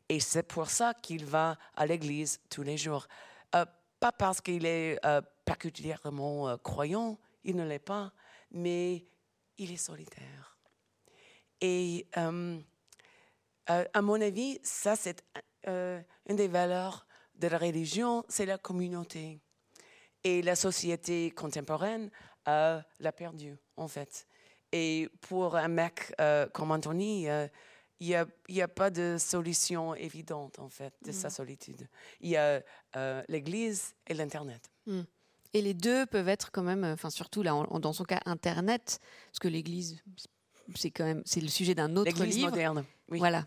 Et 0.08 0.20
c'est 0.20 0.42
pour 0.42 0.68
ça 0.68 0.94
qu'il 0.94 1.24
va 1.24 1.56
à 1.76 1.86
l'église 1.86 2.40
tous 2.50 2.62
les 2.62 2.76
jours. 2.76 3.06
pas 3.50 4.12
parce 4.12 4.40
qu'il 4.40 4.66
est 4.66 4.98
particulièrement 5.44 6.56
croyant, 6.58 7.18
il 7.44 7.56
ne 7.56 7.64
l'est 7.64 7.78
pas, 7.78 8.12
mais 8.50 9.06
il 9.58 9.72
est 9.72 9.76
solitaire. 9.76 10.58
Et 11.60 12.06
euh, 12.16 12.58
euh, 13.68 13.84
à 13.92 14.02
mon 14.02 14.20
avis, 14.20 14.58
ça, 14.62 14.96
c'est 14.96 15.22
euh, 15.68 16.00
une 16.26 16.36
des 16.36 16.48
valeurs 16.48 17.06
de 17.34 17.48
la 17.48 17.58
religion, 17.58 18.24
c'est 18.28 18.46
la 18.46 18.58
communauté. 18.58 19.40
Et 20.24 20.42
la 20.42 20.56
société 20.56 21.30
contemporaine 21.30 22.10
l'a 22.46 23.12
perdu, 23.14 23.56
en 23.76 23.86
fait. 23.86 24.26
Et 24.72 25.08
pour 25.22 25.56
un 25.56 25.68
mec 25.68 26.14
comme 26.52 26.70
Anthony, 26.70 27.26
il 28.00 28.06
n'y 28.06 28.14
a, 28.14 28.26
a, 28.62 28.68
pas 28.68 28.90
de 28.90 29.16
solution 29.18 29.94
évidente, 29.94 30.58
en 30.58 30.68
fait, 30.68 30.94
de 31.04 31.12
sa 31.12 31.28
mm. 31.28 31.32
solitude. 31.32 31.88
Il 32.20 32.30
y 32.30 32.36
a 32.36 32.62
l'Église 33.28 33.94
et 34.06 34.14
l'Internet. 34.14 34.70
Mm. 34.86 35.02
Et 35.52 35.62
les 35.62 35.74
deux 35.74 36.06
peuvent 36.06 36.28
être 36.28 36.52
quand 36.52 36.62
même, 36.62 36.84
enfin 36.84 37.10
surtout 37.10 37.42
là, 37.42 37.52
dans 37.80 37.92
son 37.92 38.04
cas, 38.04 38.20
Internet, 38.24 39.00
parce 39.26 39.40
que 39.40 39.48
l'Église, 39.48 40.00
c'est 40.76 40.90
quand 40.90 41.04
même, 41.04 41.22
c'est 41.24 41.40
le 41.40 41.48
sujet 41.48 41.74
d'un 41.74 41.96
autre 41.96 42.10
livre. 42.10 42.24
L'Église 42.24 42.44
moderne, 42.44 42.84
oui. 43.10 43.18
Voilà. 43.18 43.46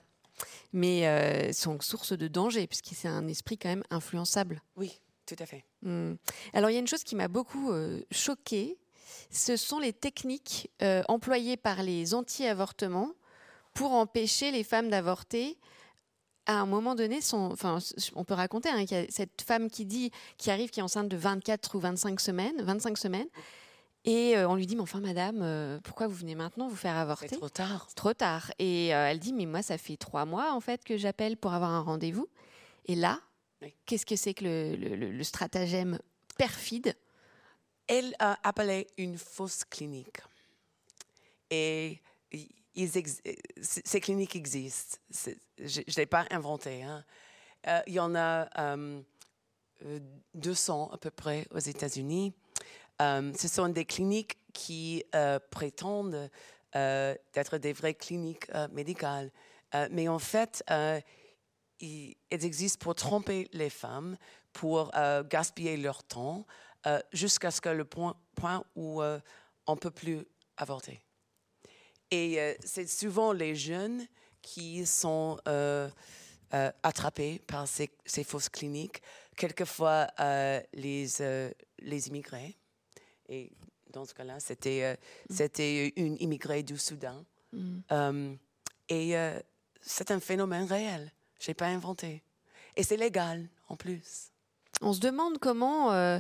Mais 0.74 1.08
euh, 1.08 1.54
sont 1.54 1.80
source 1.80 2.18
de 2.18 2.28
danger, 2.28 2.68
puisque 2.68 2.90
c'est 2.94 3.08
un 3.08 3.28
esprit 3.28 3.58
quand 3.58 3.70
même 3.70 3.84
influençable. 3.90 4.62
Oui, 4.76 5.00
tout 5.26 5.36
à 5.40 5.46
fait. 5.46 5.64
Hmm. 5.82 6.16
Alors 6.52 6.70
il 6.70 6.74
y 6.74 6.76
a 6.76 6.80
une 6.80 6.88
chose 6.88 7.04
qui 7.04 7.16
m'a 7.16 7.30
beaucoup 7.30 7.72
euh, 7.72 8.02
choquée, 8.12 8.78
ce 9.30 9.56
sont 9.56 9.80
les 9.80 9.94
techniques 9.94 10.70
euh, 10.82 11.04
employées 11.08 11.58
par 11.58 11.84
les 11.84 12.14
anti-avortements 12.14 13.12
pour 13.74 13.94
empêcher 13.94 14.52
les 14.52 14.64
femmes 14.64 14.90
d'avorter 14.90 15.58
à 16.46 16.60
un 16.60 16.66
moment 16.66 16.94
donné, 16.94 17.20
enfin, 17.32 17.80
on 18.16 18.26
peut 18.26 18.34
raconter 18.34 18.68
hein, 18.68 18.86
qu'il 18.86 18.98
y 18.98 19.00
a 19.00 19.06
cette 19.10 19.42
femme 19.42 19.70
qui 19.70 19.86
dit, 19.86 20.12
qui 20.38 20.52
arrive, 20.52 20.72
qui 20.72 20.82
est 20.82 20.84
enceinte 20.84 21.08
de 21.08 21.16
24 21.16 21.76
ou 21.76 21.80
25 21.80 22.20
semaines, 22.20 22.62
25 22.62 22.98
semaines, 22.98 23.30
et 24.06 24.36
euh, 24.38 24.50
on 24.50 24.56
lui 24.56 24.68
dit, 24.68 24.76
mais 24.76 24.82
enfin, 24.82 25.00
madame, 25.00 25.40
euh, 25.42 25.80
pourquoi 25.84 26.08
vous 26.08 26.16
venez 26.16 26.36
maintenant 26.36 26.68
vous 26.68 26.76
faire 26.76 26.98
avorter? 26.98 27.30
C'est 27.30 27.38
trop 27.38 27.50
tard. 27.50 27.88
trop 27.96 28.14
tard. 28.14 28.52
Et 28.60 28.94
euh, 28.94 29.08
elle 29.10 29.20
dit, 29.20 29.32
mais 29.32 29.46
moi, 29.46 29.62
ça 29.62 29.78
fait 29.78 29.96
trois 29.96 30.26
mois, 30.26 30.54
en 30.54 30.60
fait, 30.60 30.84
que 30.84 30.98
j'appelle 30.98 31.38
pour 31.38 31.54
avoir 31.54 31.72
un 31.72 31.82
rendez-vous. 31.82 32.28
Et 32.86 32.96
là, 32.96 33.22
qu'est-ce 33.86 34.06
que 34.06 34.18
c'est 34.18 34.34
que 34.34 34.44
le, 34.44 34.96
le, 34.96 35.24
stratagème 35.24 36.00
perfide? 36.38 36.96
Elle 37.88 38.16
a 38.20 38.38
appelé 38.48 38.88
une 38.98 39.18
fausse 39.18 39.64
clinique. 39.66 40.20
Et 41.50 42.02
ces 43.62 44.02
cliniques 44.02 44.36
existent. 44.36 44.98
Je 45.60 45.82
ne 45.82 45.96
l'ai 45.96 46.06
pas 46.06 46.26
inventé. 46.32 46.84
Hein. 46.84 47.04
Euh, 47.68 47.82
il 47.88 47.94
y 47.94 48.00
en 48.00 48.16
a 48.16 48.50
200 50.34 50.90
euh, 50.92 50.96
à 50.96 50.98
peu 50.98 51.12
près 51.12 51.48
aux 51.52 51.60
États-Unis. 51.60 52.34
Euh, 53.02 53.32
ce 53.38 53.48
sont 53.48 53.70
des 53.70 53.86
cliniques 53.86 54.38
qui 54.54 55.04
prétendent 55.50 56.30
d'être 56.74 57.58
des 57.58 57.74
vraies 57.74 57.94
cliniques 57.94 58.48
médicales. 58.72 59.32
mais 59.92 60.08
en 60.08 60.20
fait, 60.20 60.64
elles 60.70 61.04
existent 62.30 62.84
pour 62.84 62.96
tromper 62.96 63.48
les 63.54 63.70
femmes, 63.70 64.18
pour 64.54 64.92
gaspiller 65.30 65.78
leur 65.78 66.04
temps, 66.04 66.46
jusqu'à 67.12 67.52
ce 67.52 67.62
que 67.62 67.70
le 67.70 67.86
point, 67.86 68.16
point 68.36 68.64
où 68.76 69.02
on 69.02 69.74
ne 69.74 69.80
peut 69.80 69.92
plus 69.92 70.26
avorter. 70.58 71.02
Et 72.14 72.40
euh, 72.40 72.54
c'est 72.64 72.88
souvent 72.88 73.34
les 73.34 73.56
jeunes 73.56 74.06
qui 74.44 74.86
sont 74.86 75.40
euh, 75.48 75.90
euh, 76.54 76.72
attrapés 76.84 77.42
par 77.48 77.68
ces, 77.68 77.90
fausses 78.24 78.50
cliniques, 78.50 79.02
quelquefois 79.36 80.08
les, 80.74 81.08
les 81.80 82.08
immigrés. 82.08 82.56
Et 83.30 83.52
dans 83.92 84.06
ce 84.06 84.14
cas-là, 84.14 84.40
c'était 84.40 84.94
mm. 84.94 85.34
c'était 85.34 85.94
une 85.96 86.18
immigrée 86.20 86.62
du 86.62 86.78
Soudan. 86.78 87.26
Mm. 87.52 88.36
et 88.90 89.16
c'est 89.82 90.12
un 90.12 90.20
phénomène 90.20 90.66
réel. 90.66 91.12
Je 91.40 91.50
n'ai 91.50 91.56
pas 91.56 91.68
inventé. 91.68 92.22
Et 92.76 92.84
c'est 92.84 92.98
légal 92.98 93.48
en 93.70 93.76
plus. 93.76 94.32
On 94.82 94.94
se 94.94 95.00
demande 95.00 95.40
comment, 95.40 96.20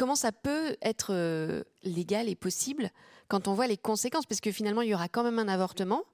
comment 0.00 0.16
ça 0.16 0.32
peut 0.32 0.78
être 0.80 1.64
légal 1.82 2.28
et 2.30 2.34
possible 2.34 2.90
quand 3.28 3.48
on 3.48 3.54
voit 3.54 3.66
les 3.66 3.76
conséquences, 3.76 4.26
parce 4.26 4.40
que 4.40 4.50
finalement, 4.50 4.82
il 4.82 4.88
y 4.88 4.94
aura 4.94 5.08
quand 5.08 5.22
même 5.22 5.38
un 5.38 5.46
avortement, 5.46 6.04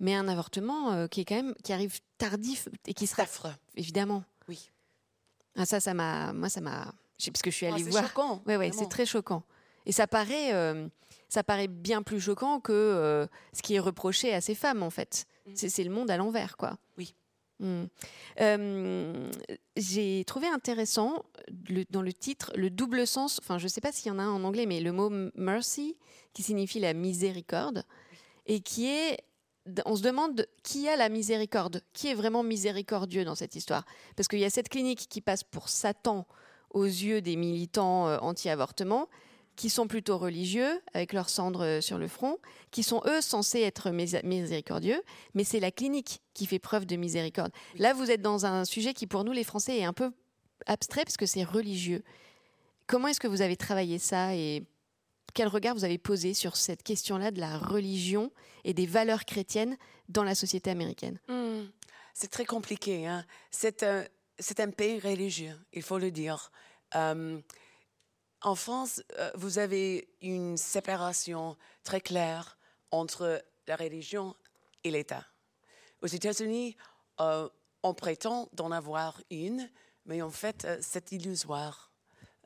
mais 0.00 0.14
un 0.14 0.26
avortement 0.26 0.92
euh, 0.92 1.06
qui 1.06 1.20
est 1.20 1.24
quand 1.24 1.36
même 1.36 1.54
qui 1.62 1.72
arrive 1.72 2.00
tardif 2.18 2.68
et 2.86 2.94
qui 2.94 3.06
sera 3.06 3.22
affreux. 3.22 3.54
Évidemment. 3.76 4.24
Oui. 4.48 4.70
Ah, 5.56 5.64
ça, 5.64 5.80
ça 5.80 5.94
m'a, 5.94 6.32
moi, 6.32 6.48
ça 6.48 6.60
m'a, 6.60 6.92
parce 7.24 7.42
que 7.42 7.50
je 7.50 7.56
suis 7.56 7.66
allée 7.66 7.84
ah, 7.86 7.90
voir. 7.90 8.02
C'est 8.02 8.08
choquant. 8.08 8.42
Ouais, 8.46 8.56
ouais, 8.56 8.70
c'est 8.72 8.88
très 8.88 9.06
choquant. 9.06 9.44
Et 9.86 9.92
ça 9.92 10.06
paraît, 10.06 10.52
euh, 10.52 10.88
ça 11.28 11.44
paraît 11.44 11.68
bien 11.68 12.02
plus 12.02 12.20
choquant 12.20 12.60
que 12.60 12.72
euh, 12.72 13.26
ce 13.52 13.62
qui 13.62 13.74
est 13.74 13.80
reproché 13.80 14.34
à 14.34 14.40
ces 14.40 14.54
femmes, 14.54 14.82
en 14.82 14.90
fait. 14.90 15.24
Mm. 15.46 15.52
C'est 15.54 15.84
le 15.84 15.90
monde 15.90 16.10
à 16.10 16.16
l'envers, 16.16 16.56
quoi. 16.56 16.76
Oui. 16.98 17.14
Mm. 17.60 17.84
J'ai 19.76 20.24
trouvé 20.26 20.48
intéressant 20.48 21.24
dans 21.90 22.02
le 22.02 22.12
titre 22.12 22.52
le 22.56 22.70
double 22.70 23.06
sens. 23.06 23.38
Enfin, 23.42 23.58
je 23.58 23.64
ne 23.64 23.68
sais 23.68 23.80
pas 23.80 23.92
s'il 23.92 24.08
y 24.08 24.14
en 24.14 24.18
a 24.18 24.22
un 24.22 24.30
en 24.32 24.44
anglais, 24.44 24.66
mais 24.66 24.80
le 24.80 24.92
mot 24.92 25.10
mercy 25.34 25.96
qui 26.32 26.42
signifie 26.42 26.80
la 26.80 26.94
miséricorde, 26.94 27.84
et 28.46 28.60
qui 28.60 28.88
est 28.88 29.18
on 29.86 29.96
se 29.96 30.02
demande 30.02 30.46
qui 30.62 30.88
a 30.88 30.96
la 30.96 31.08
miséricorde, 31.08 31.82
qui 31.92 32.08
est 32.08 32.14
vraiment 32.14 32.42
miséricordieux 32.42 33.24
dans 33.24 33.34
cette 33.34 33.54
histoire. 33.54 33.84
Parce 34.16 34.28
qu'il 34.28 34.40
y 34.40 34.44
a 34.44 34.50
cette 34.50 34.68
clinique 34.68 35.06
qui 35.08 35.20
passe 35.20 35.44
pour 35.44 35.68
Satan 35.68 36.26
aux 36.70 36.84
yeux 36.84 37.20
des 37.20 37.36
militants 37.36 38.08
euh, 38.08 38.18
anti-avortement, 38.18 39.08
qui 39.56 39.70
sont 39.70 39.86
plutôt 39.86 40.18
religieux, 40.18 40.80
avec 40.94 41.12
leurs 41.12 41.28
cendres 41.28 41.64
euh, 41.64 41.80
sur 41.80 41.98
le 41.98 42.08
front, 42.08 42.38
qui 42.70 42.82
sont 42.82 43.02
eux 43.06 43.20
censés 43.20 43.60
être 43.60 43.90
miséricordieux, 43.90 45.02
mais 45.34 45.44
c'est 45.44 45.60
la 45.60 45.70
clinique 45.70 46.22
qui 46.34 46.46
fait 46.46 46.58
preuve 46.58 46.86
de 46.86 46.96
miséricorde. 46.96 47.52
Là, 47.76 47.92
vous 47.92 48.10
êtes 48.10 48.22
dans 48.22 48.46
un 48.46 48.64
sujet 48.64 48.94
qui, 48.94 49.06
pour 49.06 49.24
nous, 49.24 49.32
les 49.32 49.44
Français, 49.44 49.78
est 49.78 49.84
un 49.84 49.92
peu 49.92 50.10
abstrait, 50.66 51.04
parce 51.04 51.16
que 51.16 51.26
c'est 51.26 51.44
religieux. 51.44 52.02
Comment 52.86 53.08
est-ce 53.08 53.20
que 53.20 53.28
vous 53.28 53.42
avez 53.42 53.56
travaillé 53.56 53.98
ça 53.98 54.34
et 54.34 54.64
quel 55.34 55.48
regard 55.48 55.74
vous 55.74 55.84
avez 55.84 55.98
posé 55.98 56.34
sur 56.34 56.56
cette 56.56 56.82
question-là 56.82 57.30
de 57.30 57.40
la 57.40 57.58
religion 57.58 58.30
et 58.64 58.74
des 58.74 58.86
valeurs 58.86 59.24
chrétiennes 59.24 59.76
dans 60.08 60.24
la 60.24 60.34
société 60.34 60.70
américaine? 60.70 61.18
Hmm. 61.28 61.64
C'est 62.14 62.30
très 62.30 62.44
compliqué. 62.44 63.06
Hein? 63.06 63.24
C'est 63.50 63.82
un, 63.82 64.04
un, 64.58 64.70
pays 64.70 65.00
religieux, 65.00 65.56
il 65.72 65.82
faut 65.82 65.98
le 65.98 66.10
dire. 66.10 66.50
Euh, 66.94 67.40
en 68.42 68.54
France, 68.54 69.02
euh, 69.18 69.30
vous 69.34 69.58
avez 69.58 70.08
une 70.20 70.56
séparation 70.56 71.56
très 71.84 72.00
claire 72.00 72.58
entre 72.90 73.42
la 73.66 73.76
religion 73.76 74.36
et 74.84 74.90
l'État. 74.90 75.24
Aux 76.02 76.08
États-Unis, 76.08 76.76
euh, 77.20 77.48
on 77.82 77.94
prétend 77.94 78.48
d'en 78.52 78.70
avoir 78.70 79.20
une, 79.30 79.70
mais 80.06 80.22
en 80.22 80.30
fait, 80.30 80.66
c'est 80.80 81.12
illusoire. 81.12 81.92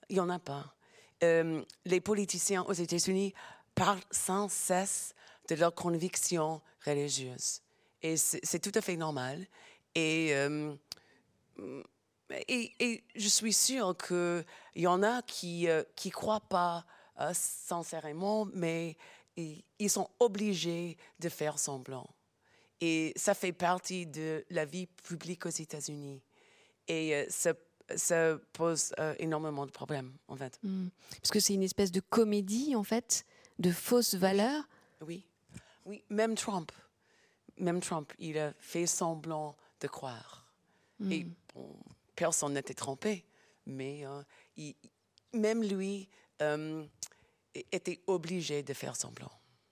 Il 0.09 0.15
n'y 0.15 0.21
en 0.21 0.29
a 0.29 0.39
pas. 0.39 0.77
Euh, 1.23 1.63
les 1.85 2.01
politiciens 2.01 2.63
aux 2.65 2.73
États-Unis 2.73 3.33
parlent 3.75 4.03
sans 4.11 4.49
cesse 4.49 5.15
de 5.49 5.55
leurs 5.55 5.75
convictions 5.75 6.61
religieuses. 6.85 7.63
Et 8.03 8.17
c'est 8.17 8.59
tout 8.59 8.73
à 8.75 8.83
fait 8.83 8.97
normal. 8.97 9.47
Et, 9.95 10.35
euh, 10.35 10.75
et, 12.31 13.05
je 13.15 13.29
suis 13.29 13.53
sûre 13.53 13.97
qu'il 13.97 14.45
y 14.75 14.87
en 14.87 15.03
a 15.03 15.23
qui 15.23 15.65
ne 15.65 15.71
euh, 15.71 16.11
croient 16.13 16.41
pas 16.41 16.85
sincèrement, 17.33 18.47
mais 18.53 18.97
ils 19.37 19.91
sont 19.91 20.11
obligés 20.21 20.99
de 21.19 21.29
faire 21.29 21.59
semblant. 21.59 22.09
Et 22.81 23.15
ça 23.17 23.33
fait 23.33 23.53
partie 23.53 24.07
de 24.07 24.45
la 24.51 24.67
vie 24.67 24.87
publique 24.87 25.47
aux 25.47 25.51
États-Unis. 25.51 26.23
Et 26.89 27.27
ça 27.31 27.55
ça 27.95 28.39
pose 28.53 28.93
euh, 28.99 29.15
énormément 29.19 29.67
de 29.67 29.71
problèmes, 29.71 30.13
en 30.29 30.37
fait. 30.37 30.59
Hmm. 30.63 30.89
Parce 31.11 31.31
que 31.31 31.41
c'est 31.41 31.55
une 31.55 31.63
espèce 31.63 31.93
de 31.93 32.01
comédie, 32.01 32.75
en 32.75 32.83
fait, 32.83 33.25
de 33.59 33.71
fausses 33.71 34.15
valeurs. 34.15 34.65
Oui, 35.03 35.25
oui. 35.85 36.03
Même 36.11 36.35
Trump, 36.35 36.73
même 37.59 37.81
Trump, 37.81 38.13
il 38.19 38.39
a 38.39 38.53
fait 38.59 38.87
semblant 38.87 39.57
de 39.81 39.87
croire. 39.89 40.47
Hmm. 40.99 41.13
Et 41.13 41.27
personne 42.17 42.55
n'était 42.55 42.75
trompé, 42.75 43.25
mais 43.67 44.05
euh, 44.07 44.23
même 45.33 45.63
lui 45.63 46.09
euh, 46.43 46.85
était 47.73 48.01
obligé 48.07 48.63
de 48.63 48.73
faire 48.73 48.97
semblant. 48.97 49.31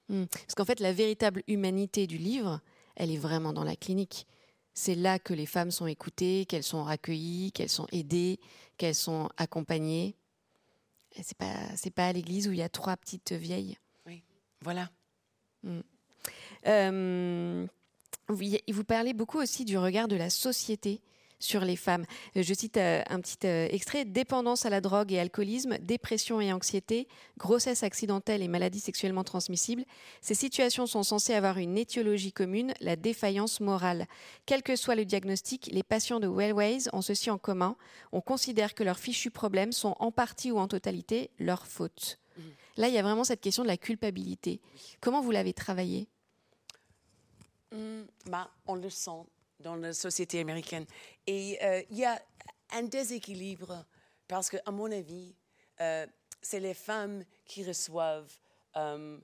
Hmm. 0.09 0.27
Parce 0.27 0.55
qu'en 0.55 0.65
fait, 0.65 0.81
la 0.81 0.93
véritable 0.93 1.43
humanité 1.49 2.07
du 2.07 2.19
livre, 2.19 2.61
elle 2.97 3.11
est 3.11 3.19
vraiment 3.19 3.53
dans 3.53 3.65
la 3.65 3.77
clinique. 3.77 4.27
C'est 4.75 4.95
là 4.95 5.19
que 5.19 5.33
les 5.33 5.47
femmes 5.47 5.71
sont 5.71 5.87
écoutées, 5.87 6.47
qu'elles 6.47 6.65
sont 6.65 6.87
accueillies, 6.87 7.53
qu'elles 7.53 7.69
sont 7.69 7.87
aidées, 7.93 8.41
qu'elles 8.77 8.95
sont 8.95 9.29
accompagnées. 9.37 10.17
C'est 11.23 11.39
pas 11.39 11.55
c'est 11.77 11.93
pas 11.93 12.09
à 12.09 12.13
l'église 12.13 12.49
où 12.49 12.53
il 12.53 12.59
y 12.59 12.63
a 12.63 12.69
trois 12.69 12.97
petites 12.97 13.33
vieilles. 13.33 13.79
Oui, 14.05 14.25
voilà. 14.61 14.91
Mm. 15.63 15.81
Euh, 16.67 17.67
vous 18.29 18.85
parlez 18.85 19.15
beaucoup 19.15 19.39
aussi 19.39 19.65
du 19.65 19.79
regard 19.79 20.09
de 20.09 20.17
la 20.17 20.29
société 20.29 21.01
sur 21.39 21.61
les 21.61 21.77
femmes. 21.77 22.05
Euh, 22.37 22.43
je 22.43 22.55
cite 22.55 22.77
euh, 22.77 23.03
un 23.09 23.21
petit 23.21 23.47
euh, 23.47 23.69
extrait 23.71 24.05
dépendance 24.05 24.67
à 24.67 24.71
la 24.71 24.81
drogue 24.81 25.13
et 25.13 25.19
alcoolisme, 25.19 25.79
dépression 25.79 26.41
et 26.41 26.53
anxiété, 26.53 27.09
grossesse 27.39 27.83
accidentelle 27.83 28.43
et 28.43 28.49
maladies 28.49 28.81
sexuellement 28.81 29.25
transmissibles. 29.25 29.85
Ces 30.21 30.35
situations 30.35 30.87
sont 30.87 31.03
censées 31.03 31.35
avoir 31.35 31.59
une 31.59 31.77
étiologie 31.79 32.33
commune, 32.33 32.75
la 32.81 32.97
défaillance 32.97 33.61
morale. 33.61 34.07
Quel 34.47 34.63
que 34.63 34.77
soit 34.77 34.95
le 34.95 35.05
diagnostic, 35.05 35.71
les 35.73 35.83
patients 35.83 36.21
de 36.21 36.29
Wellways 36.29 36.89
ont 36.93 37.03
ceci 37.03 37.31
en 37.31 37.39
commun. 37.39 37.77
On 38.13 38.21
considère 38.21 38.75
que 38.75 38.85
leurs 38.85 38.99
fichus 38.99 39.31
problèmes 39.31 39.73
sont 39.73 39.97
en 39.99 40.11
partie 40.11 40.51
ou 40.51 40.59
en 40.59 40.69
totalité 40.69 41.31
leur 41.39 41.67
faute. 41.67 42.19
Mmh. 42.37 42.43
Là, 42.77 42.89
il 42.89 42.95
y 42.95 42.99
a 42.99 43.03
vraiment 43.03 43.25
cette 43.25 43.41
question 43.41 43.63
de 43.63 43.69
la 43.69 43.77
culpabilité. 43.77 44.61
Comment 45.01 45.21
vous 45.21 45.31
l'avez 45.31 45.53
travaillé? 45.53 46.09
Mmh, 47.73 48.03
bah, 48.27 48.51
On 48.67 48.75
le 48.75 48.91
sent 48.91 49.11
dans 49.65 49.75
la 49.75 49.93
société 49.93 50.39
américaine. 50.39 50.85
Et 51.27 51.59
euh, 51.63 51.83
il 51.91 51.99
y 51.99 52.05
a 52.05 52.21
un 52.73 52.83
déséquilibre 52.83 53.85
parce 54.29 54.49
que, 54.49 54.59
à 54.67 54.71
mon 54.71 54.91
avis, 54.93 55.35
euh, 55.81 56.07
c'est 56.41 56.61
les 56.61 56.75
femmes 56.75 57.25
qui 57.47 57.65
reçoivent 57.65 58.33
euh, 58.77 59.19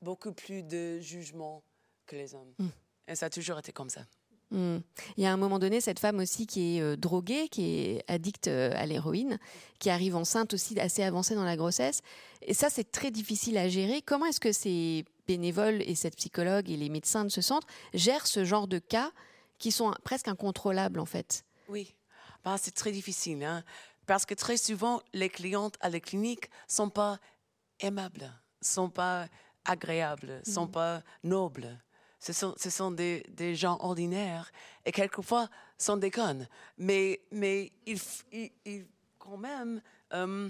beaucoup 0.00 0.32
plus 0.32 0.62
de 0.62 0.98
jugements 0.98 1.62
que 2.06 2.16
les 2.16 2.34
hommes. 2.34 2.52
Hmm. 2.58 2.68
Et 3.06 3.14
ça 3.14 3.26
a 3.26 3.30
toujours 3.30 3.58
été 3.58 3.72
comme 3.72 3.90
ça. 3.90 4.02
Hmm. 4.50 4.78
Il 5.16 5.24
y 5.24 5.26
a 5.26 5.32
un 5.32 5.36
moment 5.36 5.58
donné 5.58 5.80
cette 5.80 5.98
femme 5.98 6.18
aussi 6.18 6.46
qui 6.46 6.78
est 6.78 6.96
droguée, 6.96 7.48
qui 7.48 7.78
est 7.78 8.04
addicte 8.08 8.48
à 8.48 8.84
l'héroïne, 8.84 9.38
qui 9.78 9.88
arrive 9.88 10.14
enceinte 10.14 10.52
aussi 10.54 10.78
assez 10.78 11.02
avancée 11.02 11.34
dans 11.34 11.44
la 11.44 11.56
grossesse. 11.56 12.02
Et 12.42 12.52
ça, 12.52 12.68
c'est 12.68 12.90
très 12.90 13.10
difficile 13.10 13.56
à 13.56 13.68
gérer. 13.68 14.02
Comment 14.02 14.26
est-ce 14.26 14.40
que 14.40 14.52
ces 14.52 15.04
bénévoles 15.26 15.82
et 15.82 15.94
cette 15.94 16.16
psychologue 16.16 16.70
et 16.70 16.76
les 16.76 16.90
médecins 16.90 17.24
de 17.24 17.30
ce 17.30 17.40
centre 17.40 17.66
gèrent 17.94 18.26
ce 18.26 18.44
genre 18.44 18.68
de 18.68 18.78
cas 18.78 19.10
qui 19.62 19.70
sont 19.70 19.94
presque 20.02 20.26
incontrôlables 20.26 20.98
en 20.98 21.06
fait. 21.06 21.44
Oui, 21.68 21.94
bah, 22.44 22.56
c'est 22.58 22.74
très 22.74 22.90
difficile, 22.90 23.44
hein? 23.44 23.62
parce 24.06 24.26
que 24.26 24.34
très 24.34 24.56
souvent, 24.56 25.00
les 25.12 25.28
clientes 25.28 25.76
à 25.80 25.88
la 25.88 26.00
clinique 26.00 26.50
sont 26.66 26.90
pas 26.90 27.20
aimables, 27.78 28.28
sont 28.60 28.90
pas 28.90 29.28
agréables, 29.64 30.42
ne 30.44 30.52
sont 30.52 30.66
pas 30.66 31.02
nobles. 31.22 31.78
Ce 32.18 32.32
sont, 32.32 32.54
ce 32.56 32.70
sont 32.70 32.90
des, 32.90 33.24
des, 33.30 33.54
gens 33.54 33.78
ordinaires 33.80 34.50
et 34.84 34.90
quelquefois 34.92 35.48
sont 35.78 35.96
des 35.96 36.10
connes. 36.10 36.48
Mais, 36.78 37.20
mais 37.30 37.70
il, 37.86 37.98
il, 38.32 38.86
quand 39.18 39.36
même, 39.36 39.80
euh, 40.12 40.48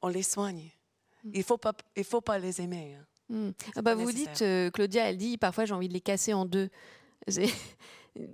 on 0.00 0.08
les 0.08 0.22
soigne. 0.22 0.70
Mhm. 1.24 1.30
Il 1.34 1.38
ne 1.38 1.44
faut, 1.44 1.58
pas, 1.58 1.74
il 1.96 2.04
faut 2.04 2.22
pas 2.22 2.38
les 2.38 2.60
aimer. 2.62 2.96
Hein. 2.98 3.06
Mhm. 3.28 3.52
Ah 3.76 3.82
bah 3.82 3.94
vous 3.94 4.12
dites, 4.12 4.40
euh, 4.40 4.70
Claudia, 4.70 5.10
elle 5.10 5.18
dit 5.18 5.36
parfois 5.36 5.66
j'ai 5.66 5.74
envie 5.74 5.88
de 5.88 5.94
les 5.94 6.00
casser 6.00 6.32
en 6.32 6.46
deux. 6.46 6.70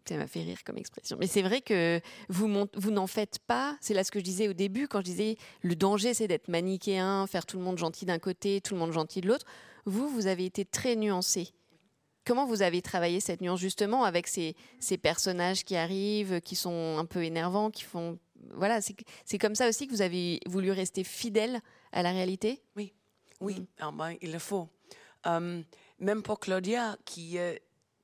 Ça 0.08 0.16
m'a 0.16 0.26
fait 0.26 0.42
rire 0.42 0.58
comme 0.64 0.78
expression. 0.78 1.16
Mais 1.18 1.26
c'est 1.26 1.42
vrai 1.42 1.60
que 1.60 2.00
vous, 2.28 2.48
vous 2.74 2.90
n'en 2.90 3.06
faites 3.06 3.38
pas. 3.40 3.76
C'est 3.80 3.94
là 3.94 4.04
ce 4.04 4.10
que 4.10 4.18
je 4.18 4.24
disais 4.24 4.48
au 4.48 4.52
début, 4.52 4.88
quand 4.88 5.00
je 5.00 5.04
disais 5.04 5.36
le 5.62 5.76
danger, 5.76 6.14
c'est 6.14 6.28
d'être 6.28 6.48
manichéen, 6.48 7.26
faire 7.26 7.46
tout 7.46 7.58
le 7.58 7.64
monde 7.64 7.78
gentil 7.78 8.04
d'un 8.04 8.18
côté, 8.18 8.60
tout 8.60 8.74
le 8.74 8.80
monde 8.80 8.92
gentil 8.92 9.20
de 9.20 9.28
l'autre. 9.28 9.46
Vous, 9.86 10.08
vous 10.08 10.26
avez 10.26 10.44
été 10.44 10.64
très 10.64 10.96
nuancé. 10.96 11.48
Comment 12.24 12.46
vous 12.46 12.62
avez 12.62 12.80
travaillé 12.80 13.20
cette 13.20 13.42
nuance 13.42 13.60
justement 13.60 14.04
avec 14.04 14.26
ces, 14.26 14.56
ces 14.80 14.96
personnages 14.96 15.64
qui 15.64 15.76
arrivent, 15.76 16.40
qui 16.40 16.56
sont 16.56 16.96
un 16.98 17.04
peu 17.04 17.22
énervants, 17.22 17.70
qui 17.70 17.82
font. 17.82 18.18
Voilà, 18.54 18.80
c'est 18.80 19.38
comme 19.38 19.54
ça 19.54 19.68
aussi 19.68 19.86
que 19.86 19.92
vous 19.92 20.02
avez 20.02 20.40
voulu 20.46 20.70
rester 20.70 21.04
fidèle 21.04 21.60
à 21.92 22.02
la 22.02 22.12
réalité? 22.12 22.62
Oui, 22.76 22.94
oui, 23.40 23.60
mm. 23.60 23.66
ah 23.80 23.90
ben, 23.92 24.16
il 24.22 24.32
le 24.32 24.38
faut. 24.38 24.68
Hum, 25.24 25.64
même 25.98 26.22
pour 26.22 26.40
Claudia, 26.40 26.96
qui, 27.04 27.38
euh, 27.38 27.54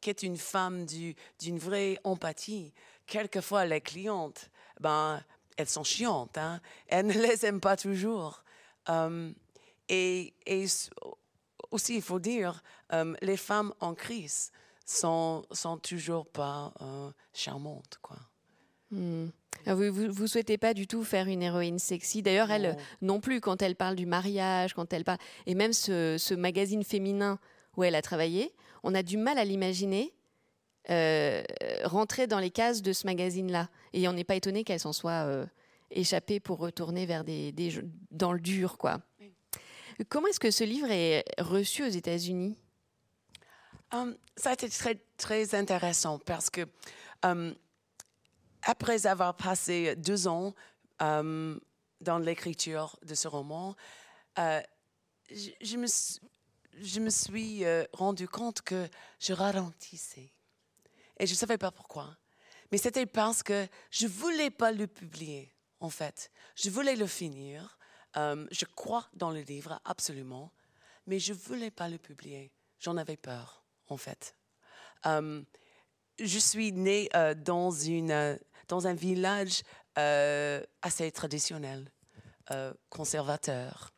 qui 0.00 0.10
est 0.10 0.22
une 0.22 0.36
femme 0.36 0.86
d'une 0.86 1.58
vraie 1.58 1.98
empathie. 2.04 2.72
Quelquefois, 3.06 3.64
les 3.66 3.80
clientes, 3.80 4.50
ben, 4.80 5.22
elles 5.56 5.68
sont 5.68 5.84
chiantes, 5.84 6.38
hein? 6.38 6.60
elles 6.88 7.06
ne 7.06 7.12
les 7.26 7.44
aiment 7.46 7.60
pas 7.60 7.76
toujours. 7.76 8.42
Um, 8.88 9.34
et, 9.88 10.34
et, 10.46 10.66
aussi, 11.70 11.96
il 11.96 12.02
faut 12.02 12.18
dire, 12.18 12.62
um, 12.90 13.16
les 13.20 13.36
femmes 13.36 13.72
en 13.80 13.94
crise 13.94 14.50
sont, 14.84 15.44
sont 15.52 15.78
toujours 15.78 16.26
pas 16.26 16.72
uh, 16.80 17.12
charmantes. 17.32 17.98
Quoi. 18.02 18.16
Hmm. 18.90 19.28
Ah, 19.66 19.74
vous, 19.74 19.92
vous, 19.92 20.26
souhaitez 20.26 20.56
pas 20.56 20.74
du 20.74 20.86
tout 20.86 21.04
faire 21.04 21.26
une 21.26 21.42
héroïne 21.42 21.78
sexy. 21.78 22.22
D'ailleurs, 22.22 22.50
elle 22.50 22.76
non 23.02 23.20
plus, 23.20 23.40
quand 23.40 23.60
elle 23.60 23.76
parle 23.76 23.94
du 23.94 24.06
mariage, 24.06 24.72
quand 24.74 24.92
elle 24.92 25.04
parle. 25.04 25.18
Et 25.46 25.54
même 25.54 25.72
ce, 25.72 26.16
ce 26.18 26.34
magazine 26.34 26.82
féminin 26.82 27.38
où 27.76 27.84
elle 27.84 27.94
a 27.94 28.02
travaillé, 28.02 28.54
on 28.82 28.94
a 28.94 29.02
du 29.02 29.16
mal 29.16 29.38
à 29.38 29.44
l'imaginer 29.44 30.12
euh, 30.88 31.42
rentrer 31.84 32.26
dans 32.26 32.38
les 32.38 32.50
cases 32.50 32.82
de 32.82 32.92
ce 32.92 33.06
magazine-là. 33.06 33.68
Et 33.92 34.08
on 34.08 34.12
n'est 34.12 34.24
pas 34.24 34.34
étonné 34.34 34.64
qu'elle 34.64 34.80
s'en 34.80 34.92
soit 34.92 35.26
euh, 35.26 35.46
échappée 35.90 36.40
pour 36.40 36.58
retourner 36.58 37.06
vers 37.06 37.22
des, 37.22 37.52
dans 38.10 38.32
le 38.32 38.40
dur, 38.40 38.78
quoi. 38.78 39.00
Comment 40.08 40.28
est-ce 40.28 40.40
que 40.40 40.50
ce 40.50 40.64
livre 40.64 40.90
est 40.90 41.24
reçu 41.38 41.84
aux 41.84 41.90
États-Unis? 41.90 42.56
Um, 43.92 44.16
Ça 44.36 44.50
a 44.50 44.52
été 44.54 44.70
très, 44.70 44.98
très 45.18 45.54
intéressant 45.54 46.18
parce 46.18 46.48
que 46.48 46.62
um, 47.22 47.54
après 48.62 49.06
avoir 49.06 49.36
passé 49.36 49.94
deux 49.96 50.26
ans 50.26 50.54
um, 51.00 51.60
dans 52.00 52.18
l'écriture 52.18 52.98
de 53.04 53.14
ce 53.14 53.28
roman, 53.28 53.76
euh, 54.38 54.62
je, 55.30 55.50
je, 55.60 55.76
me, 55.76 55.86
je 56.80 57.00
me 57.00 57.10
suis 57.10 57.64
rendu 57.92 58.28
compte 58.28 58.62
que 58.62 58.88
je 59.18 59.32
ralentissais. 59.32 60.32
Et 61.18 61.26
je 61.26 61.32
ne 61.32 61.36
savais 61.36 61.58
pas 61.58 61.70
pourquoi. 61.70 62.16
Mais 62.72 62.78
c'était 62.78 63.06
parce 63.06 63.42
que 63.42 63.66
je 63.90 64.06
ne 64.06 64.10
voulais 64.10 64.50
pas 64.50 64.72
le 64.72 64.86
publier, 64.86 65.52
en 65.80 65.90
fait. 65.90 66.30
Je 66.56 66.70
voulais 66.70 66.96
le 66.96 67.06
finir. 67.06 67.78
je 68.14 68.64
crois 68.64 69.08
dans 69.14 69.30
le 69.30 69.40
livre, 69.40 69.80
absolument. 69.84 70.52
Mais 71.06 71.18
je 71.18 71.32
ne 71.32 71.38
voulais 71.38 71.70
pas 71.70 71.88
le 71.88 71.98
publier. 71.98 72.52
J'en 72.78 72.96
avais 72.96 73.16
peur, 73.16 73.64
en 73.88 73.96
fait. 73.96 74.34
je 75.04 76.38
suis 76.38 76.72
née 76.72 77.10
dans, 77.38 77.70
une, 77.70 78.38
dans 78.68 78.86
un 78.86 78.94
village 78.94 79.62
assez 79.96 81.10
traditionnel, 81.12 81.90
conservateur. 82.88 83.92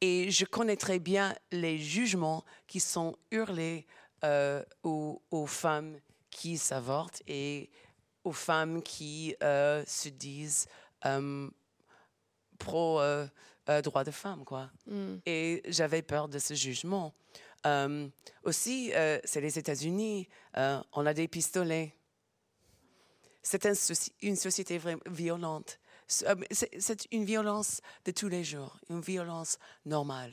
Et 0.00 0.30
je 0.30 0.44
connais 0.44 0.76
très 0.76 0.98
bien 0.98 1.34
les 1.50 1.78
jugements 1.78 2.44
qui 2.66 2.80
sont 2.80 3.16
hurlés 3.30 3.86
euh, 4.24 4.64
aux, 4.82 5.46
femmes 5.46 5.98
qui 6.30 6.58
s'avortent 6.58 7.22
et 7.26 7.70
aux 8.24 8.32
femmes 8.32 8.82
qui 8.82 9.34
euh, 9.42 9.84
se 9.86 10.08
disent 10.08 10.66
euh, 11.04 11.48
pro 12.58 13.00
droit 13.82 14.02
de 14.02 14.10
femme, 14.10 14.44
quoi. 14.44 14.70
Mm. 14.86 15.16
Et 15.26 15.62
j'avais 15.66 16.02
peur 16.02 16.28
de 16.28 16.38
ce 16.38 16.54
jugement. 16.54 17.14
aussi, 18.44 18.92
c'est 19.24 19.40
les 19.40 19.58
États-Unis. 19.58 20.28
on 20.54 21.06
a 21.06 21.14
des 21.14 21.28
pistolets. 21.28 21.94
C'est 23.42 23.68
une 24.22 24.36
société 24.36 24.80
violente. 25.06 25.78
Euh, 26.24 26.34
c'est 26.50 27.06
une 27.12 27.24
violence 27.24 27.80
de 28.04 28.12
tous 28.12 28.28
les 28.28 28.44
jours, 28.44 28.78
une 28.88 29.00
violence 29.00 29.58
normale. 29.84 30.32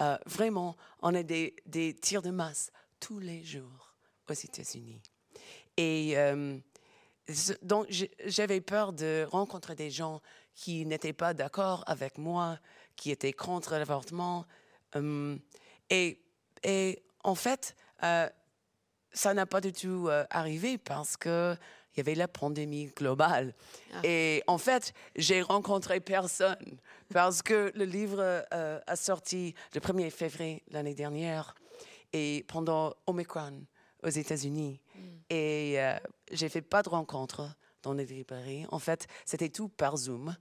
Euh, 0.00 0.16
vraiment, 0.26 0.76
on 1.00 1.14
a 1.14 1.22
des, 1.22 1.54
tirs 2.00 2.22
de 2.22 2.30
masse 2.30 2.70
tous 3.00 3.18
les 3.18 3.42
jours 3.42 3.94
aux 4.28 4.34
États-Unis. 4.34 5.02
Et 5.76 6.16
euh, 6.16 6.58
donc, 7.62 7.86
j'avais 8.24 8.60
peur 8.60 8.92
de 8.92 9.26
rencontrer 9.30 9.74
des 9.74 9.90
gens 9.90 10.20
qui 10.54 10.86
n'étaient 10.86 11.12
pas 11.12 11.34
d'accord 11.34 11.82
avec 11.86 12.18
moi, 12.18 12.58
qui 12.94 13.10
étaient 13.10 13.32
contre 13.32 13.72
l'avortement. 13.72 14.46
et, 15.90 17.02
en 17.24 17.34
fait, 17.34 17.76
ça 18.00 19.34
n'a 19.34 19.46
pas 19.46 19.60
du 19.60 19.72
tout 19.72 20.08
arrivé 20.30 20.78
parce 20.78 21.16
que 21.16 21.56
il 21.96 22.00
y 22.00 22.02
avait 22.02 22.14
la 22.14 22.28
pandémie 22.28 22.86
globale. 22.94 23.54
Ah. 23.94 24.00
Et 24.04 24.42
en 24.46 24.58
fait, 24.58 24.92
j'ai 25.16 25.40
rencontré 25.40 26.00
personne 26.00 26.78
parce 27.12 27.40
que 27.40 27.72
le 27.74 27.84
livre 27.84 28.44
euh, 28.52 28.80
a 28.86 28.96
sorti 28.96 29.54
le 29.74 29.80
1er 29.80 30.10
février 30.10 30.62
l'année 30.70 30.94
dernière 30.94 31.54
et 32.12 32.44
pendant 32.48 32.94
Omicron 33.06 33.62
aux 34.02 34.10
États-Unis. 34.10 34.80
Mm. 34.94 34.98
Et 35.30 35.74
euh, 35.78 35.96
j'ai 36.30 36.50
fait 36.50 36.60
pas 36.60 36.82
de 36.82 36.90
rencontres 36.90 37.48
dans 37.82 37.94
les 37.94 38.04
librairies. 38.04 38.66
En 38.70 38.78
fait, 38.78 39.06
c'était 39.24 39.48
tout 39.48 39.68
par 39.68 39.96
Zoom. 39.96 40.36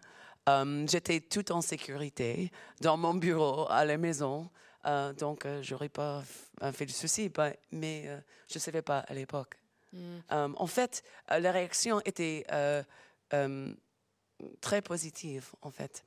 Um, 0.47 0.88
j'étais 0.89 1.22
tout 1.22 1.51
en 1.53 1.62
sécurité 1.62 2.51
dans 2.82 2.97
mon 2.97 3.14
bureau 3.14 3.66
à 3.70 3.86
la 3.86 3.97
maison. 3.97 4.49
Euh, 4.86 5.14
donc, 5.14 5.47
j'aurais 5.62 5.89
pas 5.89 6.22
fait 6.74 6.86
de 6.86 6.91
souci, 6.91 7.32
mais 7.72 8.03
je 8.47 8.58
ne 8.58 8.60
savais 8.60 8.84
pas 8.84 8.99
à 8.99 9.14
l'époque. 9.14 9.58
Mm. 9.94 9.98
Euh, 10.32 10.50
en 10.56 10.68
fait, 10.68 11.04
euh, 11.32 11.40
la 11.40 11.52
réaction 11.52 12.02
était 12.06 12.46
euh, 12.52 12.84
très 14.62 14.82
positive, 14.82 15.52
en 15.62 15.72
fait. 15.72 16.04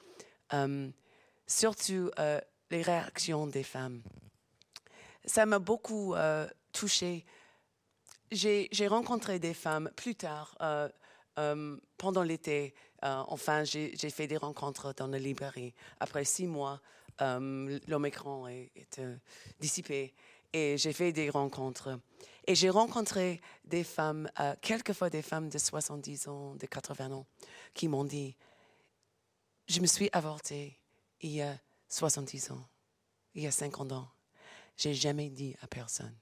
surtout 1.47 2.11
les 2.71 2.83
réactions 2.83 3.47
des 3.47 3.63
femmes. 3.63 4.03
Ça 5.25 5.47
m'a 5.47 5.59
beaucoup 5.59 6.15
touchée. 6.73 7.25
J'ai 8.31 8.87
rencontré 8.89 9.39
des 9.39 9.55
femmes 9.55 9.91
plus 9.97 10.15
tard, 10.15 10.57
pendant 11.97 12.23
l'été. 12.23 12.75
enfin, 13.03 13.65
j'ai 13.65 14.11
fait 14.11 14.27
des 14.27 14.37
rencontres 14.37 14.95
dans 14.95 15.07
la 15.07 15.19
librairie. 15.19 15.75
Après 16.01 16.25
six 16.25 16.47
mois, 16.47 16.81
l'Omicron 17.21 18.47
est, 18.49 18.71
est 18.77 19.01
dissipé 19.59 20.15
et 20.53 20.77
j'ai 20.79 20.93
fait 20.93 21.13
des 21.13 21.31
rencontres. 21.31 21.99
Et 22.47 22.55
j'ai 22.55 22.71
rencontré 22.71 23.41
des 23.65 23.85
femmes, 23.85 24.31
euh, 24.41 24.55
quelquefois 24.63 25.11
des 25.11 25.23
femmes 25.23 25.49
de 25.51 25.59
70 25.59 26.29
ans, 26.29 26.55
de 26.55 26.67
80 26.67 27.13
ans, 27.13 27.27
qui 27.75 27.89
m'ont 27.89 28.05
dit, 28.05 28.37
je 29.69 29.81
me 29.81 29.87
suis 29.87 30.09
avortée 30.13 30.79
il 31.21 31.31
y 31.31 31.43
a 31.43 31.59
70 31.89 32.53
ans, 32.53 32.67
il 33.35 33.43
y 33.43 33.47
a 33.47 33.51
50 33.51 33.93
ans. 33.93 34.09
J'ai 34.77 34.95
jamais 34.95 35.29
dit 35.29 35.57
à 35.61 35.67
personne. 35.67 36.17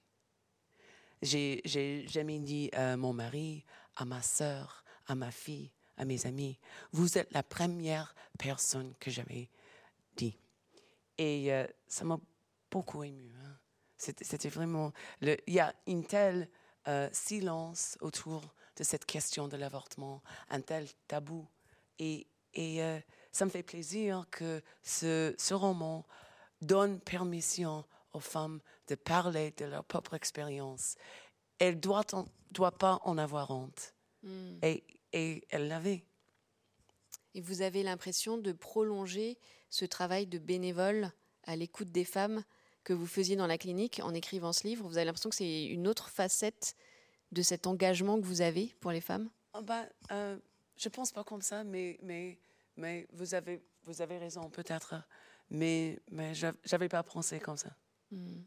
J'ai, 1.23 1.61
j'ai 1.65 2.07
jamais 2.09 2.39
dit 2.41 2.71
à 2.73 2.97
mon 2.97 3.13
mari, 3.13 3.65
à 3.97 4.05
ma 4.05 4.23
sœur, 4.23 4.85
à 5.07 5.15
ma 5.15 5.31
fille, 5.31 5.71
à 5.97 6.05
mes 6.05 6.27
amis. 6.27 6.59
Vous 6.93 7.19
êtes 7.19 7.33
la 7.33 7.43
première 7.43 8.15
personne 8.39 8.95
que 8.99 9.11
j'avais 9.11 9.49
dit. 10.17 10.37
Et 11.19 11.53
euh, 11.53 11.67
ça 11.87 12.05
m'a 12.05 12.19
beaucoup 12.71 13.03
ému. 13.05 13.31
Hein. 13.43 13.46
C'était 13.97 14.49
vraiment. 14.49 14.93
il 15.23 15.39
y 15.47 15.61
a 15.61 15.75
un 15.89 16.03
tel 16.03 16.49
euh, 16.89 17.09
silence 17.13 17.97
autour 18.01 18.43
de 18.77 18.85
cette 18.85 19.07
question 19.07 19.49
de 19.49 19.57
l'avortement, 19.57 20.23
un 20.51 20.61
tel 20.61 20.87
tabou. 21.09 21.47
Et, 21.99 22.27
et 22.55 22.83
euh, 22.83 23.01
ça 23.33 23.45
me 23.45 23.51
fait 23.51 23.63
plaisir 23.63 24.27
que 24.31 24.63
ce, 24.83 25.35
ce 25.39 25.55
roman 25.55 26.07
donne 26.61 27.01
permission 27.01 27.85
aux 28.13 28.21
femmes 28.21 28.61
de 28.89 28.95
parler 28.95 29.53
de 29.53 29.65
leur 29.65 29.85
propre 29.85 30.15
expérience. 30.15 30.97
Elle 31.59 31.77
ne 31.77 31.81
doit, 31.81 32.05
doit 32.51 32.77
pas 32.77 33.01
en 33.05 33.19
avoir 33.19 33.51
honte. 33.51 33.95
Hmm. 34.23 34.59
Et, 34.63 34.85
et 35.13 35.47
elle 35.51 35.69
l'avait. 35.69 36.05
Et 37.35 37.41
vous 37.41 37.63
avez 37.63 37.83
l'impression 37.83 38.39
de 38.39 38.53
prolonger 38.53 39.39
ce 39.69 39.85
travail 39.85 40.27
de 40.27 40.39
bénévole 40.39 41.13
à 41.45 41.57
l'écoute 41.57 41.91
des 41.91 42.05
femmes 42.05 42.43
que 42.87 42.93
vous 42.93 43.07
faisiez 43.07 43.35
dans 43.35 43.49
la 43.49 43.59
clinique 43.59 44.01
en 44.05 44.15
écrivant 44.15 44.53
ce 44.53 44.65
livre 44.65 44.87
Vous 44.87 44.97
avez 44.97 45.07
l'impression 45.07 45.29
que 45.29 45.35
c'est 45.35 45.65
une 45.65 45.89
autre 45.89 46.09
facette 46.09 46.77
de 47.33 47.43
cet 47.43 47.67
engagement 47.67 48.19
que 48.21 48.25
vous 48.25 48.43
avez 48.43 48.77
pour 48.79 48.93
les 48.93 49.01
femmes? 49.01 49.29
Oh 49.55 49.63
bah, 49.63 49.87
euh, 50.13 50.39
Je 50.77 50.89
pense 50.89 51.11
pas 51.11 51.25
comme 51.25 51.43
ça, 51.43 51.65
mais, 51.65 51.99
mais, 52.01 52.39
mais 52.77 53.09
vous, 53.13 53.35
avez, 53.35 53.61
vous 53.83 54.03
avez 54.03 54.19
raison, 54.19 54.49
peut-être. 54.51 54.95
Mais, 55.51 55.99
mais 56.13 56.33
je 56.33 56.47
n'avais 56.71 56.89
pas 56.89 57.03
pensé 57.03 57.41
comme 57.41 57.57
ça. 57.57 57.71
Hmm. 58.13 58.43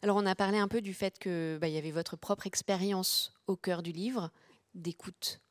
Alors, 0.00 0.16
on 0.16 0.24
a 0.24 0.34
parlé 0.34 0.56
un 0.56 0.68
peu 0.68 0.80
du 0.80 0.94
fait 0.94 1.18
qu'il 1.18 1.58
bah, 1.60 1.68
y 1.68 1.76
avait 1.76 1.90
votre 1.90 2.16
propre 2.16 2.46
expérience 2.46 3.34
au 3.46 3.56
cœur 3.56 3.82
du 3.82 3.92
livre, 3.92 4.30
d'écoute 4.72 5.42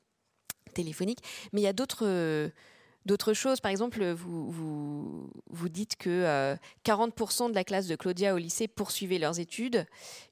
téléphonique. 0.73 1.19
Mais 1.53 1.61
il 1.61 1.65
y 1.65 1.67
a 1.67 1.73
d'autres 1.73 2.51
d'autres 3.07 3.33
choses. 3.33 3.59
Par 3.59 3.71
exemple, 3.71 4.05
vous, 4.11 5.31
vous, 5.49 5.69
dites 5.69 5.95
que 5.95 6.55
40% 6.85 7.45
euh, 7.45 7.49
de 7.49 7.55
la 7.55 7.63
classe 7.63 7.87
de 7.87 7.95
Claudia 7.95 8.35
au 8.35 8.37
lycée 8.37 8.67
poursuivait 8.67 9.17
leurs 9.17 9.39
études. 9.39 9.85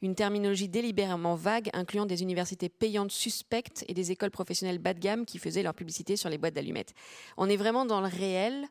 Une 0.03 0.13
terminologie 0.13 0.69
délibérément 0.69 1.35
vague, 1.35 1.69
incluant 1.73 2.05
des 2.05 2.21
universités 2.21 2.69
payantes 2.69 3.11
suspectes 3.11 3.83
et 3.87 3.93
des 3.93 4.11
écoles 4.11 4.31
professionnelles 4.31 4.77
bas 4.77 4.93
de 4.93 4.99
gamme 4.99 5.25
qui 5.25 5.39
faisaient 5.39 5.63
leur 5.63 5.73
publicité 5.73 6.15
sur 6.15 6.29
les 6.29 6.37
boîtes 6.37 6.53
d'allumettes. 6.53 6.93
On 7.37 7.49
est 7.49 7.57
vraiment 7.57 7.85
dans 7.85 8.01
le 8.01 8.07
réel 8.07 8.67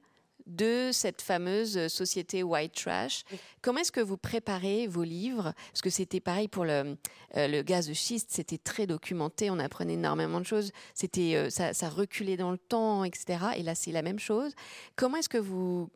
de 0.46 0.90
cette 0.92 1.22
fameuse 1.22 1.88
société 1.88 2.42
white 2.42 2.74
trash. 2.74 3.24
Comment 3.62 3.80
est-ce 3.80 3.92
que 3.92 4.00
vous 4.00 4.16
préparez 4.16 4.86
vos 4.86 5.02
livres? 5.02 5.54
Parce 5.72 5.80
que 5.80 5.90
c'était 5.90 6.20
pareil 6.20 6.48
pour 6.48 6.64
le, 6.64 6.96
euh, 7.36 7.48
le, 7.48 7.62
gaz 7.62 7.88
de 7.88 7.94
schiste, 7.94 8.30
c'était 8.30 8.58
très 8.58 8.86
documenté, 8.86 9.50
on 9.50 9.58
apprenait 9.58 9.94
énormément 9.94 10.40
de 10.40 10.46
choses, 10.46 10.70
c'était 10.94 11.34
euh, 11.34 11.50
ça, 11.50 11.72
ça, 11.72 11.88
reculait 11.88 12.36
dans 12.36 12.50
le 12.50 12.58
temps, 12.58 13.04
etc. 13.04 13.38
Et 13.56 13.62
là, 13.62 13.74
c'est 13.74 13.92
la 13.92 14.02
même 14.02 14.18
chose. 14.18 14.52
Comment 14.96 15.16
est-ce 15.16 15.28
que 15.28 15.38
vous 15.38 15.90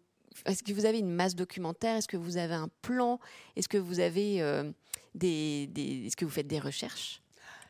est-ce 0.47 0.63
que 0.63 0.73
vous 0.73 0.85
avez 0.85 1.01
une 1.01 1.11
masse 1.11 1.35
documentaire? 1.35 1.97
Est-ce 1.97 2.07
que 2.07 2.17
vous 2.17 2.37
avez 2.37 2.55
un 2.55 2.69
plan? 2.81 3.19
Est-ce 3.57 3.69
que 3.69 3.79
vous 3.79 3.99
avez 3.99 4.41
euh, 4.41 4.71
des, 5.15 5.67
des 5.67 6.07
est-ce 6.07 6.17
que 6.17 6.25
vous 6.25 6.31
faites 6.31 6.47
des 6.47 6.61
recherches? 6.61 7.23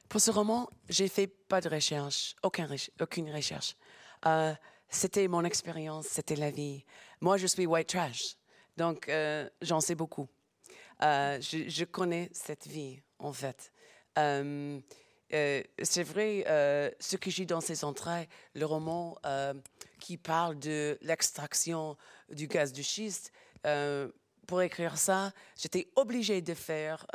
Pour 0.09 0.21
ce 0.21 0.31
roman, 0.31 0.69
j'ai 0.89 1.09
fait 1.09 1.27
pas 1.27 1.61
de 1.61 1.69
recherche, 1.69 2.35
aucun, 2.43 2.69
aucune 3.01 3.31
recherche 3.31 3.75
c'était 4.89 5.29
mon 5.29 5.45
expérience, 5.45 6.07
c'était 6.07 6.37
la 6.37 6.51
vie. 6.51 6.85
Moi, 7.21 7.37
je 7.37 7.47
suis 7.47 7.67
white 7.67 7.89
trash, 7.89 8.37
donc 8.77 9.09
euh, 9.09 9.49
j'en 9.61 9.81
sais 9.81 9.95
beaucoup. 9.95 10.29
Euh, 11.03 11.41
je, 11.41 11.85
connais 11.85 12.29
cette 12.33 12.67
vie, 12.67 13.01
en 13.19 13.33
fait. 13.33 13.73
Euh, 14.19 14.81
c'est 15.31 16.03
vrai, 16.03 16.45
ce 16.99 17.17
que 17.17 17.31
j'ai 17.31 17.45
dans 17.45 17.61
ces 17.61 17.85
entrailles, 17.85 18.29
le 18.55 18.65
roman 18.65 19.17
qui 20.01 20.17
parle 20.17 20.59
de 20.59 20.99
l'extraction 21.03 21.97
du 22.31 22.47
gaz 22.47 22.73
de 22.73 22.83
schiste, 22.83 23.33
pour 24.47 24.63
écrire 24.63 24.97
ça, 24.97 25.33
j'étais 25.57 25.89
obligée 25.95 26.41
de 26.41 26.55
faire 26.55 27.07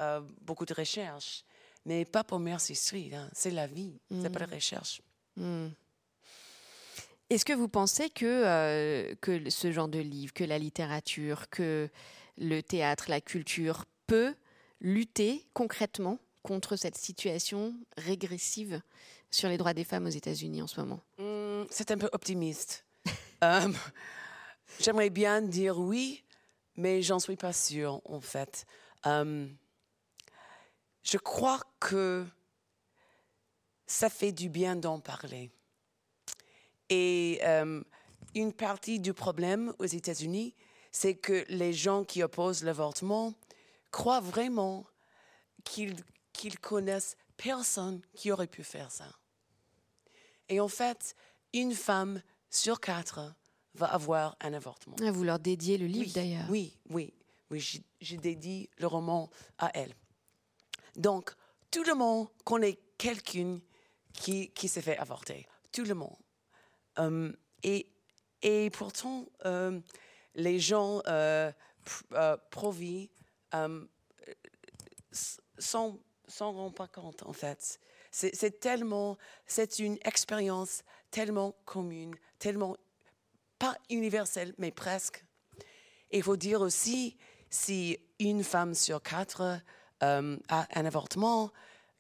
beaucoup 0.42 0.66
de 0.66 0.74
recherches, 0.74 1.44
mais 1.86 2.06
pas 2.06 2.24
pour 2.24 2.40
Mercy 2.40 2.76
Street. 2.76 3.12
Hein. 3.14 3.30
C'est 3.34 3.52
la 3.52 3.68
vie, 3.68 4.00
c'est 4.22 4.30
pas 4.30 4.40
la 4.40 4.48
mm. 4.48 4.54
recherche. 4.54 5.02
Mm. 5.36 5.68
Est-ce 7.34 7.46
que 7.46 7.54
vous 7.54 7.68
pensez 7.68 8.12
que, 8.12 8.26
euh, 8.26 9.16
que 9.20 9.50
ce 9.50 9.72
genre 9.72 9.88
de 9.88 9.98
livre, 9.98 10.34
que 10.34 10.44
la 10.44 10.60
littérature, 10.60 11.50
que 11.50 11.90
le 12.38 12.62
théâtre, 12.62 13.06
la 13.08 13.22
culture 13.22 13.86
peut 14.06 14.36
lutter 14.82 15.44
concrètement 15.54 16.20
contre 16.44 16.76
cette 16.76 16.96
situation 16.96 17.74
régressive 17.98 18.82
sur 19.32 19.50
les 19.50 19.58
droits 19.58 19.74
des 19.74 19.84
femmes 19.84 20.06
aux 20.06 20.10
États-Unis 20.10 20.62
en 20.62 20.68
ce 20.68 20.80
moment? 20.80 21.02
Hmm, 21.18 21.64
C'est 21.72 21.90
un 21.90 21.98
peu 21.98 22.10
optimiste. 22.14 22.86
Euh, 23.44 23.74
J'aimerais 24.80 25.10
bien 25.10 25.42
dire 25.42 25.78
oui, 25.78 26.24
mais 26.78 27.02
j'en 27.02 27.20
suis 27.20 27.36
pas 27.36 27.52
sûre, 27.52 28.00
en 28.06 28.22
fait. 28.22 28.66
Euh, 29.06 29.46
je 31.04 31.18
crois 31.18 31.60
que 31.82 32.26
ça 33.86 34.10
fait 34.10 34.32
du 34.32 34.48
bien 34.48 34.78
d'en 34.78 35.02
parler. 35.02 35.52
Et 36.90 37.40
euh, 37.44 37.84
une 38.36 38.54
partie 38.54 39.00
du 39.00 39.14
problème 39.14 39.74
aux 39.80 39.86
États-Unis, 39.86 40.56
c'est 40.92 41.16
que 41.16 41.46
les 41.50 41.74
gens 41.74 42.04
qui 42.04 42.24
opposent 42.24 42.64
l'avortement 42.64 43.34
croient 43.92 44.20
vraiment 44.22 44.86
qu'ils 45.64 45.96
qu'ils 46.34 46.60
connaissent 46.60 47.16
personne 47.38 48.02
qui 48.16 48.32
aurait 48.32 48.48
pu 48.48 48.64
faire 48.64 48.92
ça. 48.92 49.08
Et 50.50 50.60
en 50.60 50.68
fait, 50.68 51.16
une 51.54 51.74
femme 51.74 52.22
sur 52.50 52.80
quatre 52.80 53.34
va 53.76 53.88
avoir 53.88 54.36
un 54.42 54.54
avortement. 54.54 54.96
Ah, 55.02 55.12
Vous 55.12 55.24
leur 55.24 55.40
dédiez 55.40 55.78
le 55.78 55.86
livre 55.86 56.06
Oui, 56.08 56.12
d'ailleurs. 56.12 56.46
Oui, 56.50 56.78
oui, 56.90 57.14
oui, 57.50 57.84
j'ai 58.02 58.18
dédié 58.18 58.70
le 58.78 58.88
roman 58.88 59.30
à 59.58 59.72
elle. 59.74 59.96
Donc, 60.96 61.32
tout 61.72 61.84
le 61.84 61.96
monde 61.96 62.28
connaît 62.44 62.80
quelqu'un 62.98 63.60
qui, 64.14 64.50
qui 64.52 64.68
s'est 64.68 64.82
fait 64.82 64.98
avorter. 64.98 65.48
Tout 65.72 65.86
le 65.86 65.96
monde. 65.96 66.16
Euh, 67.00 67.32
et, 67.64 68.70
pourtant, 68.72 69.26
euh, 69.46 69.80
les 70.36 70.60
gens 70.60 71.02
euh, 71.08 71.52
pr- 71.86 72.04
euh, 72.14 72.38
pro-vie 72.52 73.10
euh, 73.54 73.86
s- 75.12 75.40
s'en 75.58 75.98
rendent 76.40 76.76
pas 76.76 76.88
compte, 76.88 77.24
en 77.24 77.34
fait. 77.34 77.80
C'est 78.12 78.60
tellement, 78.60 79.18
c'est 79.48 79.80
une 79.80 79.98
expérience 80.04 80.84
tellement 81.10 81.56
commune, 81.66 82.14
tellement 82.38 82.76
pas 83.58 83.76
universelle, 83.90 84.54
mais 84.58 84.72
presque. 84.72 85.26
Il 86.12 86.22
faut 86.22 86.36
dire 86.36 86.62
aussi, 86.62 87.18
si 87.50 87.98
une 88.20 88.44
femme 88.44 88.76
sur 88.76 89.02
quatre 89.02 89.60
a 90.02 90.18
un 90.76 90.86
avortement, 90.86 91.52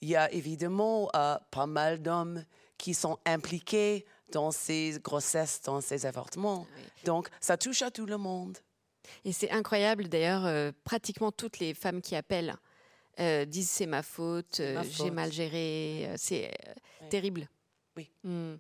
il 0.02 0.10
y 0.10 0.16
a 0.16 0.32
évidemment 0.32 1.10
euh, 1.16 1.38
pas 1.50 1.66
mal 1.66 2.02
d'hommes 2.02 2.44
qui 2.78 2.94
sont 2.94 3.18
impliqués 3.26 4.06
dans 4.34 4.51
ces 4.51 4.99
grossesses, 5.01 5.61
dans 5.61 5.79
ces 5.79 6.05
avortements. 6.05 6.67
Oui. 6.75 6.84
Donc, 7.05 7.29
ça 7.39 7.55
touche 7.55 7.81
à 7.81 7.91
tout 7.91 8.05
le 8.05 8.17
monde. 8.17 8.57
Et 9.23 9.31
c'est 9.31 9.51
incroyable 9.51 10.09
d'ailleurs, 10.09 10.45
euh, 10.45 10.71
pratiquement 10.84 11.31
toutes 11.31 11.59
les 11.59 11.73
femmes 11.73 12.01
qui 12.01 12.15
appellent 12.15 12.55
euh, 13.19 13.45
disent 13.45 13.69
c'est 13.69 13.86
ma 13.86 14.01
faute, 14.01 14.59
euh, 14.59 14.84
j'ai 14.89 15.11
mal 15.11 15.31
géré, 15.31 16.09
c'est 16.17 16.51
terrible. 17.09 17.47
Oui. 17.95 18.09
Mm. 18.23 18.55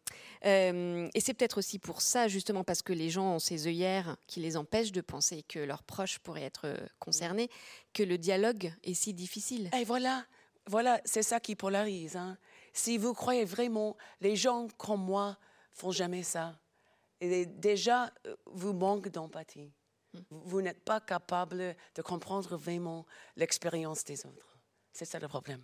Euh, 0.45 1.09
et 1.11 1.19
c'est 1.19 1.33
peut-être 1.33 1.57
aussi 1.57 1.79
pour 1.79 2.01
ça, 2.01 2.27
justement, 2.27 2.63
parce 2.63 2.83
que 2.83 2.93
les 2.93 3.09
gens 3.09 3.35
ont 3.35 3.39
ces 3.39 3.65
œillères 3.65 4.15
qui 4.27 4.41
les 4.41 4.55
empêchent 4.57 4.91
de 4.91 5.01
penser 5.01 5.43
que 5.43 5.57
leurs 5.57 5.81
proches 5.81 6.19
pourraient 6.19 6.43
être 6.43 6.67
concernés, 6.99 7.49
que 7.93 8.03
le 8.03 8.19
dialogue 8.19 8.71
est 8.83 8.93
si 8.93 9.13
difficile. 9.13 9.71
Et 9.79 9.85
voilà, 9.85 10.23
voilà, 10.67 11.01
c'est 11.03 11.23
ça 11.23 11.39
qui 11.39 11.55
polarise. 11.55 12.15
hein. 12.15 12.37
Si 12.73 12.99
vous 12.99 13.13
croyez 13.13 13.45
vraiment, 13.45 13.97
les 14.21 14.35
gens 14.35 14.67
comme 14.77 15.03
moi 15.03 15.37
font 15.73 15.91
jamais 15.91 16.23
ça. 16.23 16.59
Et 17.19 17.45
déjà, 17.45 18.11
vous 18.45 18.73
manquez 18.73 19.09
d'empathie. 19.09 19.71
Vous, 20.13 20.41
vous 20.45 20.61
n'êtes 20.61 20.83
pas 20.83 20.99
capable 20.99 21.75
de 21.95 22.01
comprendre 22.01 22.55
vraiment 22.57 23.05
l'expérience 23.35 24.03
des 24.03 24.25
autres. 24.25 24.59
C'est 24.91 25.05
ça 25.05 25.19
le 25.19 25.27
problème. 25.27 25.63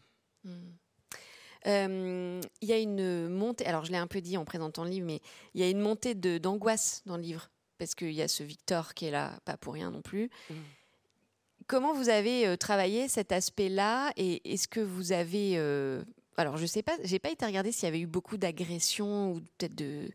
Euh, 1.68 2.42
Il 2.62 2.68
y 2.68 2.74
a 2.74 2.78
une 2.78 3.30
montée, 3.30 3.66
alors 3.66 3.86
je 3.86 3.92
l'ai 3.92 3.98
un 3.98 4.08
peu 4.08 4.22
dit 4.22 4.38
en 4.38 4.46
présentant 4.46 4.84
le 4.84 4.90
livre, 4.90 5.06
mais 5.06 5.22
il 5.54 5.62
y 5.62 5.64
a 5.64 5.70
une 5.70 5.82
montée 5.82 6.16
d'angoisse 6.16 7.02
dans 7.06 7.18
le 7.18 7.24
livre, 7.24 7.50
parce 7.78 7.96
qu'il 7.96 8.14
y 8.14 8.22
a 8.22 8.28
ce 8.28 8.44
Victor 8.44 8.94
qui 8.94 9.06
est 9.06 9.12
là, 9.12 9.40
pas 9.46 9.58
pour 9.58 9.74
rien 9.74 9.92
non 9.92 10.02
plus. 10.02 10.30
Mm. 10.50 10.56
Comment 11.68 11.94
vous 11.94 12.10
avez 12.10 12.48
euh, 12.48 12.56
travaillé 12.56 13.08
cet 13.08 13.32
aspect-là 13.32 14.12
et 14.18 14.54
est-ce 14.54 14.68
que 14.68 14.80
vous 14.80 15.12
avez, 15.12 15.58
euh, 15.58 16.04
alors 16.38 16.58
je 16.58 16.66
sais 16.66 16.84
pas, 16.84 16.98
j'ai 17.04 17.20
pas 17.20 17.30
été 17.30 17.46
regarder 17.46 17.72
s'il 17.72 17.86
y 17.86 17.88
avait 17.88 18.00
eu 18.00 18.08
beaucoup 18.08 18.38
d'agressions 18.38 19.34
ou 19.34 19.42
peut-être 19.58 19.76
de 19.76 20.10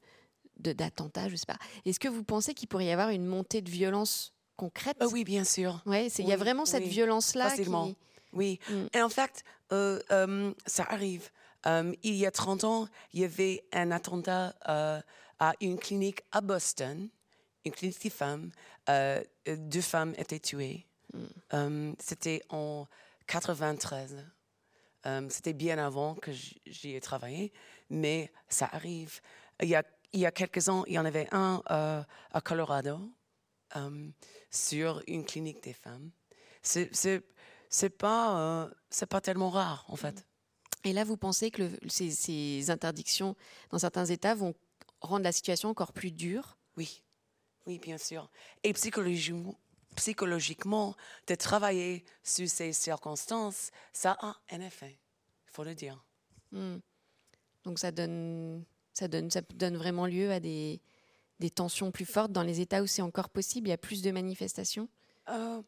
d'attentats, 0.59 1.29
je 1.29 1.37
sais 1.37 1.47
pas. 1.47 1.59
Est-ce 1.85 1.99
que 1.99 2.09
vous 2.09 2.25
pensez 2.25 2.55
qu'il 2.55 2.69
pourrait 2.69 2.87
y 2.87 2.91
avoir 2.91 3.11
une 3.11 3.27
montée 3.27 3.61
de 3.61 3.71
violence 3.71 4.33
concrète? 4.57 4.97
Ah 5.01 5.09
oui, 5.09 5.25
bien 5.25 5.45
sûr. 5.45 5.83
Ouais, 5.85 6.07
il 6.07 6.29
y 6.29 6.33
a 6.33 6.37
vraiment 6.37 6.65
cette 6.65 6.85
oui, 6.85 6.91
violence-là 6.91 7.51
qui... 7.51 7.57
facilement. 7.59 7.93
Oui. 8.33 8.61
Mm. 8.71 8.87
Et 8.95 9.03
en 9.03 9.09
fait, 9.09 9.45
euh, 9.73 10.01
euh, 10.11 10.53
ça 10.67 10.85
arrive. 10.85 11.31
Euh, 11.67 11.93
il 12.03 12.15
y 12.15 12.25
a 12.25 12.31
30 12.31 12.65
ans, 12.65 12.89
il 13.13 13.21
y 13.21 13.25
avait 13.25 13.65
un 13.73 13.91
attentat 13.91 14.55
à 14.65 15.55
une 15.61 15.79
clinique 15.79 16.23
à 16.31 16.41
Boston, 16.41 17.09
une 17.65 17.73
clinique 17.73 18.03
de 18.03 18.11
femmes. 18.11 18.51
Deux 19.47 19.81
femmes 19.81 20.15
étaient 20.17 20.41
tuées. 20.41 20.87
Euh, 21.53 21.93
C'était 21.99 22.43
en 22.51 22.87
93. 23.27 24.25
Euh, 25.07 25.27
C'était 25.31 25.53
bien 25.53 25.79
avant 25.79 26.15
que 26.15 26.33
j'y 26.33 26.95
ai 26.95 27.01
travaillé, 27.01 27.53
mais 27.91 28.33
ça 28.49 28.69
arrive. 28.73 29.21
Il 29.63 29.69
y 29.69 29.75
a, 29.75 29.85
il 30.13 30.21
y 30.21 30.27
a 30.27 30.33
quelques 30.33 30.69
ans, 30.69 30.85
il 30.87 30.95
y 30.95 30.99
en 30.99 31.05
avait 31.05 31.29
un 31.33 31.63
euh, 31.71 32.03
à 32.33 32.41
Colorado 32.41 32.99
euh, 33.77 34.09
sur 34.51 35.03
une 35.07 35.25
clinique 35.25 35.63
des 35.63 35.75
femmes. 35.75 36.11
C'est 36.63 37.91
pas, 37.99 38.65
euh, 38.67 39.07
pas 39.11 39.21
tellement 39.21 39.51
rare, 39.51 39.85
en 39.89 39.97
fait. 39.97 40.27
Et 40.85 40.93
là, 40.93 41.05
vous 41.05 41.17
pensez 41.17 41.51
que 41.51 41.63
le- 41.63 41.79
ces, 41.89 42.11
ces 42.11 42.71
interdictions 42.71 43.37
dans 43.71 43.79
certains 43.79 44.07
États 44.07 44.35
vont 44.35 44.55
rendre 45.01 45.25
la 45.25 45.33
situation 45.33 45.69
encore 45.71 45.93
plus 45.93 46.11
dure? 46.13 46.57
Oui, 46.77 47.03
oui, 47.67 47.79
bien 47.79 47.99
sûr. 47.99 48.31
Et 48.63 48.73
psychologiquement, 48.73 49.59
psychologiquement, 49.95 50.95
de 51.27 51.35
travailler 51.35 52.05
sur 52.23 52.49
ces 52.49 52.73
circonstances, 52.73 53.71
ça 53.93 54.17
a 54.21 54.37
un 54.51 54.61
effet, 54.61 54.99
il 55.49 55.53
faut 55.53 55.65
le 55.65 55.75
dire. 55.75 56.05
Hmm. 56.53 56.79
Donc 57.65 57.79
ça 57.79 57.91
donne, 57.91 58.65
ça 58.93 59.09
donne, 59.09 59.31
ça 59.31 59.41
donne 59.55 59.77
vraiment 59.77 60.07
lieu 60.07 60.31
à 60.31 60.41
des, 60.41 60.81
des 61.41 61.51
tensions 61.51 61.91
plus 61.91 62.07
fortes 62.07 62.33
dans 62.33 62.43
les 62.43 62.61
États 62.61 62.83
où 62.83 62.87
c'est 62.87 63.03
encore 63.03 63.29
possible. 63.29 63.69
Il 63.69 63.71
y 63.71 63.75
a 63.75 63.79
plus 63.79 64.03
de 64.03 64.11
manifestations? 64.11 64.89
Euh, 65.29 65.63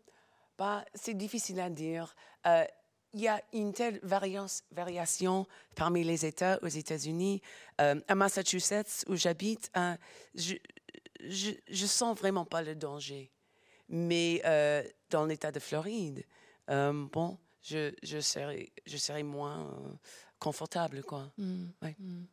bah, 0.58 0.84
c'est 0.94 1.14
difficile 1.14 1.60
à 1.60 1.70
dire. 1.70 2.14
Euh, 2.46 2.64
Il 3.14 3.22
y 3.22 3.28
a 3.28 3.40
une 3.54 3.72
telle 3.72 3.98
variance- 4.02 4.62
variation 4.72 5.46
parmi 5.74 6.04
les 6.04 6.26
États 6.26 6.58
aux 6.62 6.68
États-Unis. 6.68 7.40
Euh, 7.80 7.98
à 8.08 8.14
Massachusetts, 8.14 9.06
où 9.08 9.16
j'habite, 9.16 9.70
euh, 9.74 9.96
je, 10.34 10.56
je, 11.20 11.52
je 11.66 11.86
sens 11.86 12.18
vraiment 12.18 12.44
pas 12.44 12.60
le 12.60 12.74
danger. 12.74 13.30
Mais 13.88 14.42
euh, 14.44 14.82
dans 15.10 15.24
l'État 15.26 15.52
de 15.52 15.60
Floride, 15.60 16.24
euh, 16.70 17.06
bon, 17.12 17.38
je, 17.62 17.92
je, 18.02 18.18
serais, 18.20 18.72
je 18.84 18.96
serais 18.96 19.22
moins 19.22 19.60
euh, 19.72 19.92
confortable, 20.38 21.02
quoi. 21.02 21.30
Ouais. 21.38 21.94
Hmm. 21.98 22.24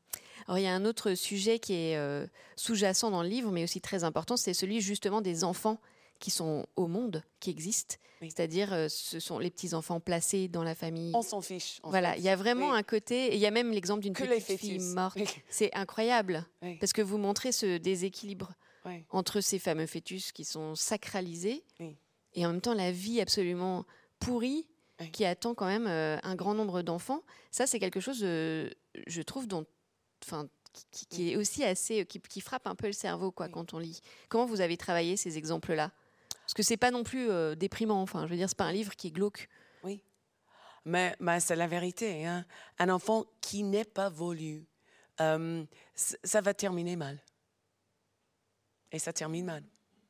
Alors 0.47 0.57
il 0.59 0.63
y 0.63 0.67
a 0.67 0.73
un 0.73 0.83
autre 0.85 1.13
sujet 1.13 1.59
qui 1.59 1.73
est 1.73 1.95
euh, 1.97 2.25
sous-jacent 2.55 3.09
dans 3.11 3.23
le 3.23 3.29
livre, 3.29 3.51
mais 3.51 3.63
aussi 3.63 3.79
très 3.81 4.03
important, 4.03 4.35
c'est 4.35 4.53
celui 4.53 4.81
justement 4.81 5.21
des 5.21 5.43
enfants 5.43 5.79
qui 6.19 6.31
sont 6.31 6.65
au 6.75 6.87
monde, 6.87 7.23
qui 7.39 7.49
existent. 7.49 7.95
Oui. 8.21 8.29
C'est-à-dire, 8.33 8.71
euh, 8.73 8.87
ce 8.89 9.19
sont 9.19 9.37
les 9.39 9.49
petits 9.49 9.73
enfants 9.73 9.99
placés 9.99 10.47
dans 10.47 10.63
la 10.63 10.75
famille. 10.75 11.11
On 11.13 11.21
s'en 11.21 11.41
fiche. 11.41 11.79
Voilà, 11.83 12.15
il 12.17 12.23
y 12.23 12.29
a 12.29 12.35
vraiment 12.35 12.71
Oui. 12.71 12.77
un 12.77 12.83
côté, 12.83 13.27
et 13.27 13.35
il 13.35 13.41
y 13.41 13.45
a 13.45 13.51
même 13.51 13.71
l'exemple 13.71 14.01
d'une 14.01 14.13
petite 14.13 14.57
fille 14.57 14.79
morte. 14.79 15.17
Oui. 15.17 15.27
C'est 15.49 15.73
incroyable, 15.75 16.45
parce 16.79 16.93
que 16.93 17.01
vous 17.01 17.17
montrez 17.17 17.51
ce 17.51 17.77
déséquilibre 17.77 18.53
Oui. 18.85 19.05
entre 19.09 19.39
ces 19.41 19.59
fameux 19.59 19.85
fœtus 19.85 20.31
qui 20.31 20.43
sont 20.45 20.75
sacralisés 20.75 21.63
Oui. 21.79 21.95
et 22.33 22.45
en 22.45 22.51
même 22.51 22.61
temps 22.61 22.73
la 22.73 22.91
vie 22.91 23.21
absolument 23.21 23.85
pourrie 24.19 24.67
Oui. 24.99 25.11
qui 25.11 25.25
attend 25.25 25.53
quand 25.55 25.65
même 25.67 25.87
euh, 25.87 26.17
un 26.23 26.35
grand 26.35 26.53
nombre 26.53 26.81
d'enfants. 26.81 27.23
Ça, 27.51 27.65
c'est 27.67 27.79
quelque 27.79 27.99
chose, 27.99 28.19
euh, 28.23 28.69
je 29.07 29.21
trouve, 29.21 29.47
dont, 29.47 29.65
enfin, 30.23 30.47
qui, 31.09 31.31
est 31.31 31.35
aussi 31.35 31.63
assez, 31.63 32.05
qui, 32.05 32.19
qui 32.19 32.41
frappe 32.41 32.67
un 32.67 32.75
peu 32.75 32.87
le 32.87 32.93
cerveau, 32.93 33.31
quoi, 33.31 33.45
Oui. 33.47 33.51
quand 33.51 33.73
on 33.73 33.79
lit. 33.79 34.01
Comment 34.29 34.45
vous 34.45 34.61
avez 34.61 34.75
travaillé 34.77 35.17
ces 35.17 35.37
exemples-là? 35.37 35.91
Parce 36.41 36.53
que 36.53 36.63
c'est 36.63 36.77
pas 36.77 36.91
non 36.91 37.03
plus 37.03 37.29
euh, 37.29 37.55
déprimant. 37.55 38.01
Enfin, 38.01 38.25
je 38.25 38.31
veux 38.31 38.35
dire, 38.37 38.49
c'est 38.49 38.57
pas 38.57 38.65
un 38.65 38.71
livre 38.73 38.95
qui 38.95 39.07
est 39.07 39.11
glauque. 39.11 39.47
Mais, 40.85 41.15
mais 41.21 41.39
c'est 41.39 41.55
la 41.55 41.65
vérité. 41.67 42.25
Hein. 42.25 42.45
Un 42.77 42.89
enfant 42.89 43.23
qui 43.39 43.63
n'est 43.63 43.85
pas 43.85 44.09
voulu, 44.09 44.65
euh, 45.21 45.63
ça 45.95 46.41
va 46.41 46.53
terminer 46.53 46.97
mal. 46.97 47.23
Et 48.93 48.99
ça 48.99 49.11
termine 49.11 49.45
mal. 49.45 49.63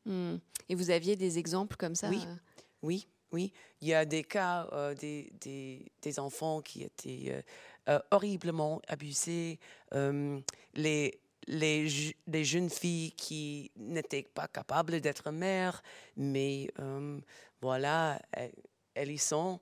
Hmm. 0.05 0.36
Et 0.69 0.75
vous 0.75 0.89
aviez 0.91 1.15
des 1.15 1.39
exemples 1.39 1.75
comme 1.77 1.95
ça 1.95 2.09
Oui. 2.09 2.21
euh, 2.27 2.36
Oui, 2.84 3.07
oui. 3.31 3.51
Il 3.81 3.88
y 3.88 3.93
a 3.93 4.05
des 4.05 4.23
cas 4.23 4.67
euh, 4.73 4.93
des, 4.93 5.31
des, 5.41 5.91
des 6.01 6.19
enfants 6.19 6.61
qui 6.61 6.84
étaient 6.84 7.43
euh, 7.89 7.99
horriblement 8.11 8.81
abusés. 8.88 9.59
euh, 9.93 10.39
les, 10.75 11.19
les, 11.47 11.89
les 12.27 12.45
jeunes 12.45 12.69
filles 12.69 13.11
qui 13.13 13.71
n'étaient 13.75 14.23
pas 14.23 14.47
capables 14.47 15.01
d'être 15.01 15.31
mères, 15.31 15.81
mais 16.15 16.69
euh, 16.79 17.19
voilà, 17.61 18.21
elles, 18.31 18.53
elles 18.95 19.11
y 19.11 19.17
sont 19.17 19.59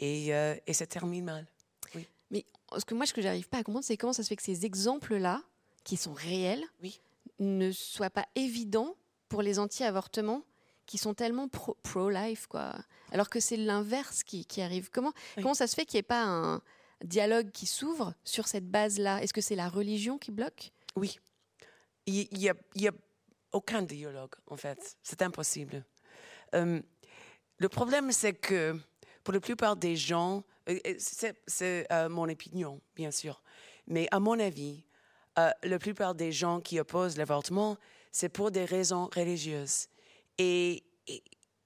et, 0.00 0.28
et 0.28 0.72
ça 0.72 0.86
termine 0.86 1.24
mal. 1.24 1.46
Mais 2.30 2.44
ce 2.76 2.84
que 2.84 2.94
moi, 2.94 3.06
ce 3.06 3.12
que 3.14 3.22
j'arrive 3.22 3.48
pas 3.48 3.58
à 3.58 3.62
comprendre, 3.62 3.84
c'est 3.84 3.96
comment 3.96 4.12
ça 4.12 4.22
se 4.24 4.28
fait 4.28 4.36
que 4.36 4.42
ces 4.42 4.64
exemples-là, 4.66 5.42
qui 5.84 5.96
sont 5.96 6.12
réels, 6.14 6.64
Oui. 6.82 7.00
Ne 7.38 7.70
soient 7.72 8.10
pas 8.10 8.26
évidents 8.34 8.96
pour 9.28 9.42
les 9.42 9.58
anti-avortements 9.58 10.42
qui 10.86 10.98
sont 10.98 11.14
tellement 11.14 11.48
pro- 11.48 11.76
pro-life, 11.82 12.46
quoi. 12.46 12.74
Alors 13.10 13.30
que 13.30 13.40
c'est 13.40 13.56
l'inverse 13.56 14.22
qui, 14.22 14.44
qui 14.44 14.60
arrive. 14.60 14.90
Comment, 14.90 15.12
Oui. 15.36 15.42
comment 15.42 15.54
ça 15.54 15.66
se 15.66 15.74
fait 15.74 15.86
qu'il 15.86 15.96
n'y 15.96 16.00
ait 16.00 16.02
pas 16.02 16.22
un 16.24 16.60
dialogue 17.02 17.50
qui 17.50 17.66
s'ouvre 17.66 18.14
sur 18.22 18.46
cette 18.46 18.68
base-là? 18.70 19.22
Est-ce 19.22 19.32
que 19.32 19.40
c'est 19.40 19.56
la 19.56 19.68
religion 19.68 20.18
qui 20.18 20.30
bloque? 20.30 20.72
Oui. 20.96 21.18
Il 22.06 22.28
n'y 22.32 22.48
a, 22.50 22.52
a 22.52 22.92
aucun 23.52 23.82
dialogue, 23.82 24.34
en 24.46 24.56
fait. 24.56 24.96
C'est 25.02 25.22
impossible. 25.22 25.84
Euh, 26.54 26.82
le 27.56 27.68
problème, 27.68 28.12
c'est 28.12 28.34
que 28.34 28.78
pour 29.22 29.32
la 29.32 29.40
plupart 29.40 29.76
des 29.76 29.96
gens, 29.96 30.44
c'est 30.98 31.34
c'est, 31.46 31.90
euh, 31.92 32.08
mon 32.10 32.28
opinion, 32.28 32.80
bien 32.94 33.10
sûr, 33.10 33.42
mais 33.86 34.06
à 34.10 34.20
mon 34.20 34.38
avis, 34.38 34.84
euh, 35.38 35.50
la 35.62 35.78
plupart 35.78 36.14
des 36.14 36.32
gens 36.32 36.60
qui 36.60 36.78
opposent 36.78 37.16
l'avortement, 37.16 37.76
c'est 38.12 38.28
pour 38.28 38.50
des 38.50 38.64
raisons 38.64 39.08
religieuses. 39.14 39.88
Et, 40.38 40.84
et 41.06 41.22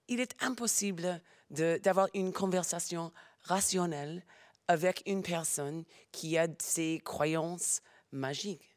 il 0.08 0.20
est 0.20 0.34
impossible 0.42 1.20
d'avoir 1.50 2.08
une 2.14 2.32
conversation 2.32 3.12
rationnelle 3.42 4.24
avec 4.68 5.02
une 5.06 5.22
personne 5.22 5.84
qui 6.12 6.36
a 6.36 6.46
ces 6.58 7.00
croyances 7.04 7.80
magiques. 8.12 8.76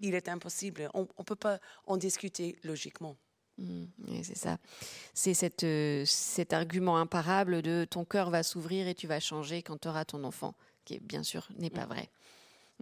Il 0.00 0.14
est 0.14 0.28
impossible. 0.28 0.88
On 0.94 1.02
ne 1.02 1.24
peut 1.24 1.36
pas 1.36 1.58
en 1.86 1.96
discuter 1.96 2.56
logiquement. 2.62 3.16
Mm, 3.58 3.84
c'est 4.22 4.36
ça. 4.36 4.58
C'est 5.12 5.64
euh, 5.64 6.04
cet 6.06 6.52
argument 6.52 6.98
imparable 6.98 7.62
de 7.62 7.84
ton 7.88 8.04
cœur 8.04 8.30
va 8.30 8.42
s'ouvrir 8.42 8.86
et 8.88 8.94
tu 8.94 9.06
vas 9.06 9.20
changer 9.20 9.62
quand 9.62 9.78
tu 9.78 9.88
auras 9.88 10.04
ton 10.04 10.22
enfant, 10.24 10.54
qui 10.84 11.00
bien 11.00 11.22
sûr 11.22 11.48
n'est 11.58 11.70
pas 11.70 11.86
vrai. 11.86 12.10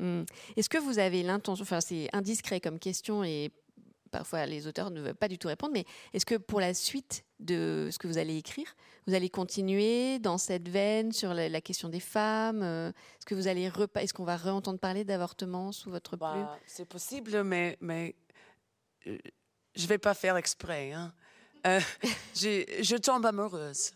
Mm. 0.00 0.24
Est-ce 0.56 0.68
que 0.68 0.78
vous 0.78 0.98
avez 0.98 1.22
l'intention, 1.22 1.62
enfin 1.62 1.80
c'est 1.80 2.08
indiscret 2.12 2.60
comme 2.60 2.78
question 2.78 3.22
et 3.22 3.50
parfois 4.10 4.46
les 4.46 4.66
auteurs 4.66 4.90
ne 4.90 5.00
veulent 5.00 5.14
pas 5.14 5.28
du 5.28 5.38
tout 5.38 5.48
répondre, 5.48 5.72
mais 5.72 5.84
est-ce 6.12 6.26
que 6.26 6.34
pour 6.34 6.60
la 6.60 6.74
suite 6.74 7.24
de 7.38 7.88
ce 7.92 7.98
que 7.98 8.08
vous 8.08 8.18
allez 8.18 8.36
écrire, 8.36 8.74
vous 9.06 9.14
allez 9.14 9.30
continuer 9.30 10.18
dans 10.18 10.38
cette 10.38 10.68
veine 10.68 11.12
sur 11.12 11.32
la, 11.32 11.48
la 11.48 11.60
question 11.60 11.88
des 11.88 12.00
femmes 12.00 12.62
euh, 12.62 12.88
Est-ce 12.90 13.26
que 13.26 13.34
vous 13.34 13.46
allez 13.46 13.70
est-ce 13.96 14.12
qu'on 14.12 14.24
va 14.24 14.36
réentendre 14.36 14.78
parler 14.78 15.04
d'avortement 15.04 15.72
sous 15.72 15.90
votre 15.90 16.16
plume? 16.16 16.18
Bah, 16.20 16.58
c'est 16.66 16.88
possible, 16.88 17.42
mais, 17.44 17.76
mais 17.80 18.14
euh, 19.06 19.16
je 19.74 19.82
ne 19.82 19.88
vais 19.88 19.98
pas 19.98 20.14
faire 20.14 20.36
exprès. 20.36 20.92
hein. 20.92 21.12
Euh, 21.66 21.80
je, 22.34 22.64
je 22.82 22.96
tombe 22.96 23.24
amoureuse 23.26 23.92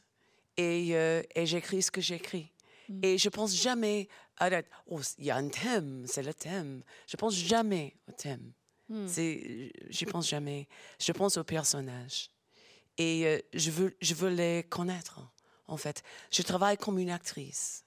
et, 0.57 0.91
euh, 0.93 1.23
et 1.35 1.47
j'écris 1.47 1.83
ce 1.83 1.91
que 1.91 2.01
j'écris. 2.01 2.53
Mm. 2.89 3.01
Et 3.03 3.19
je 3.19 3.29
pense 3.29 3.55
jamais 3.55 4.09
à 4.37 4.51
la- 4.51 4.63
oh, 4.87 5.01
il 5.19 5.25
y 5.27 5.31
a 5.31 5.37
un 5.37 5.49
thème, 5.49 6.05
c'est 6.07 6.23
le 6.23 6.35
thème. 6.35 6.83
Je 7.07 7.17
pense 7.17 7.35
jamais 7.35 7.97
au 8.09 8.13
thème. 8.13 8.53
Mm. 8.89 9.09
C'est, 9.09 9.73
j'y 9.89 10.05
pense 10.07 10.29
jamais. 10.29 10.69
Je 11.01 11.13
pense 11.13 11.37
aux 11.37 11.45
personnages. 11.45 12.31
Et 12.99 13.27
euh, 13.27 13.41
je, 13.53 13.71
veux, 13.71 13.97
je 14.01 14.15
veux 14.15 14.31
les 14.31 14.65
connaître, 14.65 15.21
en 15.67 15.77
fait. 15.77 16.03
Je 16.31 16.43
travaille 16.43 16.77
comme 16.77 16.99
une 16.99 17.11
actrice. 17.11 17.85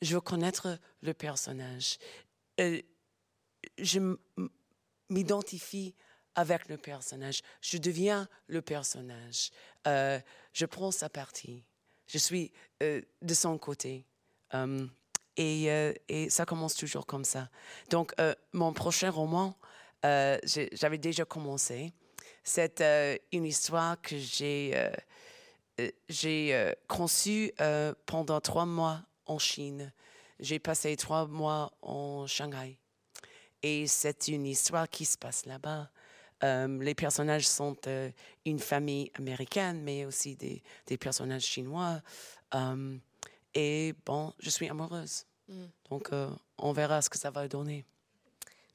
Je 0.00 0.14
veux 0.14 0.20
connaître 0.20 0.78
le 1.02 1.14
personnage. 1.14 1.98
Euh, 2.60 2.80
je 3.78 4.16
m'identifie 5.08 5.94
avec 6.34 6.68
le 6.68 6.76
personnage. 6.76 7.42
Je 7.60 7.78
deviens 7.78 8.28
le 8.46 8.62
personnage. 8.62 9.50
Euh, 9.86 10.18
je 10.52 10.66
prends 10.66 10.90
sa 10.90 11.08
partie. 11.08 11.64
Je 12.06 12.18
suis 12.18 12.52
euh, 12.82 13.00
de 13.20 13.34
son 13.34 13.58
côté. 13.58 14.06
Um, 14.52 14.90
et, 15.36 15.70
euh, 15.70 15.92
et 16.08 16.28
ça 16.28 16.44
commence 16.44 16.74
toujours 16.74 17.06
comme 17.06 17.24
ça. 17.24 17.48
Donc, 17.90 18.12
euh, 18.20 18.34
mon 18.52 18.72
prochain 18.72 19.10
roman, 19.10 19.56
euh, 20.04 20.38
j'avais 20.72 20.98
déjà 20.98 21.24
commencé. 21.24 21.92
C'est 22.44 22.82
une 23.30 23.44
histoire 23.44 24.00
que 24.00 24.16
j'ai 24.18 24.74
conçue 26.88 27.52
pendant 28.04 28.40
trois 28.40 28.66
mois 28.66 29.02
en 29.26 29.38
Chine. 29.38 29.92
J'ai 30.40 30.58
passé 30.58 30.96
trois 30.96 31.26
mois 31.26 31.72
en 31.82 32.26
Shanghai. 32.26 32.78
Et 33.62 33.86
c'est 33.86 34.26
une 34.26 34.44
histoire 34.44 34.88
qui 34.88 35.04
se 35.04 35.16
passe 35.16 35.46
là-bas. 35.46 35.88
Euh, 36.42 36.82
les 36.82 36.94
personnages 36.94 37.46
sont 37.46 37.76
une 38.44 38.58
famille 38.58 39.10
américaine, 39.14 39.82
mais 39.82 40.04
aussi 40.04 40.36
des, 40.36 40.98
personnages 40.98 41.44
chinois. 41.44 42.00
Euh, 42.54 42.96
et 43.54 43.94
bon, 44.04 44.32
je 44.38 44.50
suis 44.50 44.68
amoureuse. 44.68 45.24
Mm. 45.48 45.64
Donc, 45.90 46.12
euh, 46.12 46.28
on 46.58 46.72
verra 46.72 47.02
ce 47.02 47.10
que 47.10 47.18
ça 47.18 47.30
va 47.30 47.48
donner. 47.48 47.84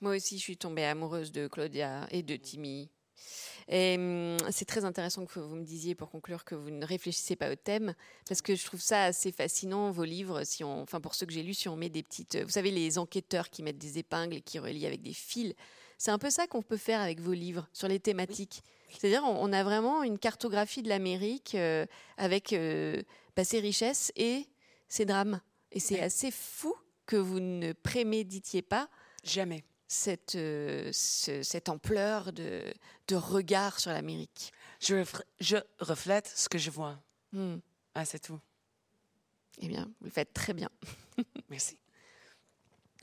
Moi 0.02 0.16
aussi, 0.16 0.38
je 0.38 0.44
suis 0.44 0.58
tombée 0.58 0.86
amoureuse 0.86 1.32
de 1.32 1.48
Claudia 1.48 2.08
et 2.12 2.22
de 2.22 2.36
Timmy. 2.36 2.90
Et 3.70 3.96
hum, 3.98 4.38
c'est 4.52 4.66
très 4.66 4.86
intéressant 4.86 5.26
que 5.26 5.40
vous 5.40 5.56
me 5.56 5.66
disiez 5.66 5.96
pour 5.96 6.10
conclure 6.10 6.46
que 6.46 6.56
vous 6.56 6.70
ne 6.70 6.86
réfléchissez 6.86 7.36
pas 7.36 7.52
au 7.52 7.56
thème, 7.56 7.94
parce 8.28 8.42
que 8.42 8.56
je 8.56 8.64
trouve 8.64 8.80
ça 8.80 9.06
assez 9.06 9.32
fascinant 9.32 9.92
vos 9.92 10.06
livres. 10.06 10.44
Si 10.44 10.64
on, 10.64 10.82
enfin 10.82 11.02
pour 11.02 11.16
ceux 11.16 11.26
que 11.26 11.34
j'ai 11.34 11.44
lus, 11.44 11.56
si 11.56 11.68
on 11.70 11.76
met 11.76 11.90
des 11.90 12.04
petites, 12.04 12.36
euh, 12.36 12.44
vous 12.44 12.52
savez 12.52 12.72
les 12.72 12.98
enquêteurs 12.98 13.50
qui 13.50 13.64
mettent 13.64 13.78
des 13.78 13.98
épingles 13.98 14.38
et 14.38 14.42
qui 14.42 14.60
relient 14.60 14.86
avec 14.86 15.02
des 15.02 15.14
fils, 15.14 15.54
c'est 15.98 16.12
un 16.12 16.20
peu 16.20 16.30
ça 16.30 16.48
qu'on 16.48 16.62
peut 16.62 16.78
faire 16.78 17.02
avec 17.02 17.20
vos 17.20 17.34
livres 17.34 17.68
sur 17.74 17.88
les 17.88 18.00
thématiques. 18.00 18.64
C'est-à-dire 18.92 19.24
on, 19.26 19.50
on 19.50 19.52
a 19.52 19.64
vraiment 19.64 20.04
une 20.04 20.20
cartographie 20.20 20.84
de 20.84 20.90
l'Amérique 20.90 21.56
euh, 21.56 21.86
avec 22.18 22.54
euh, 22.54 23.02
bah, 23.36 23.44
ses 23.44 23.60
richesses 23.60 24.14
et 24.16 24.46
ses 24.88 25.06
drames. 25.06 25.42
Et 25.72 25.80
c'est 25.80 25.96
Ouais. 25.96 26.02
assez 26.02 26.32
fou 26.32 26.74
que 27.06 27.16
vous 27.16 27.40
ne 27.40 27.74
préméditiez 27.74 28.62
pas 28.62 28.90
Jamais. 29.24 29.64
cette, 29.88 30.36
euh, 30.36 30.90
ce- 30.94 31.44
cette 31.44 31.70
ampleur 31.70 32.32
de, 32.34 32.64
de 33.08 33.16
regard 33.16 33.80
sur 33.80 33.92
l'Amérique. 33.92 34.52
Je, 34.80 35.04
je 35.40 35.58
reflète 35.80 36.28
ce 36.36 36.50
que 36.50 36.58
je 36.58 36.70
vois. 36.70 37.00
Hmm. 37.34 37.58
Ah, 37.96 38.06
c'est 38.06 38.20
tout. 38.20 38.40
Eh 39.60 39.68
bien, 39.68 39.86
vous 40.00 40.06
le 40.06 40.12
faites 40.12 40.34
très 40.34 40.54
bien. 40.54 40.70
Merci. 41.50 41.78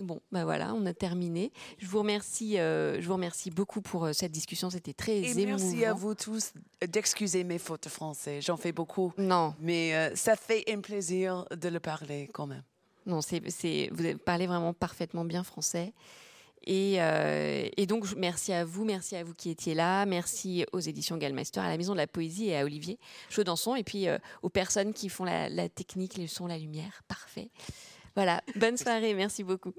Bon, 0.01 0.21
ben 0.33 0.45
voilà, 0.45 0.75
on 0.75 0.85
a 0.87 0.93
terminé. 0.95 1.53
Je 1.79 1.87
vous 1.87 1.99
remercie, 2.01 2.59
euh, 2.59 3.01
je 3.01 3.07
vous 3.07 3.13
remercie 3.15 3.51
beaucoup 3.51 3.81
pour 3.81 4.05
euh, 4.07 4.13
cette 4.13 4.33
discussion. 4.33 4.71
C'était 4.71 4.93
très 4.93 5.19
Et 5.19 5.31
émouvant. 5.39 5.65
merci 5.65 5.85
à 5.85 5.93
vous 5.93 6.15
tous 6.15 6.53
d'excuser 6.87 7.45
mes 7.45 7.59
fautes 7.59 7.85
de 7.85 7.89
français. 7.89 8.41
J'en 8.41 8.57
fais 8.57 8.73
beaucoup. 8.73 9.13
Non, 9.19 9.55
Mais 9.61 9.95
euh, 9.95 10.15
ça 10.17 10.37
fait 10.37 10.65
un 10.69 10.81
plaisir 10.81 11.47
de 11.57 11.69
le 11.69 11.81
parler 11.81 12.29
quand 12.33 12.47
même. 12.47 12.63
non, 13.07 13.21
c'est, 13.21 13.41
vous 13.93 14.19
parlé 14.19 14.47
vraiment 14.47 14.73
parfaitement 14.73 15.25
bien 15.25 15.45
français. 15.45 15.93
Et, 16.67 16.95
euh, 16.99 17.69
et 17.77 17.85
donc, 17.87 18.07
merci 18.17 18.51
à 18.53 18.65
vous, 18.65 18.85
merci 18.87 19.17
à 19.17 19.23
vous 19.23 19.35
qui 19.35 19.51
étiez 19.51 19.75
là, 19.75 20.07
merci 20.07 20.65
aux 20.73 20.81
éditions 20.81 21.19
Gallmeister, 21.19 21.61
à 21.61 21.69
la 21.69 21.77
Maison 21.77 21.93
de 21.93 21.99
la 21.99 22.07
Poésie 22.07 22.49
et 22.49 22.57
à 22.57 22.65
Olivier 22.65 22.99
Chaudançon, 23.29 23.75
et 23.75 23.85
puis 23.85 24.09
euh, 24.09 24.17
aux 24.43 24.49
personnes 24.49 24.95
qui 24.95 25.11
font 25.11 25.25
la, 25.25 25.51
la 25.51 25.69
technique, 25.69 26.17
le 26.17 26.27
son, 26.27 26.47
la 26.47 26.57
lumière. 26.57 27.03
Parfait. 27.07 27.51
Voilà, 28.15 28.43
bonne 28.57 28.77
soirée, 28.77 29.15
merci 29.15 29.43
beaucoup. 29.43 29.75